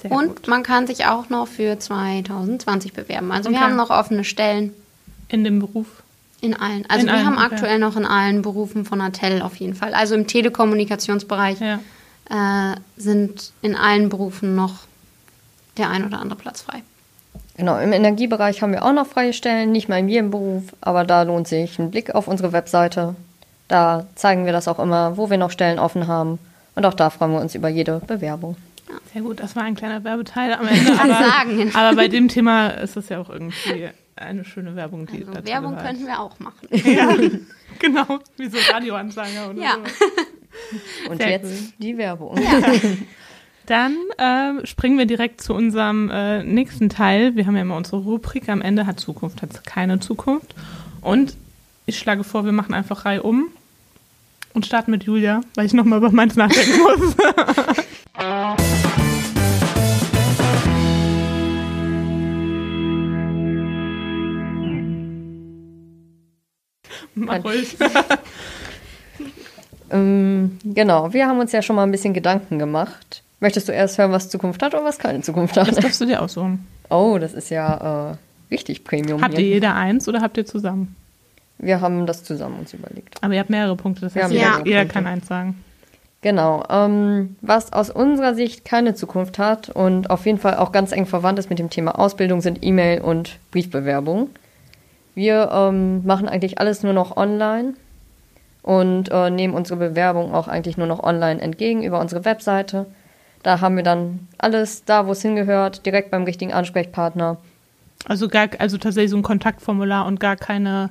Sehr 0.00 0.10
Und 0.10 0.28
gut. 0.36 0.48
man 0.48 0.62
kann 0.62 0.86
sich 0.86 1.04
auch 1.04 1.28
noch 1.28 1.46
für 1.46 1.78
2020 1.78 2.94
bewerben. 2.94 3.30
Also 3.32 3.50
wir 3.50 3.58
Okay. 3.58 3.66
haben 3.66 3.76
noch 3.76 3.90
offene 3.90 4.24
Stellen 4.24 4.72
In 5.28 5.44
dem 5.44 5.58
Beruf. 5.60 6.01
In 6.42 6.54
allen. 6.54 6.84
Also 6.88 7.06
In 7.06 7.06
wir 7.06 7.14
allen, 7.14 7.26
haben 7.26 7.36
okay. 7.38 7.44
aktuell 7.54 7.78
noch 7.78 7.96
in 7.96 8.04
allen 8.04 8.42
Berufen 8.42 8.84
von 8.84 9.00
Atel 9.00 9.40
auf 9.40 9.56
jeden 9.56 9.74
Fall. 9.74 9.94
Also 9.94 10.14
im 10.14 10.26
Telekommunikationsbereich 10.26 11.58
Ja. 11.60 12.72
äh, 12.72 12.76
sind 12.98 13.52
in 13.62 13.74
allen 13.76 14.08
Berufen 14.10 14.54
noch 14.54 14.80
der 15.78 15.88
ein 15.88 16.04
oder 16.04 16.20
andere 16.20 16.38
Platz 16.38 16.60
frei. 16.62 16.82
Genau, 17.56 17.78
im 17.78 17.92
Energiebereich 17.92 18.60
haben 18.62 18.72
wir 18.72 18.84
auch 18.84 18.92
noch 18.92 19.06
freie 19.06 19.32
Stellen, 19.32 19.72
nicht 19.72 19.88
mal 19.88 19.98
in 19.98 20.08
jedem 20.08 20.30
Beruf, 20.30 20.64
aber 20.80 21.04
da 21.04 21.22
lohnt 21.22 21.48
sich 21.48 21.78
ein 21.78 21.90
Blick 21.90 22.14
auf 22.14 22.26
unsere 22.28 22.52
Webseite. 22.52 23.14
Da 23.68 24.06
zeigen 24.16 24.44
wir 24.44 24.52
das 24.52 24.68
auch 24.68 24.78
immer, 24.78 25.16
wo 25.16 25.30
wir 25.30 25.38
noch 25.38 25.50
Stellen 25.50 25.78
offen 25.78 26.06
haben. 26.06 26.38
Und 26.74 26.84
auch 26.86 26.94
da 26.94 27.10
freuen 27.10 27.32
wir 27.32 27.40
uns 27.40 27.54
über 27.54 27.68
jede 27.68 28.00
Bewerbung. 28.06 28.56
Sehr 29.12 29.22
gut, 29.22 29.40
das 29.40 29.54
war 29.56 29.62
ein 29.62 29.74
kleiner 29.76 30.02
Werbeteil 30.04 30.52
am 30.54 30.66
Ende. 30.68 30.92
aber, 30.98 31.14
sagen. 31.14 31.70
aber 31.74 31.96
bei 31.96 32.08
dem 32.08 32.28
Thema 32.28 32.68
ist 32.68 32.96
es 32.96 33.08
ja 33.10 33.20
auch 33.20 33.28
irgendwie 33.30 33.88
eine 34.16 34.44
schöne 34.44 34.76
Werbung, 34.76 35.06
die 35.06 35.20
Also 35.20 35.32
dazu 35.32 35.46
Werbung 35.46 35.70
gehört. 35.72 35.86
könnten 35.88 36.06
wir 36.06 36.20
auch 36.20 36.38
machen. 36.38 36.68
Ja, 36.84 37.14
genau, 37.78 38.18
wie 38.36 38.48
so 38.48 38.58
Radioansager 38.72 39.50
oder 39.50 39.62
Ja. 39.62 39.76
so. 39.84 41.10
Und 41.10 41.16
Sehr 41.18 41.30
jetzt 41.30 41.44
cool. 41.46 41.72
die 41.78 41.96
Werbung. 41.98 42.38
Dann 43.66 43.96
äh, 44.18 44.66
springen 44.66 44.98
wir 44.98 45.06
direkt 45.06 45.40
zu 45.40 45.54
unserem 45.54 46.10
äh, 46.10 46.42
nächsten 46.42 46.90
Teil. 46.90 47.36
Wir 47.36 47.46
haben 47.46 47.54
ja 47.56 47.62
immer 47.62 47.76
unsere 47.76 47.98
Rubrik 47.98 48.48
am 48.48 48.60
Ende, 48.60 48.86
hat 48.86 49.00
Zukunft, 49.00 49.40
hat 49.40 49.64
keine 49.64 49.98
Zukunft. 50.00 50.54
Und 51.00 51.36
ich 51.86 51.98
schlage 51.98 52.22
vor, 52.24 52.44
wir 52.44 52.52
machen 52.52 52.74
einfach 52.74 53.04
Reihe 53.06 53.22
um 53.22 53.46
und 54.52 54.66
starten 54.66 54.90
mit 54.90 55.04
Julia, 55.04 55.40
weil 55.54 55.64
ich 55.64 55.72
nochmal 55.72 55.98
über 56.00 56.10
meins 56.12 56.36
nachdenken 56.36 56.80
muss. 56.82 57.16
Mach 67.14 67.44
ruhig. 67.44 67.76
Ähm, 69.90 70.58
genau, 70.64 71.12
wir 71.12 71.26
haben 71.26 71.38
uns 71.38 71.52
ja 71.52 71.60
schon 71.60 71.76
mal 71.76 71.82
ein 71.82 71.90
bisschen 71.90 72.14
Gedanken 72.14 72.58
gemacht. 72.58 73.22
Möchtest 73.40 73.68
du 73.68 73.72
erst 73.72 73.98
hören, 73.98 74.12
was 74.12 74.30
Zukunft 74.30 74.62
hat 74.62 74.74
oder 74.74 74.84
was 74.84 74.98
keine 74.98 75.20
Zukunft 75.20 75.56
Das 75.56 75.68
hat? 75.68 75.84
darfst 75.84 76.00
du 76.00 76.06
dir 76.06 76.22
aussuchen. 76.22 76.66
Oh, 76.88 77.18
das 77.20 77.34
ist 77.34 77.50
ja 77.50 78.12
äh, 78.12 78.16
richtig 78.50 78.84
Premium 78.84 79.20
Habt 79.20 79.34
ihr 79.34 79.40
hier. 79.40 79.48
jeder 79.54 79.74
eins 79.74 80.08
oder 80.08 80.20
habt 80.22 80.36
ihr 80.38 80.46
zusammen? 80.46 80.96
Wir 81.58 81.80
haben 81.80 82.06
das 82.06 82.24
zusammen 82.24 82.58
uns 82.60 82.72
überlegt. 82.72 83.22
Aber 83.22 83.34
ihr 83.34 83.40
habt 83.40 83.50
mehrere 83.50 83.76
Punkte, 83.76 84.00
das 84.02 84.14
heißt, 84.16 84.32
jeder, 84.32 84.48
mehrere 84.48 84.66
jeder 84.66 84.84
kann 84.86 85.06
eins 85.06 85.26
sagen. 85.28 85.62
Genau. 86.22 86.64
Ähm, 86.70 87.36
was 87.40 87.72
aus 87.72 87.90
unserer 87.90 88.34
Sicht 88.34 88.64
keine 88.64 88.94
Zukunft 88.94 89.38
hat 89.38 89.68
und 89.68 90.08
auf 90.08 90.24
jeden 90.24 90.38
Fall 90.38 90.56
auch 90.56 90.72
ganz 90.72 90.92
eng 90.92 91.04
verwandt 91.06 91.38
ist 91.38 91.50
mit 91.50 91.58
dem 91.58 91.68
Thema 91.68 91.98
Ausbildung, 91.98 92.40
sind 92.40 92.60
E-Mail 92.62 93.00
und 93.02 93.38
Briefbewerbung. 93.50 94.30
Wir 95.14 95.50
ähm, 95.52 96.04
machen 96.06 96.28
eigentlich 96.28 96.58
alles 96.58 96.82
nur 96.82 96.92
noch 96.92 97.16
online 97.16 97.74
und 98.62 99.10
äh, 99.10 99.30
nehmen 99.30 99.54
unsere 99.54 99.78
Bewerbung 99.78 100.32
auch 100.34 100.48
eigentlich 100.48 100.76
nur 100.76 100.86
noch 100.86 101.02
online 101.02 101.40
entgegen 101.40 101.82
über 101.82 102.00
unsere 102.00 102.24
Webseite. 102.24 102.86
Da 103.42 103.60
haben 103.60 103.76
wir 103.76 103.82
dann 103.82 104.28
alles 104.38 104.84
da, 104.84 105.06
wo 105.06 105.12
es 105.12 105.22
hingehört, 105.22 105.84
direkt 105.84 106.10
beim 106.10 106.24
richtigen 106.24 106.52
Ansprechpartner. 106.52 107.38
Also 108.06 108.28
gar, 108.28 108.48
also 108.58 108.78
tatsächlich 108.78 109.10
so 109.10 109.16
ein 109.16 109.22
Kontaktformular 109.22 110.06
und 110.06 110.20
gar 110.20 110.36
keine 110.36 110.90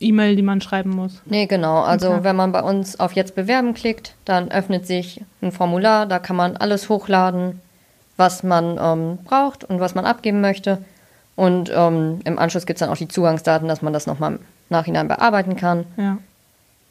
E-Mail, 0.00 0.36
die 0.36 0.42
man 0.42 0.60
schreiben 0.60 0.90
muss. 0.90 1.22
Nee, 1.24 1.46
genau. 1.46 1.80
Also 1.82 2.10
Okay. 2.10 2.24
wenn 2.24 2.36
man 2.36 2.52
bei 2.52 2.62
uns 2.62 3.00
auf 3.00 3.12
Jetzt 3.12 3.34
bewerben 3.34 3.74
klickt, 3.74 4.14
dann 4.24 4.50
öffnet 4.50 4.86
sich 4.86 5.22
ein 5.40 5.52
Formular, 5.52 6.06
da 6.06 6.18
kann 6.18 6.36
man 6.36 6.56
alles 6.56 6.88
hochladen, 6.88 7.60
was 8.16 8.42
man 8.42 8.78
ähm, 8.80 9.18
braucht 9.24 9.64
und 9.64 9.80
was 9.80 9.94
man 9.94 10.04
abgeben 10.04 10.40
möchte. 10.40 10.78
Und 11.38 11.70
ähm, 11.72 12.18
im 12.24 12.36
Anschluss 12.36 12.66
gibt 12.66 12.78
es 12.78 12.80
dann 12.80 12.90
auch 12.92 12.96
die 12.96 13.06
Zugangsdaten, 13.06 13.68
dass 13.68 13.80
man 13.80 13.92
das 13.92 14.08
nochmal 14.08 14.32
im 14.32 14.38
Nachhinein 14.70 15.06
bearbeiten 15.06 15.54
kann. 15.54 15.84
Ja. 15.96 16.18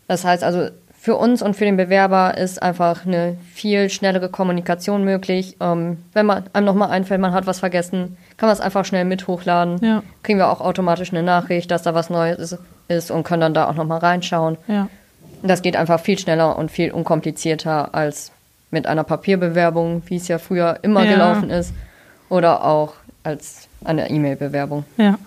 Das 0.07 0.23
heißt 0.23 0.41
also, 0.41 0.69
für 0.97 1.17
uns 1.17 1.41
und 1.41 1.57
für 1.57 1.65
den 1.65 1.75
Bewerber 1.75 2.37
ist 2.37 2.63
einfach 2.63 3.05
eine 3.05 3.35
viel 3.53 3.89
schnellere 3.89 4.29
Kommunikation 4.29 5.03
möglich. 5.03 5.57
Ähm, 5.59 5.97
wenn 6.13 6.25
man 6.25 6.45
einem 6.53 6.65
nochmal 6.65 6.91
einfällt, 6.91 7.19
man 7.19 7.33
hat 7.33 7.45
was 7.45 7.59
vergessen, 7.59 8.15
kann 8.37 8.47
man 8.47 8.53
es 8.53 8.61
einfach 8.61 8.85
schnell 8.85 9.03
mit 9.03 9.27
hochladen. 9.27 9.79
Ja. 9.81 10.01
Kriegen 10.23 10.39
wir 10.39 10.49
auch 10.49 10.61
automatisch 10.61 11.11
eine 11.11 11.23
Nachricht, 11.23 11.69
dass 11.69 11.81
da 11.83 11.93
was 11.93 12.09
Neues 12.09 12.39
ist, 12.39 12.57
ist 12.87 13.11
und 13.11 13.23
können 13.25 13.41
dann 13.41 13.53
da 13.53 13.67
auch 13.67 13.75
nochmal 13.75 13.99
reinschauen. 13.99 14.57
Ja. 14.69 14.87
Das 15.43 15.61
geht 15.61 15.75
einfach 15.75 15.99
viel 15.99 16.17
schneller 16.17 16.57
und 16.57 16.71
viel 16.71 16.93
unkomplizierter 16.93 17.93
als 17.93 18.31
mit 18.71 18.87
einer 18.87 19.03
Papierbewerbung, 19.03 20.03
wie 20.05 20.15
es 20.15 20.29
ja 20.29 20.37
früher 20.37 20.79
immer 20.83 21.03
Ja. 21.03 21.11
gelaufen 21.11 21.49
ist, 21.49 21.73
oder 22.29 22.63
auch 22.63 22.93
als 23.23 23.66
eine 23.87 24.09
E-Mail-Bewerbung. 24.09 24.83
Ja. 24.97 25.17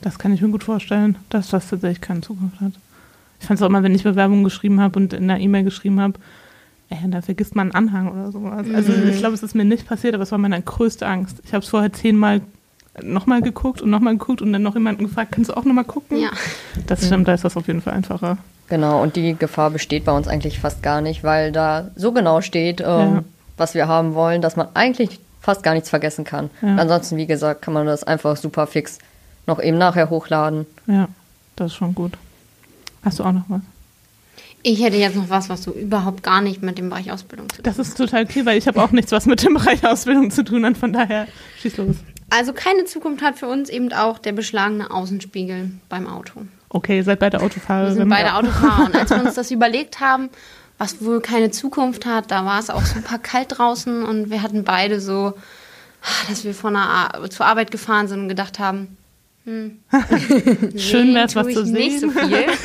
Das 0.00 0.18
kann 0.18 0.32
ich 0.32 0.40
mir 0.42 0.48
gut 0.48 0.64
vorstellen, 0.64 1.16
dass 1.30 1.50
das 1.50 1.68
tatsächlich 1.68 2.00
keine 2.00 2.20
Zukunft 2.22 2.60
hat. 2.60 2.72
Ich 3.40 3.46
fand 3.46 3.58
es 3.58 3.62
auch 3.62 3.68
immer, 3.68 3.82
wenn 3.82 3.94
ich 3.94 4.02
Bewerbungen 4.02 4.42
geschrieben 4.44 4.80
habe 4.80 4.98
und 4.98 5.12
in 5.12 5.30
einer 5.30 5.38
E-Mail 5.40 5.62
geschrieben 5.64 6.00
habe, 6.00 6.14
ey, 6.90 6.98
da 7.08 7.22
vergisst 7.22 7.54
man 7.54 7.70
einen 7.72 7.88
Anhang 7.88 8.08
oder 8.12 8.32
sowas. 8.32 8.66
Also 8.74 8.92
Mhm. 8.92 9.08
ich 9.08 9.18
glaube, 9.18 9.34
es 9.34 9.42
ist 9.42 9.54
mir 9.54 9.64
nicht 9.64 9.86
passiert, 9.86 10.14
aber 10.14 10.24
es 10.24 10.32
war 10.32 10.38
meine 10.38 10.60
größte 10.60 11.06
Angst. 11.06 11.38
Ich 11.44 11.52
habe 11.54 11.62
es 11.62 11.68
vorher 11.70 11.92
zehnmal 11.92 12.40
nochmal 13.02 13.42
geguckt 13.42 13.80
und 13.80 13.90
nochmal 13.90 14.14
geguckt 14.18 14.42
und 14.42 14.52
dann 14.52 14.62
noch 14.62 14.74
jemanden 14.74 15.04
gefragt, 15.04 15.32
kannst 15.32 15.50
du 15.50 15.56
auch 15.56 15.64
nochmal 15.64 15.84
gucken? 15.84 16.18
Ja. 16.18 16.30
Das 16.88 17.06
stimmt, 17.06 17.26
da 17.28 17.34
ist 17.34 17.44
das 17.44 17.56
auf 17.56 17.66
jeden 17.68 17.80
Fall 17.80 17.94
einfacher. 17.94 18.38
Genau, 18.68 19.02
und 19.02 19.16
die 19.16 19.34
Gefahr 19.38 19.70
besteht 19.70 20.04
bei 20.04 20.12
uns 20.12 20.26
eigentlich 20.28 20.58
fast 20.58 20.82
gar 20.82 21.00
nicht, 21.00 21.22
weil 21.24 21.52
da 21.52 21.90
so 21.96 22.12
genau 22.12 22.40
steht, 22.40 22.80
ähm, 22.80 22.86
Ja. 22.86 23.24
was 23.56 23.74
wir 23.74 23.86
haben 23.88 24.14
wollen, 24.14 24.42
dass 24.42 24.56
man 24.56 24.66
eigentlich 24.74 25.20
fast 25.42 25.62
gar 25.62 25.74
nichts 25.74 25.90
vergessen 25.90 26.24
kann. 26.24 26.50
Ja. 26.62 26.76
Ansonsten, 26.76 27.16
wie 27.16 27.26
gesagt, 27.26 27.62
kann 27.62 27.74
man 27.74 27.84
das 27.86 28.04
einfach 28.04 28.36
super 28.36 28.66
fix 28.66 28.98
noch 29.46 29.60
eben 29.60 29.76
nachher 29.76 30.08
hochladen. 30.08 30.66
Ja, 30.86 31.08
das 31.56 31.72
ist 31.72 31.76
schon 31.76 31.94
gut. 31.94 32.12
Hast 33.04 33.18
du 33.18 33.24
auch 33.24 33.32
noch 33.32 33.44
was? 33.48 33.60
Ich 34.62 34.80
hätte 34.80 34.96
jetzt 34.96 35.16
noch 35.16 35.28
was, 35.28 35.48
was 35.48 35.64
so 35.64 35.72
überhaupt 35.72 36.22
gar 36.22 36.40
nicht 36.40 36.62
mit 36.62 36.78
dem 36.78 36.88
Bereich 36.88 37.10
Ausbildung 37.10 37.48
zu 37.48 37.56
tun 37.56 37.64
Das 37.64 37.80
ist 37.80 37.98
total 37.98 38.22
okay, 38.22 38.46
weil 38.46 38.56
ich 38.56 38.68
habe 38.68 38.80
auch 38.80 38.92
nichts, 38.92 39.10
was 39.10 39.26
mit 39.26 39.42
dem 39.42 39.54
Bereich 39.54 39.84
Ausbildung 39.84 40.30
zu 40.30 40.44
tun 40.44 40.64
hat. 40.64 40.76
Von 40.76 40.92
daher, 40.92 41.26
schieß 41.60 41.78
los. 41.78 41.96
Also 42.30 42.52
keine 42.52 42.84
Zukunft 42.84 43.22
hat 43.22 43.38
für 43.38 43.48
uns 43.48 43.68
eben 43.68 43.92
auch 43.92 44.18
der 44.18 44.32
beschlagene 44.32 44.92
Außenspiegel 44.92 45.72
beim 45.88 46.06
Auto. 46.06 46.42
Okay, 46.68 46.98
ihr 46.98 47.04
seid 47.04 47.18
beide 47.18 47.40
Autofahrerin. 47.40 47.88
Wir 47.90 47.96
sind 47.96 48.08
beide 48.08 48.28
ja. 48.28 48.38
Autofahrer. 48.38 48.86
Und 48.86 48.94
als 48.94 49.10
wir 49.10 49.22
uns 49.22 49.34
das 49.34 49.50
überlegt 49.50 49.98
haben, 49.98 50.30
was 50.82 51.00
wohl 51.04 51.20
keine 51.20 51.52
Zukunft 51.52 52.06
hat, 52.06 52.32
da 52.32 52.44
war 52.44 52.58
es 52.58 52.68
auch 52.68 52.84
super 52.84 53.16
kalt 53.18 53.56
draußen 53.56 54.02
und 54.02 54.30
wir 54.30 54.42
hatten 54.42 54.64
beide 54.64 55.00
so, 55.00 55.34
dass 56.28 56.42
wir 56.44 56.54
von 56.54 56.72
der 56.74 56.82
Ar 56.82 57.30
zur 57.30 57.46
Arbeit 57.46 57.70
gefahren 57.70 58.08
sind 58.08 58.18
und 58.22 58.28
gedacht 58.28 58.58
haben, 58.58 58.96
hm, 59.44 59.78
Schön 60.76 60.76
sehen 60.76 61.14
wär's, 61.14 61.36
was 61.36 61.46
zu 61.46 61.62
ich 61.62 61.70
nicht 61.70 62.00
so 62.00 62.10
sehen. 62.10 62.28
viel. 62.28 62.46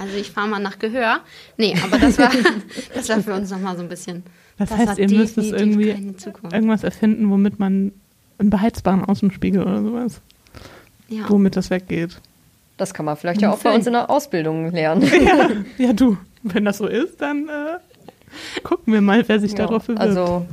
Also 0.00 0.16
ich 0.16 0.30
fahre 0.30 0.46
mal 0.46 0.60
nach 0.60 0.78
Gehör. 0.78 1.18
Nee, 1.56 1.74
aber 1.82 1.98
das 1.98 2.18
war, 2.18 2.30
das 2.94 3.08
war 3.08 3.20
für 3.20 3.34
uns 3.34 3.50
nochmal 3.50 3.76
so 3.76 3.82
ein 3.82 3.88
bisschen. 3.88 4.22
Das, 4.56 4.68
das 4.68 4.78
heißt, 4.78 4.90
hat 4.92 4.98
ihr 4.98 5.10
müsst 5.10 5.36
es 5.36 5.50
definitiv 5.50 5.58
irgendwie 5.58 6.54
irgendwas 6.54 6.84
erfinden, 6.84 7.28
womit 7.30 7.58
man 7.58 7.90
einen 8.38 8.48
beheizbaren 8.50 9.04
Außenspiegel 9.04 9.60
oder 9.60 9.82
sowas, 9.82 10.20
Ja. 11.08 11.24
womit 11.28 11.56
das 11.56 11.70
weggeht. 11.70 12.20
Das 12.76 12.94
kann 12.94 13.06
man 13.06 13.16
vielleicht 13.16 13.42
ja 13.42 13.50
auch 13.52 13.58
bei 13.58 13.74
uns 13.74 13.88
in 13.88 13.92
der 13.92 14.08
Ausbildung 14.08 14.70
lernen. 14.70 15.02
Ja, 15.02 15.48
ja, 15.86 15.92
du, 15.92 16.16
wenn 16.42 16.64
das 16.64 16.78
so 16.78 16.86
ist, 16.86 17.20
dann 17.20 17.48
äh, 17.48 18.60
gucken 18.62 18.92
wir 18.92 19.00
mal, 19.00 19.26
wer 19.28 19.40
sich 19.40 19.52
Ja, 19.52 19.58
darauf 19.58 19.86
bewirbt. 19.86 20.00
Also, 20.00 20.46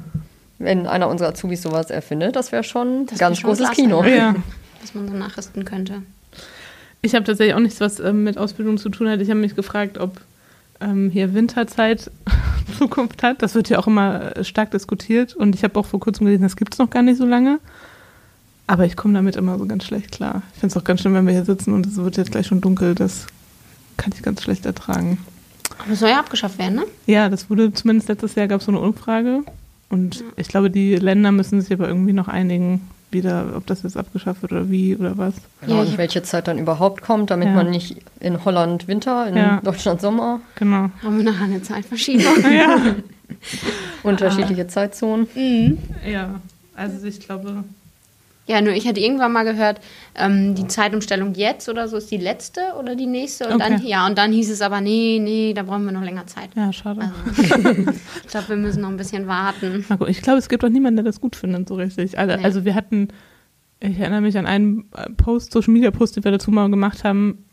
wenn 0.57 0.87
einer 0.87 1.09
unserer 1.09 1.29
Azubis 1.29 1.61
sowas 1.61 1.89
erfindet, 1.89 2.35
das 2.35 2.51
wäre 2.51 2.63
schon 2.63 3.01
ein 3.01 3.05
Das 3.07 3.19
ganz 3.19 3.41
großes 3.41 3.65
klasse. 3.65 3.81
Kino. 3.81 4.03
ja. 4.03 4.35
Was 4.81 4.93
man 4.93 5.07
so 5.09 5.13
nachrüsten 5.15 5.65
könnte. 5.65 6.01
Ich 7.01 7.13
habe 7.13 7.25
tatsächlich 7.25 7.55
auch 7.55 7.59
nichts, 7.59 7.81
was 7.81 7.99
ähm, 7.99 8.23
mit 8.23 8.37
Ausbildung 8.37 8.77
zu 8.77 8.89
tun 8.89 9.09
hat. 9.09 9.19
Ich 9.21 9.29
habe 9.29 9.39
mich 9.39 9.55
gefragt, 9.55 9.97
ob 9.97 10.21
ähm, 10.79 11.09
hier 11.09 11.33
Winterzeit 11.33 12.09
Zukunft 12.77 13.21
hat. 13.23 13.41
Das 13.41 13.53
wird 13.55 13.69
ja 13.69 13.79
auch 13.79 13.87
immer 13.87 14.37
äh, 14.37 14.43
stark 14.43 14.71
diskutiert. 14.71 15.35
Und 15.35 15.55
ich 15.55 15.63
habe 15.63 15.77
auch 15.79 15.85
vor 15.85 15.99
kurzem 15.99 16.25
gelesen, 16.25 16.43
das 16.43 16.55
gibt 16.55 16.73
es 16.73 16.79
noch 16.79 16.89
gar 16.89 17.03
nicht 17.03 17.17
so 17.17 17.25
lange. 17.25 17.59
Aber 18.67 18.85
ich 18.85 18.95
komme 18.95 19.13
damit 19.13 19.35
immer 19.35 19.59
so 19.59 19.65
ganz 19.67 19.83
schlecht 19.85 20.11
klar. 20.11 20.41
Ich 20.53 20.59
finde 20.61 20.73
es 20.73 20.77
auch 20.77 20.83
ganz 20.83 21.01
schlimm, 21.01 21.13
wenn 21.13 21.27
wir 21.27 21.33
hier 21.33 21.45
sitzen 21.45 21.73
und 21.73 21.85
es 21.85 21.97
wird 21.97 22.17
jetzt 22.17 22.31
gleich 22.31 22.47
schon 22.47 22.61
dunkel. 22.61 22.95
Das 22.95 23.27
kann 23.97 24.11
ich 24.15 24.23
ganz 24.23 24.41
schlecht 24.41 24.65
ertragen. 24.65 25.19
Aber 25.79 25.91
es 25.91 25.99
soll 25.99 26.09
ja 26.09 26.19
abgeschafft 26.19 26.57
werden, 26.57 26.75
ne? 26.75 26.83
Ja, 27.05 27.29
das 27.29 27.49
wurde 27.49 27.73
zumindest 27.73 28.09
letztes 28.09 28.35
Jahr 28.35 28.47
gab 28.47 28.59
es 28.59 28.65
so 28.65 28.71
eine 28.71 28.79
Umfrage. 28.79 29.43
Und 29.89 30.23
ich 30.35 30.47
glaube, 30.47 30.69
die 30.71 30.95
Länder 30.95 31.31
müssen 31.31 31.61
sich 31.61 31.71
aber 31.71 31.87
irgendwie 31.87 32.13
noch 32.13 32.27
einigen, 32.27 32.81
wieder, 33.11 33.53
ob 33.55 33.65
das 33.67 33.83
jetzt 33.83 33.95
abgeschafft 33.95 34.41
wird 34.41 34.51
oder 34.51 34.69
wie 34.69 34.95
oder 34.95 35.17
was. 35.17 35.35
Genau, 35.61 35.75
Ja, 35.75 35.81
und 35.83 35.97
welche 35.97 36.23
Zeit 36.23 36.47
dann 36.47 36.57
überhaupt 36.57 37.01
kommt, 37.01 37.29
damit 37.29 37.47
Ja. 37.49 37.53
man 37.53 37.69
nicht 37.69 37.97
in 38.19 38.43
Holland 38.43 38.87
Winter, 38.87 39.27
in 39.27 39.37
Ja. 39.37 39.61
Deutschland 39.63 40.01
Sommer, 40.01 40.41
Genau. 40.55 40.89
Haben 41.03 41.17
wir 41.17 41.23
nachher 41.23 41.45
eine 41.45 41.61
Zeitverschiebung. 41.61 42.25
Ja. 42.51 42.77
unterschiedliche 44.03 44.67
Zeitzonen. 44.67 45.27
mhm. 45.35 45.77
Ja, 46.07 46.35
also 46.75 47.05
ich 47.05 47.19
glaube, 47.19 47.63
Ja, 48.47 48.61
nur 48.61 48.73
ich 48.73 48.87
hatte 48.87 48.99
irgendwann 48.99 49.31
mal 49.31 49.43
gehört, 49.43 49.81
ähm, 50.15 50.53
die 50.53 50.67
Zeitumstellung 50.67 51.33
jetzt 51.33 51.67
oder 51.67 51.87
so 51.87 51.97
ist 51.97 52.11
die 52.11 52.17
letzte 52.17 52.61
oder 52.79 52.95
die 52.95 53.07
nächste. 53.07 53.49
Und 53.49 53.59
dann, 53.59 53.73
Okay. 53.77 53.87
ja, 53.87 54.05
und 54.05 54.17
dann 54.19 54.31
hieß 54.31 54.51
es 54.51 54.61
aber, 54.61 54.81
nee, 54.81 55.19
nee, 55.19 55.53
da 55.55 55.63
brauchen 55.63 55.85
wir 55.85 55.91
noch 55.91 56.03
länger 56.03 56.27
Zeit. 56.27 56.49
ja, 56.55 56.71
schade. 56.71 57.01
Also, 57.01 57.71
ich 58.23 58.27
glaube, 58.29 58.49
wir 58.49 58.55
müssen 58.57 58.81
noch 58.81 58.89
ein 58.89 58.97
bisschen 58.97 59.25
warten. 59.27 59.83
Gut, 59.97 60.09
ich 60.09 60.21
glaube, 60.21 60.37
es 60.37 60.47
gibt 60.47 60.63
auch 60.63 60.69
niemanden, 60.69 60.97
der 60.97 61.05
das 61.05 61.19
gut 61.21 61.35
findet, 61.35 61.67
so 61.67 61.75
richtig. 61.75 62.19
Alle, 62.19 62.37
Nee. 62.37 62.43
Also 62.43 62.65
wir 62.65 62.75
hatten, 62.75 63.07
ich 63.79 63.97
erinnere 63.99 64.21
mich 64.21 64.37
an 64.37 64.45
einen 64.45 64.89
äh, 64.95 65.09
Post, 65.17 65.51
Social 65.51 65.73
Media 65.73 65.89
Post, 65.89 66.15
den 66.15 66.23
wir 66.23 66.31
dazu 66.31 66.51
mal 66.51 66.69
gemacht 66.69 67.03
haben. 67.03 67.45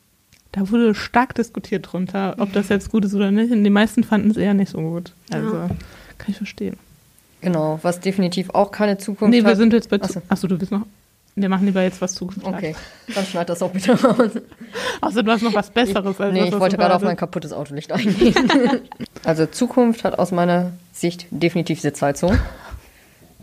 Da 0.52 0.68
wurde 0.70 0.94
stark 0.94 1.34
diskutiert 1.34 1.90
drunter, 1.90 2.34
ob 2.38 2.52
das 2.52 2.68
jetzt 2.68 2.90
gut 2.90 3.06
ist 3.06 3.14
oder 3.14 3.30
nicht. 3.30 3.50
Und 3.50 3.64
die 3.64 3.70
meisten 3.70 4.04
fanden 4.04 4.30
es 4.30 4.36
eher 4.36 4.52
nicht 4.52 4.68
so 4.70 4.78
gut. 4.82 5.14
Also 5.32 5.54
Ja. 5.56 5.68
kann 6.18 6.28
ich 6.28 6.36
verstehen. 6.36 6.76
Genau, 7.42 7.78
was 7.82 8.00
definitiv 8.00 8.50
auch 8.50 8.70
keine 8.70 8.96
Zukunft 8.98 9.30
nee, 9.32 9.42
wir 9.42 9.50
hat. 9.50 9.56
sind 9.56 9.72
jetzt 9.72 9.90
bei. 9.90 10.00
Achso. 10.00 10.22
Achso, 10.28 10.46
du 10.46 10.56
bist 10.56 10.72
noch. 10.72 10.82
Wir 11.34 11.48
machen 11.48 11.66
lieber 11.66 11.82
jetzt 11.82 12.00
was 12.02 12.14
Zukunft. 12.14 12.46
hat. 12.46 12.54
Okay, 12.54 12.76
dann 13.14 13.24
schneid 13.24 13.48
das 13.48 13.62
auch 13.62 13.70
bitte 13.70 13.92
raus. 14.00 14.30
Außer 15.00 15.22
du 15.22 15.32
hast 15.32 15.42
noch 15.42 15.54
was 15.54 15.70
Besseres. 15.70 16.20
als 16.20 16.32
nee, 16.32 16.40
das, 16.40 16.48
ich 16.48 16.54
was 16.54 16.60
wollte 16.60 16.76
gerade 16.76 16.94
auf 16.94 17.02
mein 17.02 17.16
kaputtes 17.16 17.52
Autolicht 17.52 17.90
eingehen. 17.90 18.34
also 19.24 19.46
Zukunft 19.46 20.04
hat 20.04 20.18
aus 20.18 20.30
meiner 20.30 20.72
Sicht 20.92 21.26
definitiv 21.30 21.80
Sitzheizung. 21.80 22.38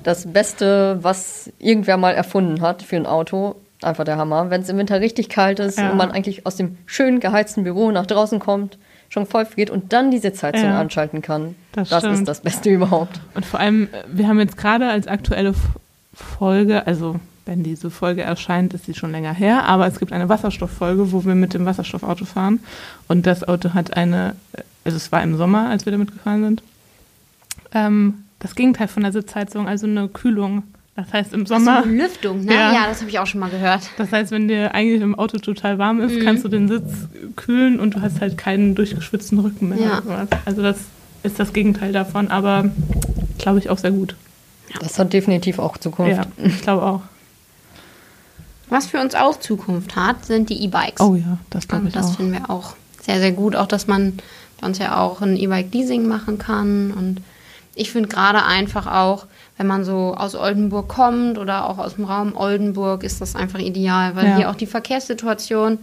Das 0.04 0.32
Beste, 0.32 1.00
was 1.02 1.52
irgendwer 1.60 1.98
mal 1.98 2.14
erfunden 2.14 2.62
hat 2.62 2.84
für 2.84 2.96
ein 2.96 3.06
Auto, 3.08 3.56
einfach 3.82 4.04
der 4.06 4.18
Hammer. 4.18 4.50
Wenn 4.50 4.62
es 4.62 4.70
im 4.70 4.78
Winter 4.78 5.02
richtig 5.02 5.28
kalt 5.30 5.60
ist 5.60 5.78
Ja. 5.80 5.90
und 5.92 5.98
man 5.98 6.12
eigentlich 6.12 6.46
aus 6.46 6.56
dem 6.56 6.78
schön 6.86 7.20
geheizten 7.20 7.64
Büro 7.64 7.92
nach 7.92 8.06
draußen 8.06 8.40
kommt, 8.40 8.78
schon 9.10 9.26
voll 9.26 9.46
friert 9.46 9.70
und 9.70 9.92
dann 9.92 10.12
die 10.12 10.20
Sitzheizung 10.20 10.64
Ja. 10.70 10.80
anschalten 10.80 11.22
kann, 11.22 11.56
Das 11.72 11.90
das, 11.90 12.04
ist 12.04 12.28
das 12.28 12.42
Beste 12.42 12.70
überhaupt. 12.70 13.20
Und 13.34 13.46
vor 13.46 13.60
allem, 13.60 13.84
äh, 13.86 14.04
wir 14.12 14.28
haben 14.28 14.40
jetzt 14.40 14.56
gerade 14.58 14.88
als 14.90 15.08
aktuelle 15.08 15.54
Folge, 16.14 16.86
also 16.88 17.20
wenn 17.46 17.64
diese 17.64 17.90
Folge 17.90 18.22
erscheint, 18.22 18.74
ist 18.76 18.86
sie 18.86 18.94
schon 18.94 19.12
länger 19.12 19.34
her, 19.34 19.64
aber 19.64 19.88
es 19.88 19.98
gibt 20.00 20.12
eine 20.14 20.30
Wasserstofffolge, 20.30 21.12
wo 21.12 21.26
wir 21.26 21.34
mit 21.36 21.54
dem 21.56 21.66
Wasserstoffauto 21.66 22.26
fahren. 22.26 22.60
Und 23.08 23.26
das 23.26 23.44
Auto 23.48 23.74
hat 23.74 23.98
eine, 23.98 24.36
äh, 24.54 24.62
also 24.86 24.98
es 24.98 25.12
war 25.12 25.24
im 25.24 25.36
Sommer, 25.38 25.70
als 25.70 25.86
wir 25.86 25.92
damit 25.92 26.12
gefahren 26.12 26.44
sind, 26.44 26.64
ähm, 27.74 28.26
das 28.40 28.56
Gegenteil 28.56 28.88
von 28.88 29.04
der 29.04 29.12
Sitzheizung, 29.12 29.68
also 29.68 29.86
eine 29.88 30.08
Kühlung. 30.08 30.64
Das 31.00 31.14
heißt 31.14 31.34
im 31.34 31.46
Sommer. 31.46 31.84
So, 31.84 31.90
Lüftung, 31.90 32.44
ne? 32.44 32.54
Ja. 32.54 32.74
Ja, 32.74 32.88
das 32.90 33.00
habe 33.00 33.10
ich 33.10 33.20
auch 33.20 33.26
schon 33.26 33.40
mal 33.40 33.50
gehört. 33.50 33.90
Das 33.98 34.12
heißt, 34.12 34.32
wenn 34.32 34.50
dir 34.50 34.76
eigentlich 34.76 35.02
im 35.02 35.16
Auto 35.16 35.38
total 35.38 35.78
warm 35.78 36.02
ist, 36.02 36.20
kannst 36.26 36.44
du 36.44 36.50
den 36.50 36.68
Sitz 36.68 36.92
kühlen 37.38 37.80
und 37.80 37.96
du 37.96 38.02
hast 38.02 38.20
halt 38.20 38.38
keinen 38.38 38.76
durchgeschwitzten 38.76 39.40
Rücken 39.40 39.70
mehr. 39.70 39.80
Ja. 39.80 40.28
Also 40.44 40.62
das 40.62 40.78
ist 41.24 41.40
das 41.40 41.54
Gegenteil 41.54 41.94
davon, 41.94 42.28
aber 42.28 42.70
glaube 43.38 43.60
ich 43.60 43.70
auch 43.70 43.78
sehr 43.78 43.92
gut. 43.92 44.16
Das 44.82 45.00
hat 45.00 45.14
definitiv 45.14 45.58
auch 45.58 45.78
Zukunft. 45.78 46.18
Ja, 46.18 46.26
ich 46.44 46.62
glaube 46.62 46.84
auch. 46.84 47.02
Was 48.68 48.88
für 48.88 49.00
uns 49.00 49.16
auch 49.16 49.40
Zukunft 49.40 49.96
hat, 49.96 50.26
sind 50.26 50.50
die 50.50 50.62
E-Bikes. 50.66 51.00
Oh 51.00 51.16
ja, 51.16 51.38
das 51.50 51.70
glaube 51.70 51.88
ich 51.88 51.94
das 51.94 52.08
auch. 52.08 52.16
finden 52.18 52.34
wir 52.34 52.50
auch 52.50 52.76
sehr, 53.02 53.20
sehr 53.20 53.32
gut. 53.32 53.56
Auch, 53.56 53.68
dass 53.68 53.88
man 53.88 54.20
bei 54.60 54.68
uns 54.68 54.80
ja 54.80 54.98
auch 54.98 55.22
ein 55.22 55.38
E-Bike-Leasing 55.38 56.06
machen 56.06 56.38
kann. 56.38 56.92
Und 56.92 57.22
ich 57.74 57.90
finde 57.90 58.10
gerade 58.10 58.44
einfach 58.44 58.86
auch, 58.86 59.28
wenn 59.60 59.68
man 59.68 59.84
so 59.84 60.16
aus 60.18 60.36
Oldenburg 60.36 60.88
kommt 60.88 61.38
oder 61.38 61.70
auch 61.70 61.78
aus 61.80 61.96
dem 61.96 62.06
Raum 62.06 62.34
Oldenburg, 62.36 63.04
ist 63.04 63.20
das 63.20 63.36
einfach 63.36 63.60
ideal, 63.60 64.16
weil 64.16 64.26
Ja. 64.26 64.36
hier 64.38 64.50
auch 64.50 64.56
die 64.56 64.66
Verkehrssituation 64.66 65.80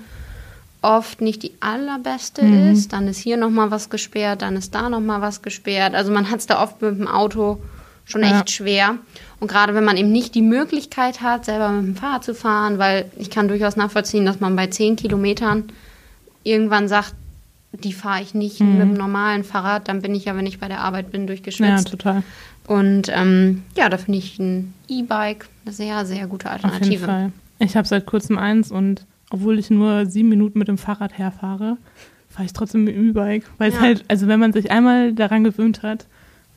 oft 0.83 1.21
nicht 1.21 1.43
die 1.43 1.53
allerbeste 1.61 2.43
Mhm. 2.43 2.73
ist. 2.73 2.93
Dann 2.93 3.07
ist 3.07 3.19
hier 3.19 3.37
nochmal 3.37 3.71
was 3.71 3.91
gesperrt, 3.91 4.41
dann 4.43 4.57
ist 4.57 4.75
da 4.75 4.89
nochmal 4.89 5.21
was 5.21 5.43
gesperrt. 5.43 5.95
Also 5.95 6.11
man 6.11 6.31
hat 6.31 6.39
es 6.41 6.47
da 6.47 6.63
oft 6.63 6.81
mit 6.81 6.99
dem 6.99 7.07
Auto 7.09 7.59
schon 8.07 8.23
Ja. 8.23 8.39
echt 8.39 8.51
schwer. 8.51 8.97
Und 9.41 9.49
gerade 9.51 9.75
wenn 9.75 9.85
man 9.85 9.97
eben 9.99 10.11
nicht 10.13 10.35
die 10.35 10.43
Möglichkeit 10.43 11.21
hat, 11.21 11.45
selber 11.45 11.69
mit 11.71 11.85
dem 11.85 11.97
Fahrrad 11.97 12.25
zu 12.25 12.35
fahren, 12.35 12.79
weil 12.79 13.11
ich 13.19 13.29
kann 13.31 13.49
durchaus 13.49 13.77
nachvollziehen, 13.77 14.25
dass 14.25 14.41
man 14.41 14.57
bei 14.57 14.69
10 14.69 14.97
Kilometern 14.97 15.65
irgendwann 16.45 16.89
sagt, 16.89 17.15
die 17.73 17.93
fahre 17.93 18.23
ich 18.23 18.33
nicht 18.33 18.61
Mhm. 18.61 18.79
mit 18.79 18.89
dem 18.89 18.95
normalen 18.95 19.45
Fahrrad, 19.45 19.89
dann 19.89 20.01
bin 20.01 20.15
ich 20.15 20.25
ja, 20.27 20.37
wenn 20.37 20.47
ich 20.47 20.61
bei 20.61 20.69
der 20.69 20.81
Arbeit 20.81 21.11
bin, 21.11 21.23
Ja, 21.23 21.27
durchgeschwitzt. 21.27 21.91
total. 21.91 22.23
Und 22.67 23.11
ähm, 23.15 23.63
ja, 23.77 23.89
da 23.89 23.97
finde 23.99 24.19
ich 24.19 24.39
ein 24.39 24.75
E-Bike 24.89 25.49
eine 25.65 25.73
sehr, 25.75 26.05
sehr 26.07 26.27
gute 26.27 26.49
Auf 26.51 26.57
jeden 26.57 26.71
Alternative. 26.71 27.05
Fall. 27.07 27.33
Ich 27.59 27.77
habe 27.77 27.87
seit 27.87 28.07
kurzem 28.07 28.39
eins 28.39 28.71
und 28.71 29.07
obwohl 29.31 29.59
ich 29.59 29.71
nur 29.71 30.07
sieben 30.07 30.29
Minuten 30.29 30.59
mit 30.59 30.69
dem 30.69 30.79
Fahrrad 30.79 31.17
herfahre, 31.17 31.77
fahre 32.29 32.45
ich 32.47 32.53
trotzdem 32.53 32.85
mit 32.85 32.95
dem 32.97 33.11
E-Bike. 33.11 33.45
Weil 33.59 33.71
es 33.71 33.77
Ja. 33.77 33.81
halt, 33.83 34.05
also 34.09 34.27
wenn 34.29 34.41
man 34.41 34.53
sich 34.53 34.71
einmal 34.71 35.13
daran 35.13 35.45
gewöhnt 35.45 35.83
hat, 35.83 36.07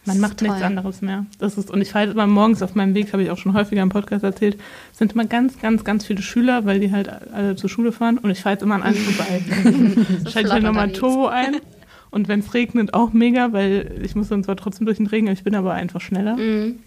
man 0.05 0.20
macht 0.20 0.41
nichts 0.41 0.62
anderes 0.62 1.01
mehr. 1.01 1.26
Das 1.39 1.57
ist, 1.57 1.70
und 1.70 1.82
ich 1.82 1.91
fahre 1.91 2.05
halt 2.07 2.16
immer 2.16 2.26
morgens 2.26 2.62
auf 2.64 2.74
meinem 2.74 2.95
Weg, 2.95 3.14
habe 3.14 3.22
ich 3.22 3.30
auch 3.30 3.38
schon 3.38 3.53
häufiger 3.53 3.84
im 3.84 3.89
Podcast 3.89 4.24
erzählt, 4.24 4.57
sind 4.93 5.12
immer 5.14 5.26
ganz, 5.26 5.60
ganz, 5.60 5.84
ganz 5.84 6.05
viele 6.05 6.22
Schüler, 6.22 6.66
weil 6.66 6.80
die 6.80 6.91
halt 6.91 7.10
alle 7.34 7.55
zur 7.55 7.70
Schule 7.70 7.91
fahren 7.91 8.18
und 8.18 8.32
ich 8.32 8.39
fahre 8.41 8.53
jetzt 8.55 8.64
immer 8.64 8.76
an 8.76 8.82
allen 8.84 8.95
vorbei. 8.95 9.41
Schalte 10.32 10.47
ich 10.47 10.53
halt 10.53 10.64
nochmal. 10.64 10.91
Turbo 10.91 11.28
ein. 11.28 11.57
Und 12.12 12.28
wenn 12.28 12.39
es 12.39 12.53
regnet, 12.53 12.93
auch 12.93 13.14
mega, 13.14 13.53
weil 13.53 14.01
ich 14.03 14.16
muss 14.16 14.30
dann 14.30 14.43
zwar 14.43 14.55
trotzdem 14.55 14.86
durch 14.86 14.97
den 14.97 15.07
Regen, 15.07 15.28
aber 15.28 15.34
ich 15.34 15.43
bin 15.43 15.55
aber 15.55 15.74
einfach 15.74 16.01
schneller. 16.01 16.38
Mhm. 16.38 16.80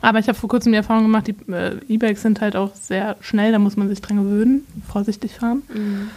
Aber 0.00 0.18
ich 0.18 0.28
habe 0.28 0.38
vor 0.38 0.48
kurzem 0.48 0.72
die 0.72 0.76
Erfahrung 0.76 1.04
gemacht, 1.04 1.26
die 1.28 1.52
äh, 1.52 1.78
E-Bikes 1.88 2.22
sind 2.22 2.40
halt 2.40 2.56
auch 2.56 2.74
sehr 2.74 3.16
schnell, 3.20 3.52
da 3.52 3.58
muss 3.58 3.76
man 3.76 3.88
sich 3.88 4.00
dran 4.00 4.16
gewöhnen, 4.16 4.66
vorsichtig 4.90 5.32
fahren. 5.32 5.62
Mhm. 5.72 6.10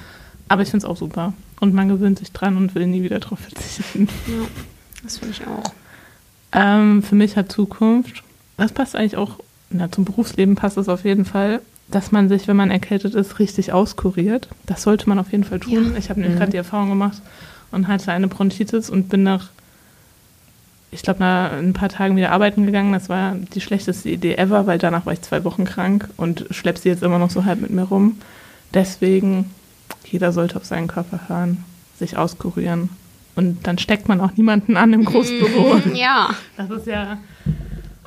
Aber 0.47 0.61
ich 0.61 0.69
finde 0.69 0.85
es 0.85 0.89
auch 0.89 0.97
super. 0.97 1.33
Und 1.59 1.73
man 1.73 1.89
gewöhnt 1.89 2.19
sich 2.19 2.31
dran 2.31 2.57
und 2.57 2.75
will 2.75 2.87
nie 2.87 3.03
wieder 3.03 3.19
drauf 3.19 3.39
verzichten. 3.39 4.07
Ja, 4.27 4.45
das 5.03 5.17
finde 5.17 5.35
ich 5.35 5.47
auch. 5.47 5.71
Ähm, 6.53 7.03
für 7.03 7.15
mich 7.15 7.35
hat 7.35 7.51
Zukunft, 7.51 8.23
das 8.57 8.71
passt 8.71 8.95
eigentlich 8.95 9.17
auch, 9.17 9.39
na, 9.69 9.91
zum 9.91 10.05
Berufsleben 10.05 10.55
passt 10.55 10.77
es 10.77 10.87
auf 10.87 11.03
jeden 11.03 11.25
Fall, 11.25 11.61
dass 11.89 12.11
man 12.11 12.29
sich, 12.29 12.47
wenn 12.47 12.55
man 12.55 12.71
erkältet 12.71 13.15
ist, 13.15 13.39
richtig 13.39 13.73
auskuriert. 13.73 14.47
Das 14.65 14.83
sollte 14.83 15.09
man 15.09 15.19
auf 15.19 15.31
jeden 15.31 15.43
Fall 15.43 15.59
tun. 15.59 15.91
Ja. 15.93 15.97
Ich 15.97 16.09
habe 16.09 16.19
nämlich 16.19 16.37
gerade 16.37 16.51
die 16.51 16.57
Erfahrung 16.57 16.89
gemacht 16.89 17.21
und 17.71 17.87
hatte 17.87 18.11
eine 18.11 18.27
Bronchitis 18.27 18.89
und 18.89 19.09
bin 19.09 19.23
nach, 19.23 19.49
ich 20.91 21.01
glaube, 21.01 21.19
nach 21.19 21.51
ein 21.51 21.73
paar 21.73 21.89
Tagen 21.89 22.15
wieder 22.15 22.31
arbeiten 22.31 22.65
gegangen. 22.65 22.93
Das 22.93 23.09
war 23.09 23.35
die 23.53 23.61
schlechteste 23.61 24.09
Idee 24.09 24.35
ever, 24.35 24.65
weil 24.67 24.77
danach 24.77 25.05
war 25.05 25.13
ich 25.13 25.21
zwei 25.21 25.43
Wochen 25.43 25.65
krank 25.65 26.07
und 26.17 26.45
schlepp 26.51 26.77
sie 26.77 26.89
jetzt 26.89 27.03
immer 27.03 27.19
noch 27.19 27.29
so 27.29 27.45
halb 27.45 27.59
mit 27.61 27.71
mir 27.71 27.83
rum. 27.83 28.17
Deswegen, 28.73 29.49
jeder 30.05 30.31
sollte 30.31 30.55
auf 30.57 30.65
seinen 30.65 30.87
Körper 30.87 31.21
hören, 31.27 31.63
sich 31.99 32.17
auskurieren. 32.17 32.89
Und 33.35 33.67
dann 33.67 33.77
steckt 33.77 34.07
man 34.07 34.19
auch 34.21 34.31
niemanden 34.35 34.77
an 34.77 34.93
im 34.93 35.05
Großbüro. 35.05 35.81
Ja, 35.93 36.31
Das 36.57 36.69
ist 36.71 36.87
ja 36.87 37.17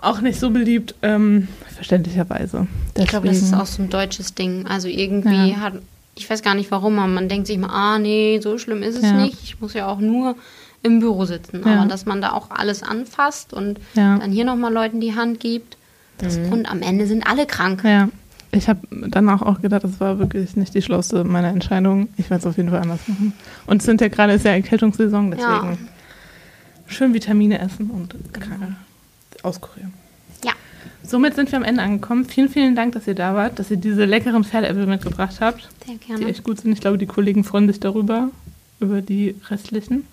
auch 0.01 0.21
nicht 0.23 0.41
so 0.41 0.51
beliebt, 0.51 0.95
ähm, 1.03 1.47
verständlicherweise. 1.75 2.67
ich 2.99 3.07
glaube, 3.07 3.29
das 3.29 3.37
ist 3.37 3.45
Deswegen- 3.45 3.61
auch 3.63 3.67
so 3.67 3.83
ein 3.83 3.91
deutsches 3.91 4.35
Ding. 4.35 4.67
Also 4.67 4.89
irgendwie 4.89 5.51
Ja. 5.53 5.57
hat, 5.61 5.75
ich 6.15 6.29
weiß 6.29 6.43
gar 6.43 6.55
nicht 6.55 6.71
warum, 6.71 6.99
aber 6.99 7.09
man 7.09 7.29
denkt 7.29 7.47
sich 7.47 7.59
mal, 7.59 7.71
ah 7.71 7.99
nee, 7.99 8.41
so 8.43 8.59
schlimm 8.59 8.83
ist 8.83 8.97
es 8.97 9.03
Ja. 9.03 9.13
nicht. 9.15 9.39
Ich 9.43 9.61
muss 9.61 9.75
ja 9.75 9.87
auch 9.89 10.01
nur 10.01 10.37
im 10.83 11.01
Büro 11.01 11.25
sitzen. 11.25 11.63
Ja. 11.65 11.81
Aber 11.81 11.89
dass 11.89 12.07
man 12.07 12.21
da 12.21 12.33
auch 12.33 12.51
alles 12.51 12.83
anfasst 12.83 13.53
und 13.53 13.79
Ja. 13.95 14.19
dann 14.19 14.31
hier 14.33 14.45
nochmal 14.45 14.73
Leuten 14.73 15.01
die 15.01 15.15
Hand 15.15 15.41
gibt. 15.41 15.77
Das, 16.19 16.37
Und 16.37 16.71
am 16.71 16.83
Ende 16.83 17.07
sind 17.07 17.27
alle 17.27 17.47
krank. 17.47 17.83
Ja, 17.85 18.09
ich 18.53 18.69
habe 18.69 18.81
danach 18.91 19.41
auch 19.41 19.63
gedacht, 19.63 19.85
das 19.85 20.01
war 20.01 20.19
wirklich 20.19 20.55
nicht 20.57 20.75
die 20.75 20.83
schlauste 20.83 21.25
meiner 21.25 21.49
Entscheidung. 21.49 22.09
Ich 22.19 22.29
werde 22.29 22.41
es 22.43 22.47
auf 22.47 22.57
jeden 22.59 22.69
Fall 22.69 22.81
anders 22.83 23.01
machen. 23.09 23.33
Und 23.67 23.79
es 23.79 23.87
sind 23.87 24.03
ja 24.03 24.09
gerade 24.09 24.35
ist 24.35 24.45
ja 24.45 24.51
Erkältungssaison, 24.51 25.31
deswegen 25.31 25.79
schön 26.87 27.15
Vitamine 27.15 27.59
essen 27.61 27.89
und 27.91 28.15
keine 28.35 28.77
auskurieren. 29.43 29.95
Somit 31.03 31.35
sind 31.35 31.51
wir 31.51 31.59
am 31.59 31.65
Ende 31.65 31.83
angekommen. 31.83 32.25
Vielen, 32.25 32.49
vielen 32.49 32.77
Dank, 32.77 32.93
dass 32.93 33.07
ihr 33.07 33.15
da 33.15 33.35
wart, 33.35 33.59
dass 33.59 33.71
ihr 33.71 33.77
diese 33.77 34.05
leckeren 34.05 34.45
Pferdeäpfel 34.45 34.87
mitgebracht 34.87 35.41
habt. 35.41 35.69
Sehr 35.87 35.97
gerne. 35.97 36.25
Die 36.25 36.31
echt 36.31 36.45
gut 36.45 36.61
sind. 36.61 36.73
Ich 36.73 36.81
glaube, 36.81 36.99
die 36.99 37.07
Kollegen 37.07 37.45
freuen 37.45 37.67
sich 37.67 37.81
darüber, 37.81 38.31
über 38.81 39.03
die 39.03 39.35
restlichen. 39.49 40.07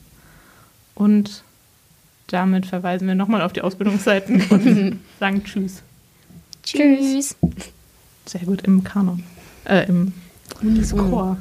Und 0.96 1.44
damit 2.28 2.66
verweisen 2.66 3.08
wir 3.08 3.16
nochmal 3.16 3.42
auf 3.42 3.54
die 3.54 3.62
Ausbildungsseiten 3.62 4.42
und 4.50 5.00
sagen 5.20 5.44
Tschüss. 5.44 5.84
Tschüss. 6.64 7.36
Sehr 8.26 8.42
gut, 8.42 8.64
im 8.64 8.84
Kanon. 8.84 9.24
Äh, 9.66 9.88
im 9.88 10.14
Chor. 10.92 11.38